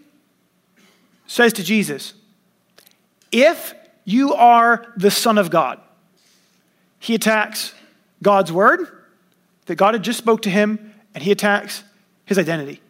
says 1.27 1.53
to 1.53 1.63
Jesus, 1.63 2.13
If 3.31 3.73
you 4.03 4.33
are 4.33 4.85
the 4.97 5.11
Son 5.11 5.37
of 5.37 5.49
God, 5.49 5.79
he 6.99 7.15
attacks 7.15 7.73
God's 8.21 8.51
word 8.51 8.87
that 9.67 9.75
God 9.75 9.93
had 9.93 10.03
just 10.03 10.17
spoke 10.17 10.41
to 10.41 10.49
him, 10.49 10.93
and 11.13 11.23
he 11.23 11.31
attacks 11.31 11.83
his 12.25 12.37
identity. 12.37 12.81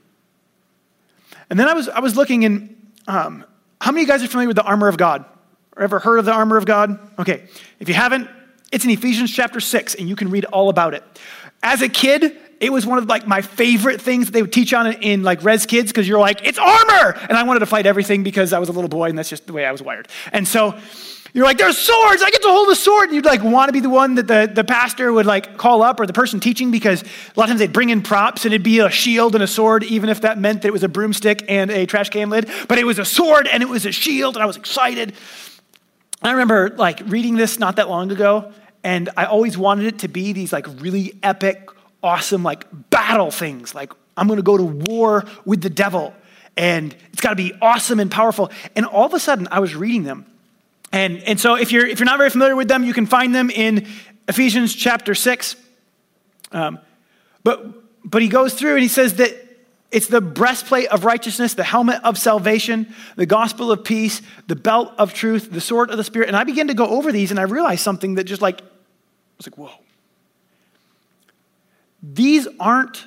And 1.49 1.59
then 1.59 1.67
I 1.67 1.73
was, 1.73 1.89
I 1.89 1.99
was 1.99 2.15
looking 2.15 2.43
in, 2.43 2.75
um, 3.07 3.45
how 3.79 3.91
many 3.91 4.03
of 4.03 4.07
you 4.07 4.13
guys 4.13 4.23
are 4.23 4.27
familiar 4.27 4.47
with 4.47 4.55
the 4.55 4.63
armor 4.63 4.87
of 4.87 4.97
God? 4.97 5.25
Or 5.75 5.83
ever 5.83 5.99
heard 5.99 6.17
of 6.17 6.25
the 6.25 6.31
armor 6.31 6.57
of 6.57 6.65
God? 6.65 6.99
Okay, 7.19 7.43
if 7.79 7.87
you 7.89 7.93
haven't, 7.93 8.29
it's 8.73 8.83
in 8.83 8.89
Ephesians 8.89 9.31
chapter 9.31 9.59
6, 9.59 9.95
and 9.95 10.09
you 10.09 10.15
can 10.15 10.31
read 10.31 10.45
all 10.45 10.69
about 10.69 10.95
it. 10.95 11.03
As 11.61 11.83
a 11.83 11.87
kid, 11.87 12.35
it 12.59 12.71
was 12.71 12.85
one 12.87 12.97
of 12.97 13.05
like 13.05 13.27
my 13.27 13.41
favorite 13.41 14.01
things 14.01 14.25
that 14.25 14.31
they 14.31 14.41
would 14.41 14.51
teach 14.51 14.73
on 14.73 14.87
in, 14.87 14.93
in 15.03 15.23
like 15.23 15.43
res 15.43 15.65
kids 15.65 15.91
because 15.91 16.07
you're 16.07 16.19
like 16.19 16.45
it's 16.45 16.57
armor! 16.57 17.17
And 17.29 17.37
i 17.37 17.43
wanted 17.43 17.59
to 17.59 17.65
fight 17.65 17.85
everything 17.85 18.23
because 18.23 18.53
i 18.53 18.59
was 18.59 18.69
a 18.69 18.71
little 18.71 18.89
boy 18.89 19.09
and 19.09 19.17
that's 19.17 19.29
just 19.29 19.47
the 19.47 19.53
way 19.53 19.65
i 19.65 19.71
was 19.71 19.81
wired. 19.81 20.07
And 20.31 20.47
so 20.47 20.77
you're 21.33 21.45
like 21.45 21.57
there's 21.57 21.77
swords! 21.77 22.23
I 22.23 22.29
get 22.29 22.41
to 22.41 22.47
hold 22.47 22.69
a 22.69 22.75
sword! 22.75 23.09
And 23.09 23.15
you'd 23.15 23.25
like 23.25 23.43
want 23.43 23.67
to 23.67 23.73
be 23.73 23.81
the 23.81 23.89
one 23.89 24.15
that 24.15 24.27
the, 24.27 24.49
the 24.53 24.63
pastor 24.63 25.11
would 25.11 25.25
like 25.25 25.57
call 25.57 25.81
up 25.81 25.99
or 25.99 26.05
the 26.05 26.13
person 26.13 26.39
teaching 26.39 26.71
because 26.71 27.01
a 27.01 27.05
lot 27.35 27.43
of 27.43 27.49
times 27.49 27.59
they'd 27.59 27.73
bring 27.73 27.89
in 27.89 28.01
props 28.01 28.45
and 28.45 28.53
it'd 28.53 28.63
be 28.63 28.79
a 28.79 28.89
shield 28.89 29.35
and 29.35 29.43
a 29.43 29.47
sword 29.47 29.83
even 29.83 30.09
if 30.09 30.21
that 30.21 30.37
meant 30.37 30.61
that 30.61 30.69
it 30.69 30.73
was 30.73 30.83
a 30.83 30.89
broomstick 30.89 31.43
and 31.49 31.69
a 31.69 31.85
trash 31.85 32.09
can 32.09 32.29
lid. 32.29 32.49
But 32.69 32.77
it 32.77 32.85
was 32.85 32.97
a 32.97 33.05
sword 33.05 33.47
and 33.47 33.61
it 33.61 33.69
was 33.69 33.85
a 33.85 33.91
shield 33.91 34.35
and 34.35 34.43
i 34.43 34.45
was 34.45 34.57
excited. 34.57 35.13
I 36.21 36.31
remember 36.31 36.69
like 36.69 37.01
reading 37.07 37.35
this 37.35 37.59
not 37.59 37.75
that 37.75 37.89
long 37.89 38.09
ago, 38.09 38.53
and 38.83 39.09
I 39.15 39.25
always 39.25 39.57
wanted 39.57 39.85
it 39.87 39.99
to 39.99 40.07
be 40.07 40.33
these 40.33 40.51
like 40.51 40.67
really 40.81 41.17
epic, 41.23 41.69
awesome 42.01 42.43
like 42.43 42.65
battle 42.89 43.31
things. 43.31 43.73
Like 43.73 43.93
I'm 44.17 44.27
going 44.27 44.37
to 44.37 44.43
go 44.43 44.57
to 44.57 44.63
war 44.63 45.25
with 45.45 45.61
the 45.61 45.69
devil, 45.69 46.13
and 46.57 46.95
it's 47.11 47.21
got 47.21 47.29
to 47.29 47.35
be 47.35 47.53
awesome 47.61 47.99
and 47.99 48.11
powerful. 48.11 48.51
And 48.75 48.85
all 48.85 49.05
of 49.05 49.13
a 49.13 49.19
sudden, 49.19 49.47
I 49.51 49.59
was 49.59 49.75
reading 49.75 50.03
them, 50.03 50.25
and 50.91 51.19
and 51.23 51.39
so 51.39 51.55
if 51.55 51.71
you're 51.71 51.85
if 51.85 51.99
you're 51.99 52.05
not 52.05 52.17
very 52.17 52.29
familiar 52.29 52.55
with 52.55 52.67
them, 52.67 52.83
you 52.83 52.93
can 52.93 53.05
find 53.05 53.33
them 53.33 53.49
in 53.49 53.87
Ephesians 54.27 54.75
chapter 54.75 55.15
six. 55.15 55.55
Um, 56.51 56.79
but 57.43 57.65
but 58.05 58.21
he 58.21 58.27
goes 58.27 58.53
through 58.53 58.73
and 58.73 58.81
he 58.81 58.87
says 58.89 59.15
that 59.15 59.43
it's 59.93 60.07
the 60.07 60.21
breastplate 60.21 60.87
of 60.87 61.05
righteousness, 61.05 61.53
the 61.53 61.63
helmet 61.63 62.01
of 62.03 62.17
salvation, 62.17 62.91
the 63.15 63.27
gospel 63.27 63.71
of 63.71 63.83
peace, 63.83 64.23
the 64.47 64.55
belt 64.55 64.91
of 64.97 65.13
truth, 65.13 65.51
the 65.51 65.61
sword 65.61 65.91
of 65.91 65.97
the 65.97 66.03
Spirit. 66.03 66.29
And 66.29 66.35
I 66.35 66.45
began 66.45 66.67
to 66.69 66.73
go 66.73 66.87
over 66.87 67.11
these 67.11 67.29
and 67.29 67.39
I 67.39 67.43
realized 67.43 67.81
something 67.81 68.15
that 68.15 68.23
just 68.23 68.41
like, 68.41 68.61
was 69.37 69.47
like, 69.47 69.57
whoa. 69.57 69.71
These 72.01 72.47
aren't 72.59 73.05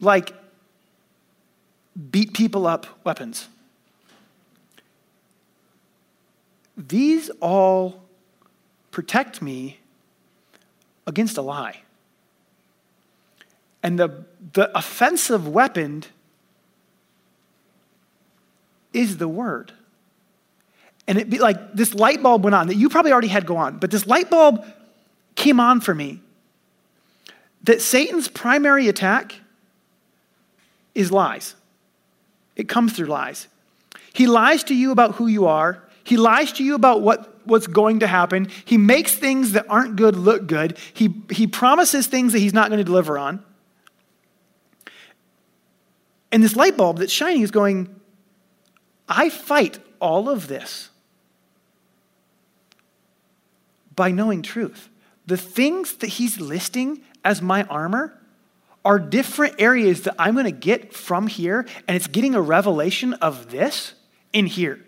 like 0.00 0.34
beat 2.10 2.34
people 2.34 2.66
up 2.66 2.86
weapons. 3.04 3.48
These 6.76 7.30
all 7.40 8.02
protect 8.90 9.40
me 9.40 9.78
against 11.06 11.36
a 11.38 11.42
lie. 11.42 11.80
And 13.82 13.98
the, 13.98 14.24
the 14.54 14.76
offensive 14.76 15.46
weapon 15.46 16.04
is 18.92 19.18
the 19.18 19.28
word. 19.28 19.72
And 21.06 21.18
it 21.18 21.28
be 21.28 21.38
like 21.38 21.74
this 21.74 21.94
light 21.94 22.22
bulb 22.22 22.44
went 22.44 22.54
on 22.54 22.68
that 22.68 22.76
you 22.76 22.88
probably 22.88 23.12
already 23.12 23.28
had 23.28 23.44
go 23.44 23.56
on, 23.56 23.78
but 23.78 23.90
this 23.90 24.06
light 24.06 24.30
bulb 24.30 24.64
came 25.34 25.60
on 25.60 25.80
for 25.80 25.94
me 25.94 26.20
that 27.62 27.80
Satan's 27.80 28.28
primary 28.28 28.88
attack 28.88 29.36
is 30.94 31.10
lies. 31.10 31.54
It 32.56 32.68
comes 32.68 32.92
through 32.92 33.06
lies. 33.06 33.48
He 34.12 34.26
lies 34.26 34.62
to 34.64 34.74
you 34.74 34.92
about 34.92 35.16
who 35.16 35.26
you 35.26 35.46
are. 35.46 35.82
He 36.04 36.16
lies 36.16 36.52
to 36.52 36.64
you 36.64 36.74
about 36.74 37.02
what, 37.02 37.40
what's 37.46 37.66
going 37.66 38.00
to 38.00 38.06
happen. 38.06 38.48
He 38.64 38.78
makes 38.78 39.14
things 39.14 39.52
that 39.52 39.66
aren't 39.68 39.96
good 39.96 40.14
look 40.14 40.46
good. 40.46 40.78
He, 40.92 41.22
he 41.30 41.46
promises 41.46 42.06
things 42.06 42.32
that 42.32 42.38
he's 42.38 42.52
not 42.52 42.68
going 42.68 42.78
to 42.78 42.84
deliver 42.84 43.18
on. 43.18 43.42
And 46.30 46.42
this 46.42 46.54
light 46.54 46.76
bulb 46.76 46.98
that's 46.98 47.12
shining 47.12 47.42
is 47.42 47.50
going, 47.50 48.00
I 49.08 49.30
fight 49.30 49.78
all 50.00 50.28
of 50.28 50.48
this 50.48 50.90
by 53.94 54.10
knowing 54.10 54.42
truth. 54.42 54.88
The 55.26 55.36
things 55.36 55.96
that 55.96 56.08
he's 56.08 56.40
listing 56.40 57.02
as 57.24 57.40
my 57.40 57.64
armor 57.64 58.20
are 58.84 58.98
different 58.98 59.54
areas 59.58 60.02
that 60.02 60.14
I'm 60.18 60.34
going 60.34 60.44
to 60.44 60.50
get 60.50 60.92
from 60.92 61.26
here, 61.26 61.66
and 61.88 61.96
it's 61.96 62.06
getting 62.06 62.34
a 62.34 62.40
revelation 62.40 63.14
of 63.14 63.50
this 63.50 63.94
in 64.32 64.46
here. 64.46 64.84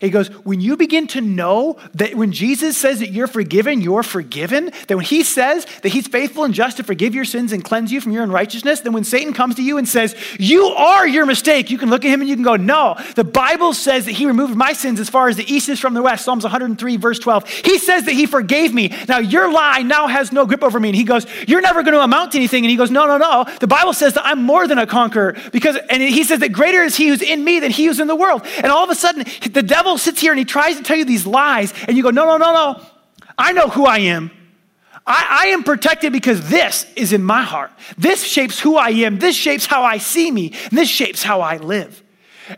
He 0.00 0.08
goes, 0.08 0.28
when 0.46 0.62
you 0.62 0.78
begin 0.78 1.06
to 1.08 1.20
know 1.20 1.76
that 1.94 2.14
when 2.14 2.32
Jesus 2.32 2.74
says 2.76 3.00
that 3.00 3.10
you're 3.10 3.26
forgiven, 3.26 3.82
you're 3.82 4.02
forgiven, 4.02 4.72
that 4.88 4.96
when 4.96 5.04
he 5.04 5.22
says 5.22 5.66
that 5.82 5.90
he's 5.90 6.06
faithful 6.06 6.44
and 6.44 6.54
just 6.54 6.78
to 6.78 6.82
forgive 6.82 7.14
your 7.14 7.26
sins 7.26 7.52
and 7.52 7.62
cleanse 7.62 7.92
you 7.92 8.00
from 8.00 8.12
your 8.12 8.22
unrighteousness, 8.22 8.80
then 8.80 8.94
when 8.94 9.04
Satan 9.04 9.34
comes 9.34 9.56
to 9.56 9.62
you 9.62 9.76
and 9.76 9.86
says, 9.86 10.16
you 10.38 10.68
are 10.68 11.06
your 11.06 11.26
mistake, 11.26 11.70
you 11.70 11.76
can 11.76 11.90
look 11.90 12.02
at 12.06 12.08
him 12.08 12.22
and 12.22 12.30
you 12.30 12.34
can 12.34 12.44
go, 12.44 12.56
no, 12.56 12.96
the 13.14 13.24
Bible 13.24 13.74
says 13.74 14.06
that 14.06 14.12
he 14.12 14.24
removed 14.24 14.56
my 14.56 14.72
sins 14.72 15.00
as 15.00 15.10
far 15.10 15.28
as 15.28 15.36
the 15.36 15.52
east 15.52 15.68
is 15.68 15.78
from 15.78 15.92
the 15.92 16.02
west, 16.02 16.24
Psalms 16.24 16.44
103, 16.44 16.96
verse 16.96 17.18
12. 17.18 17.46
He 17.48 17.78
says 17.78 18.04
that 18.04 18.12
he 18.12 18.24
forgave 18.24 18.72
me. 18.72 18.94
Now 19.06 19.18
your 19.18 19.52
lie 19.52 19.82
now 19.82 20.06
has 20.06 20.32
no 20.32 20.46
grip 20.46 20.64
over 20.64 20.80
me. 20.80 20.88
And 20.88 20.96
he 20.96 21.04
goes, 21.04 21.26
you're 21.46 21.60
never 21.60 21.82
going 21.82 21.92
to 21.92 22.00
amount 22.00 22.32
to 22.32 22.38
anything. 22.38 22.64
And 22.64 22.70
he 22.70 22.76
goes, 22.78 22.90
no, 22.90 23.06
no, 23.06 23.18
no. 23.18 23.44
The 23.60 23.66
Bible 23.66 23.92
says 23.92 24.14
that 24.14 24.24
I'm 24.24 24.42
more 24.42 24.66
than 24.66 24.78
a 24.78 24.86
conqueror 24.86 25.36
because, 25.52 25.76
and 25.90 26.02
he 26.02 26.24
says 26.24 26.40
that 26.40 26.52
greater 26.52 26.82
is 26.82 26.96
he 26.96 27.08
who's 27.08 27.20
in 27.20 27.44
me 27.44 27.60
than 27.60 27.70
he 27.70 27.84
who's 27.84 28.00
in 28.00 28.08
the 28.08 28.16
world. 28.16 28.46
And 28.56 28.68
all 28.68 28.82
of 28.82 28.88
a 28.88 28.94
sudden, 28.94 29.26
the 29.50 29.62
devil 29.62 29.89
devil 29.90 29.98
sits 29.98 30.20
here 30.20 30.30
and 30.30 30.38
he 30.38 30.44
tries 30.44 30.76
to 30.76 30.82
tell 30.82 30.96
you 30.96 31.04
these 31.04 31.26
lies, 31.26 31.74
and 31.88 31.96
you 31.96 32.02
go, 32.02 32.10
no, 32.10 32.24
no, 32.24 32.36
no, 32.36 32.52
no. 32.52 32.86
I 33.36 33.52
know 33.52 33.68
who 33.68 33.86
I 33.86 33.98
am. 33.98 34.30
I, 35.06 35.44
I, 35.44 35.46
am 35.48 35.64
protected 35.64 36.12
because 36.12 36.48
this 36.48 36.86
is 36.94 37.12
in 37.12 37.22
my 37.22 37.42
heart. 37.42 37.72
This 37.96 38.22
shapes 38.22 38.60
who 38.60 38.76
I 38.76 38.90
am. 38.90 39.18
This 39.18 39.34
shapes 39.34 39.66
how 39.66 39.82
I 39.82 39.98
see 39.98 40.30
me. 40.30 40.52
This 40.70 40.88
shapes 40.88 41.22
how 41.22 41.40
I 41.40 41.56
live. 41.56 42.02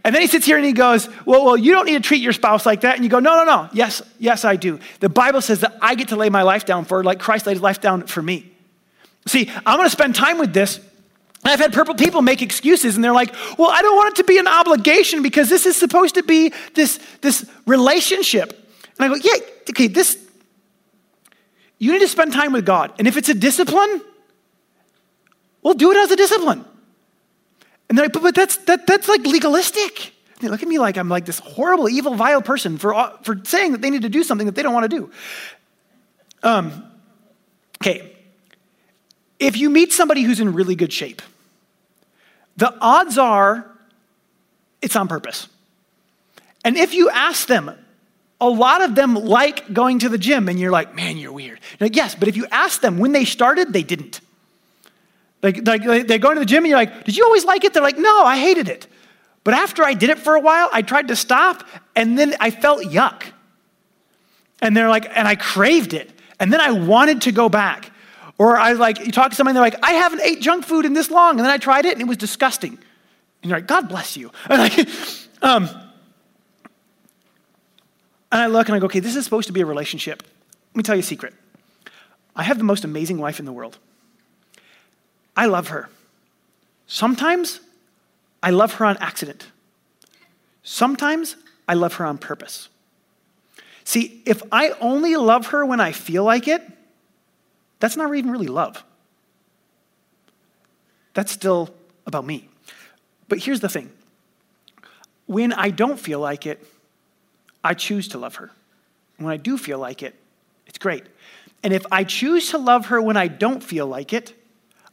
And 0.04 0.14
then 0.14 0.20
he 0.20 0.28
sits 0.28 0.44
here 0.44 0.56
and 0.56 0.66
he 0.66 0.72
goes, 0.72 1.08
well, 1.24 1.44
well, 1.44 1.56
you 1.56 1.72
don't 1.72 1.86
need 1.86 1.94
to 1.94 2.00
treat 2.00 2.20
your 2.20 2.32
spouse 2.32 2.66
like 2.66 2.80
that. 2.80 2.96
And 2.96 3.04
you 3.04 3.10
go, 3.10 3.20
no, 3.20 3.36
no, 3.36 3.44
no. 3.44 3.68
Yes, 3.72 4.02
yes, 4.18 4.44
I 4.44 4.56
do. 4.56 4.80
The 5.00 5.08
Bible 5.08 5.40
says 5.40 5.60
that 5.60 5.78
I 5.80 5.94
get 5.94 6.08
to 6.08 6.16
lay 6.16 6.30
my 6.30 6.42
life 6.42 6.66
down 6.66 6.84
for 6.84 7.04
like 7.04 7.20
Christ 7.20 7.46
laid 7.46 7.54
his 7.54 7.62
life 7.62 7.80
down 7.80 8.06
for 8.06 8.20
me. 8.20 8.50
See, 9.26 9.48
I'm 9.64 9.78
going 9.78 9.86
to 9.86 9.90
spend 9.90 10.14
time 10.14 10.38
with 10.38 10.52
this 10.52 10.80
I've 11.44 11.58
had 11.58 11.72
purple 11.72 11.94
people 11.94 12.22
make 12.22 12.40
excuses 12.40 12.94
and 12.94 13.02
they're 13.02 13.12
like, 13.12 13.34
well, 13.58 13.70
I 13.70 13.82
don't 13.82 13.96
want 13.96 14.12
it 14.12 14.22
to 14.22 14.24
be 14.24 14.38
an 14.38 14.46
obligation 14.46 15.22
because 15.22 15.48
this 15.48 15.66
is 15.66 15.76
supposed 15.76 16.14
to 16.14 16.22
be 16.22 16.52
this, 16.74 17.00
this 17.20 17.48
relationship. 17.66 18.50
And 18.98 19.12
I 19.12 19.16
go, 19.16 19.20
yeah, 19.22 19.44
okay, 19.70 19.88
this, 19.88 20.16
you 21.78 21.92
need 21.92 21.98
to 21.98 22.08
spend 22.08 22.32
time 22.32 22.52
with 22.52 22.64
God. 22.64 22.92
And 22.98 23.08
if 23.08 23.16
it's 23.16 23.28
a 23.28 23.34
discipline, 23.34 24.02
well, 25.62 25.74
do 25.74 25.90
it 25.90 25.96
as 25.96 26.12
a 26.12 26.16
discipline. 26.16 26.64
And 27.88 27.98
they're 27.98 28.06
like, 28.06 28.12
but, 28.12 28.22
but 28.22 28.34
that's, 28.34 28.58
that, 28.58 28.86
that's 28.86 29.08
like 29.08 29.26
legalistic. 29.26 30.12
They 30.40 30.48
look 30.48 30.62
at 30.62 30.68
me 30.68 30.78
like 30.78 30.96
I'm 30.96 31.08
like 31.08 31.24
this 31.24 31.40
horrible, 31.40 31.88
evil, 31.88 32.14
vile 32.14 32.42
person 32.42 32.78
for, 32.78 33.12
for 33.22 33.40
saying 33.44 33.72
that 33.72 33.80
they 33.80 33.90
need 33.90 34.02
to 34.02 34.08
do 34.08 34.22
something 34.22 34.46
that 34.46 34.54
they 34.54 34.62
don't 34.62 34.74
want 34.74 34.90
to 34.90 34.96
do. 34.96 35.10
Um, 36.42 36.84
okay, 37.80 38.16
if 39.38 39.56
you 39.56 39.70
meet 39.70 39.92
somebody 39.92 40.22
who's 40.22 40.38
in 40.38 40.52
really 40.52 40.76
good 40.76 40.92
shape, 40.92 41.20
the 42.56 42.74
odds 42.80 43.18
are 43.18 43.70
it's 44.80 44.96
on 44.96 45.08
purpose. 45.08 45.48
And 46.64 46.76
if 46.76 46.92
you 46.94 47.08
ask 47.10 47.46
them, 47.46 47.70
a 48.40 48.48
lot 48.48 48.82
of 48.82 48.96
them 48.96 49.14
like 49.14 49.72
going 49.72 50.00
to 50.00 50.08
the 50.08 50.18
gym, 50.18 50.48
and 50.48 50.58
you're 50.58 50.72
like, 50.72 50.94
man, 50.94 51.16
you're 51.16 51.32
weird. 51.32 51.60
You're 51.78 51.86
like, 51.86 51.96
yes, 51.96 52.16
but 52.16 52.26
if 52.26 52.36
you 52.36 52.46
ask 52.50 52.80
them 52.80 52.98
when 52.98 53.12
they 53.12 53.24
started, 53.24 53.72
they 53.72 53.84
didn't. 53.84 54.20
Like, 55.42 55.64
like 55.66 56.06
they 56.08 56.18
go 56.18 56.34
to 56.34 56.40
the 56.40 56.46
gym, 56.46 56.64
and 56.64 56.68
you're 56.68 56.78
like, 56.78 57.04
did 57.04 57.16
you 57.16 57.24
always 57.24 57.44
like 57.44 57.64
it? 57.64 57.72
They're 57.72 57.82
like, 57.82 57.98
no, 57.98 58.24
I 58.24 58.38
hated 58.38 58.68
it. 58.68 58.88
But 59.44 59.54
after 59.54 59.84
I 59.84 59.94
did 59.94 60.10
it 60.10 60.18
for 60.18 60.34
a 60.34 60.40
while, 60.40 60.68
I 60.72 60.82
tried 60.82 61.08
to 61.08 61.16
stop, 61.16 61.64
and 61.94 62.18
then 62.18 62.34
I 62.40 62.50
felt 62.50 62.82
yuck. 62.82 63.24
And 64.60 64.76
they're 64.76 64.88
like, 64.88 65.06
and 65.16 65.26
I 65.26 65.36
craved 65.36 65.94
it. 65.94 66.10
And 66.40 66.52
then 66.52 66.60
I 66.60 66.72
wanted 66.72 67.22
to 67.22 67.32
go 67.32 67.48
back. 67.48 67.91
Or 68.42 68.56
I 68.56 68.72
like, 68.72 68.98
you 68.98 69.12
talk 69.12 69.30
to 69.30 69.36
somebody, 69.36 69.54
they're 69.54 69.62
like, 69.62 69.78
I 69.84 69.92
haven't 69.92 70.20
ate 70.20 70.40
junk 70.40 70.64
food 70.64 70.84
in 70.84 70.94
this 70.94 71.12
long. 71.12 71.38
And 71.38 71.44
then 71.46 71.52
I 71.52 71.58
tried 71.58 71.84
it 71.84 71.92
and 71.92 72.00
it 72.00 72.08
was 72.08 72.16
disgusting. 72.16 72.72
And 72.72 73.48
you're 73.48 73.56
like, 73.56 73.68
God 73.68 73.88
bless 73.88 74.16
you. 74.16 74.32
And, 74.50 74.58
like, 74.58 74.88
um, 75.42 75.68
and 78.32 78.40
I 78.40 78.46
look 78.46 78.66
and 78.66 78.74
I 78.74 78.80
go, 78.80 78.86
okay, 78.86 78.98
this 78.98 79.14
is 79.14 79.22
supposed 79.22 79.46
to 79.46 79.52
be 79.52 79.60
a 79.60 79.64
relationship. 79.64 80.24
Let 80.24 80.76
me 80.76 80.82
tell 80.82 80.96
you 80.96 81.02
a 81.02 81.04
secret. 81.04 81.34
I 82.34 82.42
have 82.42 82.58
the 82.58 82.64
most 82.64 82.82
amazing 82.82 83.18
wife 83.18 83.38
in 83.38 83.44
the 83.44 83.52
world. 83.52 83.78
I 85.36 85.46
love 85.46 85.68
her. 85.68 85.88
Sometimes 86.88 87.60
I 88.42 88.50
love 88.50 88.74
her 88.74 88.84
on 88.86 88.96
accident. 88.96 89.46
Sometimes 90.64 91.36
I 91.68 91.74
love 91.74 91.94
her 91.94 92.04
on 92.04 92.18
purpose. 92.18 92.70
See, 93.84 94.20
if 94.26 94.42
I 94.50 94.70
only 94.80 95.14
love 95.14 95.46
her 95.48 95.64
when 95.64 95.78
I 95.78 95.92
feel 95.92 96.24
like 96.24 96.48
it, 96.48 96.60
that's 97.82 97.96
not 97.96 98.14
even 98.14 98.30
really 98.30 98.46
love. 98.46 98.84
That's 101.14 101.32
still 101.32 101.74
about 102.06 102.24
me. 102.24 102.48
But 103.26 103.40
here's 103.40 103.58
the 103.58 103.68
thing 103.68 103.90
when 105.26 105.52
I 105.52 105.70
don't 105.70 105.98
feel 105.98 106.20
like 106.20 106.46
it, 106.46 106.64
I 107.64 107.74
choose 107.74 108.06
to 108.08 108.18
love 108.18 108.36
her. 108.36 108.52
When 109.16 109.32
I 109.32 109.36
do 109.36 109.58
feel 109.58 109.80
like 109.80 110.04
it, 110.04 110.14
it's 110.68 110.78
great. 110.78 111.02
And 111.64 111.72
if 111.72 111.84
I 111.90 112.04
choose 112.04 112.50
to 112.50 112.58
love 112.58 112.86
her 112.86 113.02
when 113.02 113.16
I 113.16 113.26
don't 113.26 113.60
feel 113.60 113.88
like 113.88 114.12
it, 114.12 114.32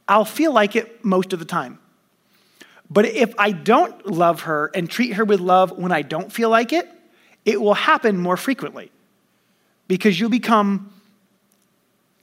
I'll 0.07 0.25
feel 0.25 0.51
like 0.51 0.75
it 0.75 1.05
most 1.05 1.31
of 1.31 1.37
the 1.37 1.45
time. 1.45 1.77
But 2.89 3.05
if 3.05 3.35
I 3.37 3.51
don't 3.51 4.03
love 4.07 4.41
her 4.41 4.71
and 4.73 4.89
treat 4.89 5.13
her 5.13 5.25
with 5.25 5.41
love 5.41 5.77
when 5.77 5.91
I 5.91 6.01
don't 6.01 6.33
feel 6.33 6.49
like 6.49 6.73
it, 6.73 6.89
it 7.45 7.61
will 7.61 7.75
happen 7.75 8.17
more 8.17 8.35
frequently 8.35 8.91
because 9.87 10.19
you'll 10.19 10.31
become 10.31 10.91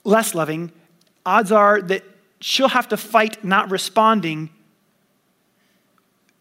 less 0.07 0.35
loving. 0.35 0.73
Odds 1.27 1.53
are 1.53 1.83
that 1.83 2.05
she'll 2.41 2.69
have 2.69 2.89
to 2.89 2.97
fight 2.97 3.45
not 3.45 3.71
responding 3.71 4.51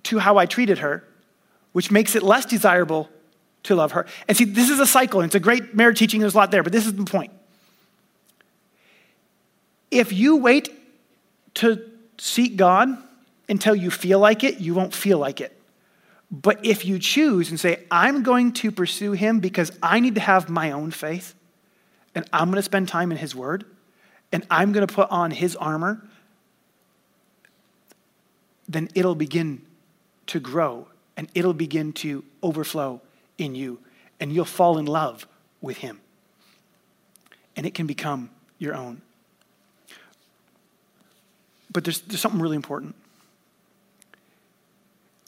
to 0.03 0.19
how 0.19 0.37
I 0.37 0.45
treated 0.45 0.77
her, 0.79 1.03
which 1.71 1.91
makes 1.91 2.15
it 2.15 2.23
less 2.23 2.45
desirable 2.45 3.09
to 3.63 3.75
love 3.75 3.93
her. 3.93 4.05
And 4.27 4.37
see, 4.37 4.45
this 4.45 4.69
is 4.69 4.79
a 4.79 4.85
cycle, 4.85 5.19
and 5.21 5.27
it's 5.27 5.35
a 5.35 5.39
great 5.39 5.73
marriage 5.73 5.97
teaching, 5.97 6.19
there's 6.19 6.35
a 6.35 6.37
lot 6.37 6.51
there, 6.51 6.61
but 6.61 6.71
this 6.71 6.85
is 6.85 6.93
the 6.93 7.03
point. 7.03 7.31
If 9.89 10.13
you 10.13 10.37
wait 10.37 10.69
to 11.55 11.81
seek 12.17 12.55
God 12.55 12.89
until 13.49 13.75
you 13.75 13.89
feel 13.89 14.19
like 14.19 14.43
it, 14.43 14.59
you 14.59 14.75
won't 14.75 14.93
feel 14.93 15.17
like 15.17 15.41
it. 15.41 15.59
But 16.29 16.65
if 16.65 16.85
you 16.85 16.99
choose 16.99 17.49
and 17.49 17.59
say, 17.59 17.83
I'm 17.89 18.21
going 18.21 18.53
to 18.53 18.71
pursue 18.71 19.13
him 19.13 19.39
because 19.39 19.71
I 19.81 19.99
need 19.99 20.15
to 20.15 20.21
have 20.21 20.49
my 20.49 20.71
own 20.71 20.91
faith, 20.91 21.33
and 22.15 22.27
I'm 22.33 22.47
going 22.47 22.55
to 22.55 22.63
spend 22.63 22.87
time 22.87 23.11
in 23.11 23.17
his 23.17 23.35
word, 23.35 23.65
and 24.31 24.45
I'm 24.49 24.71
going 24.71 24.87
to 24.87 24.93
put 24.93 25.09
on 25.11 25.31
his 25.31 25.55
armor, 25.55 26.01
then 28.67 28.89
it'll 28.95 29.15
begin 29.15 29.61
to 30.27 30.39
grow 30.39 30.87
and 31.17 31.29
it'll 31.35 31.53
begin 31.53 31.93
to 31.93 32.23
overflow 32.41 32.99
in 33.37 33.55
you, 33.55 33.79
and 34.19 34.33
you'll 34.33 34.43
fall 34.43 34.77
in 34.77 34.85
love 34.85 35.27
with 35.61 35.77
him. 35.77 36.01
And 37.55 37.65
it 37.65 37.73
can 37.73 37.87
become 37.87 38.31
your 38.57 38.73
own. 38.73 39.01
But 41.71 41.85
there's, 41.85 42.01
there's 42.01 42.19
something 42.19 42.41
really 42.41 42.55
important 42.55 42.95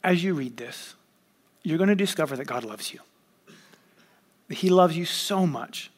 as 0.04 0.22
you 0.22 0.34
read 0.34 0.56
this, 0.56 0.94
you're 1.62 1.78
going 1.78 1.88
to 1.88 1.94
discover 1.94 2.36
that 2.36 2.46
God 2.46 2.64
loves 2.64 2.92
you. 2.92 3.00
He 4.48 4.70
loves 4.70 4.96
you 4.96 5.04
so 5.04 5.46
much 5.46 5.90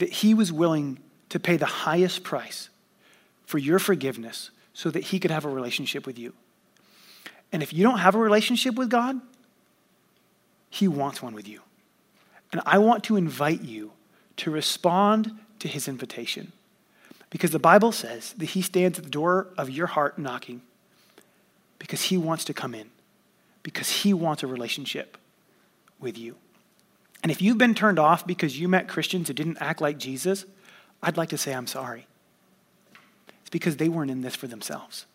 that 0.00 0.10
He 0.10 0.34
was 0.34 0.52
willing 0.52 0.98
to 1.28 1.38
pay 1.38 1.56
the 1.56 1.66
highest 1.66 2.24
price 2.24 2.68
for 3.46 3.58
your 3.58 3.78
forgiveness 3.78 4.50
so 4.74 4.90
that 4.90 5.04
He 5.04 5.20
could 5.20 5.30
have 5.30 5.44
a 5.44 5.48
relationship 5.48 6.06
with 6.06 6.18
you. 6.18 6.34
And 7.52 7.62
if 7.62 7.72
you 7.72 7.82
don't 7.82 7.98
have 7.98 8.14
a 8.14 8.18
relationship 8.18 8.74
with 8.74 8.90
God, 8.90 9.20
He 10.68 10.88
wants 10.88 11.22
one 11.22 11.34
with 11.34 11.48
you. 11.48 11.60
And 12.52 12.60
I 12.66 12.78
want 12.78 13.04
to 13.04 13.16
invite 13.16 13.62
you 13.62 13.92
to 14.38 14.50
respond 14.50 15.38
to 15.60 15.68
His 15.68 15.86
invitation. 15.88 16.52
Because 17.30 17.52
the 17.52 17.60
Bible 17.60 17.92
says 17.92 18.34
that 18.38 18.46
He 18.46 18.62
stands 18.62 18.98
at 18.98 19.04
the 19.04 19.10
door 19.10 19.46
of 19.56 19.70
your 19.70 19.86
heart 19.86 20.18
knocking 20.18 20.62
because 21.80 22.02
he 22.02 22.16
wants 22.16 22.44
to 22.44 22.54
come 22.54 22.72
in, 22.72 22.90
because 23.64 23.90
he 23.90 24.14
wants 24.14 24.44
a 24.44 24.46
relationship 24.46 25.18
with 25.98 26.16
you. 26.16 26.36
And 27.22 27.30
if 27.30 27.42
you've 27.42 27.58
been 27.58 27.74
turned 27.74 27.98
off 27.98 28.26
because 28.26 28.58
you 28.58 28.68
met 28.68 28.88
Christians 28.88 29.28
who 29.28 29.34
didn't 29.34 29.58
act 29.60 29.80
like 29.80 29.98
Jesus, 29.98 30.46
I'd 31.02 31.16
like 31.16 31.28
to 31.30 31.38
say 31.38 31.52
I'm 31.52 31.66
sorry. 31.66 32.06
It's 33.40 33.50
because 33.50 33.76
they 33.76 33.88
weren't 33.88 34.10
in 34.10 34.22
this 34.22 34.34
for 34.34 34.46
themselves. 34.46 35.06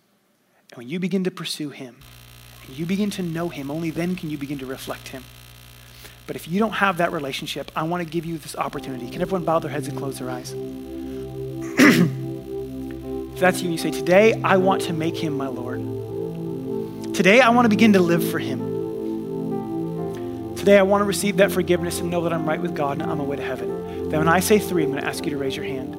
And 0.72 0.78
when 0.78 0.88
you 0.88 1.00
begin 1.00 1.24
to 1.24 1.32
pursue 1.32 1.70
him, 1.70 1.98
and 2.68 2.78
you 2.78 2.86
begin 2.86 3.10
to 3.12 3.24
know 3.24 3.50
him, 3.50 3.70
only 3.72 3.92
then 3.92 4.16
can 4.16 4.30
you 4.30 4.38
begin 4.38 4.60
to 4.60 4.66
reflect 4.66 5.10
him. 5.10 5.24
But 6.28 6.36
if 6.36 6.48
you 6.48 6.60
don't 6.60 6.74
have 6.74 6.98
that 6.98 7.12
relationship, 7.12 7.72
I 7.76 7.84
want 7.84 8.04
to 8.04 8.10
give 8.10 8.26
you 8.26 8.38
this 8.38 8.56
opportunity. 8.56 9.10
Can 9.10 9.22
everyone 9.22 9.46
bow 9.46 9.60
their 9.60 9.70
heads 9.70 9.88
and 9.88 9.98
close 9.98 10.18
their 10.18 10.30
eyes? 10.30 10.52
if 13.36 13.40
that's 13.40 13.62
you 13.62 13.70
you 13.70 13.78
say, 13.78 13.92
Today 13.92 14.42
I 14.44 14.58
want 14.58 14.82
to 14.84 14.94
make 14.94 15.16
him 15.16 15.38
my 15.38 15.48
Lord. 15.48 15.96
Today, 17.16 17.40
I 17.40 17.48
want 17.52 17.64
to 17.64 17.70
begin 17.70 17.94
to 17.94 18.02
live 18.02 18.30
for 18.30 18.40
Him. 18.40 18.75
Today, 20.66 20.80
I 20.80 20.82
want 20.82 21.02
to 21.02 21.06
receive 21.06 21.38
that 21.38 21.52
forgiveness 21.52 22.00
and 22.00 22.10
know 22.10 22.24
that 22.24 22.34
I'm 22.34 22.44
right 22.44 22.60
with 22.60 22.74
God 22.76 22.94
and 22.94 23.04
I'm 23.04 23.12
on 23.12 23.18
my 23.20 23.24
way 23.24 23.36
to 23.36 23.44
heaven. 23.44 24.10
Then, 24.10 24.18
when 24.18 24.28
I 24.28 24.40
say 24.40 24.58
three, 24.58 24.82
I'm 24.82 24.90
going 24.90 25.00
to 25.00 25.08
ask 25.08 25.24
you 25.24 25.30
to 25.30 25.38
raise 25.38 25.56
your 25.56 25.64
hand. 25.64 25.94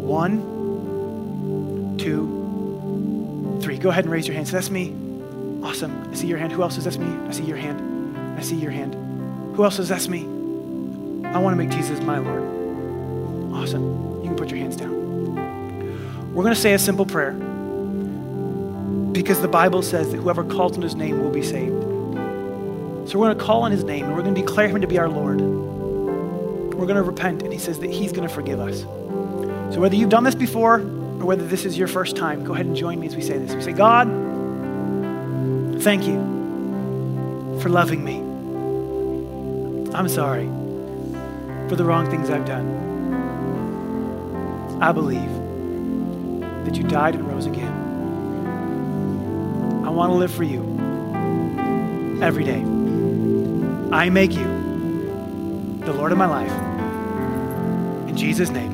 One, 0.00 0.38
two, 1.98 3.58
three. 3.60 3.78
Go 3.78 3.88
ahead 3.88 4.04
and 4.04 4.12
raise 4.12 4.28
your 4.28 4.36
hand. 4.36 4.46
So 4.46 4.52
that's 4.52 4.70
me. 4.70 4.94
Awesome. 5.64 6.08
I 6.08 6.14
see 6.14 6.28
your 6.28 6.38
hand. 6.38 6.52
Who 6.52 6.62
else 6.62 6.78
is 6.78 6.84
that's 6.84 6.98
me? 6.98 7.08
I 7.26 7.32
see 7.32 7.42
your 7.42 7.56
hand. 7.56 8.38
I 8.38 8.42
see 8.42 8.54
your 8.54 8.70
hand. 8.70 8.94
Who 9.56 9.64
else 9.64 9.80
is 9.80 9.88
that's 9.88 10.06
me? 10.06 10.20
I 11.26 11.38
want 11.38 11.54
to 11.54 11.56
make 11.56 11.70
Jesus 11.70 11.98
my 11.98 12.18
Lord. 12.18 12.44
Awesome. 13.52 14.22
You 14.22 14.28
can 14.28 14.36
put 14.36 14.50
your 14.50 14.60
hands 14.60 14.76
down. 14.76 16.32
We're 16.32 16.44
going 16.44 16.54
to 16.54 16.60
say 16.60 16.74
a 16.74 16.78
simple 16.78 17.06
prayer. 17.06 17.32
Because 19.10 19.40
the 19.42 19.48
Bible 19.48 19.82
says 19.82 20.12
that 20.12 20.18
whoever 20.18 20.44
calls 20.44 20.76
on 20.76 20.82
his 20.82 20.94
name 20.94 21.20
will 21.20 21.32
be 21.32 21.42
saved. 21.42 21.89
So 23.10 23.18
we're 23.18 23.26
going 23.26 23.38
to 23.38 23.44
call 23.44 23.62
on 23.62 23.72
his 23.72 23.82
name 23.82 24.04
and 24.04 24.14
we're 24.14 24.22
going 24.22 24.36
to 24.36 24.40
declare 24.40 24.68
him 24.68 24.80
to 24.82 24.86
be 24.86 24.96
our 24.96 25.08
Lord. 25.08 25.40
We're 25.40 26.86
going 26.86 26.94
to 26.94 27.02
repent, 27.02 27.42
and 27.42 27.52
he 27.52 27.58
says 27.58 27.80
that 27.80 27.90
he's 27.90 28.12
going 28.12 28.28
to 28.28 28.32
forgive 28.32 28.60
us. 28.60 28.82
So 29.74 29.80
whether 29.80 29.96
you've 29.96 30.10
done 30.10 30.22
this 30.22 30.36
before 30.36 30.76
or 30.76 31.24
whether 31.24 31.44
this 31.44 31.64
is 31.64 31.76
your 31.76 31.88
first 31.88 32.14
time, 32.14 32.44
go 32.44 32.54
ahead 32.54 32.66
and 32.66 32.76
join 32.76 33.00
me 33.00 33.08
as 33.08 33.16
we 33.16 33.22
say 33.22 33.36
this. 33.36 33.52
We 33.52 33.62
say, 33.62 33.72
God, 33.72 34.06
thank 35.82 36.06
you 36.06 36.20
for 37.60 37.68
loving 37.68 38.04
me. 38.04 38.18
I'm 39.92 40.08
sorry 40.08 40.46
for 41.68 41.74
the 41.74 41.84
wrong 41.84 42.08
things 42.10 42.30
I've 42.30 42.46
done. 42.46 42.78
I 44.80 44.92
believe 44.92 45.32
that 46.64 46.76
you 46.76 46.84
died 46.84 47.16
and 47.16 47.26
rose 47.26 47.46
again. 47.46 47.72
I 49.84 49.90
want 49.90 50.10
to 50.10 50.14
live 50.14 50.32
for 50.32 50.44
you 50.44 50.62
every 52.22 52.44
day. 52.44 52.79
I 53.92 54.08
make 54.08 54.32
you 54.32 54.46
the 55.80 55.92
Lord 55.92 56.12
of 56.12 56.18
my 56.18 56.26
life. 56.26 56.52
In 58.08 58.16
Jesus' 58.16 58.50
name. 58.50 58.69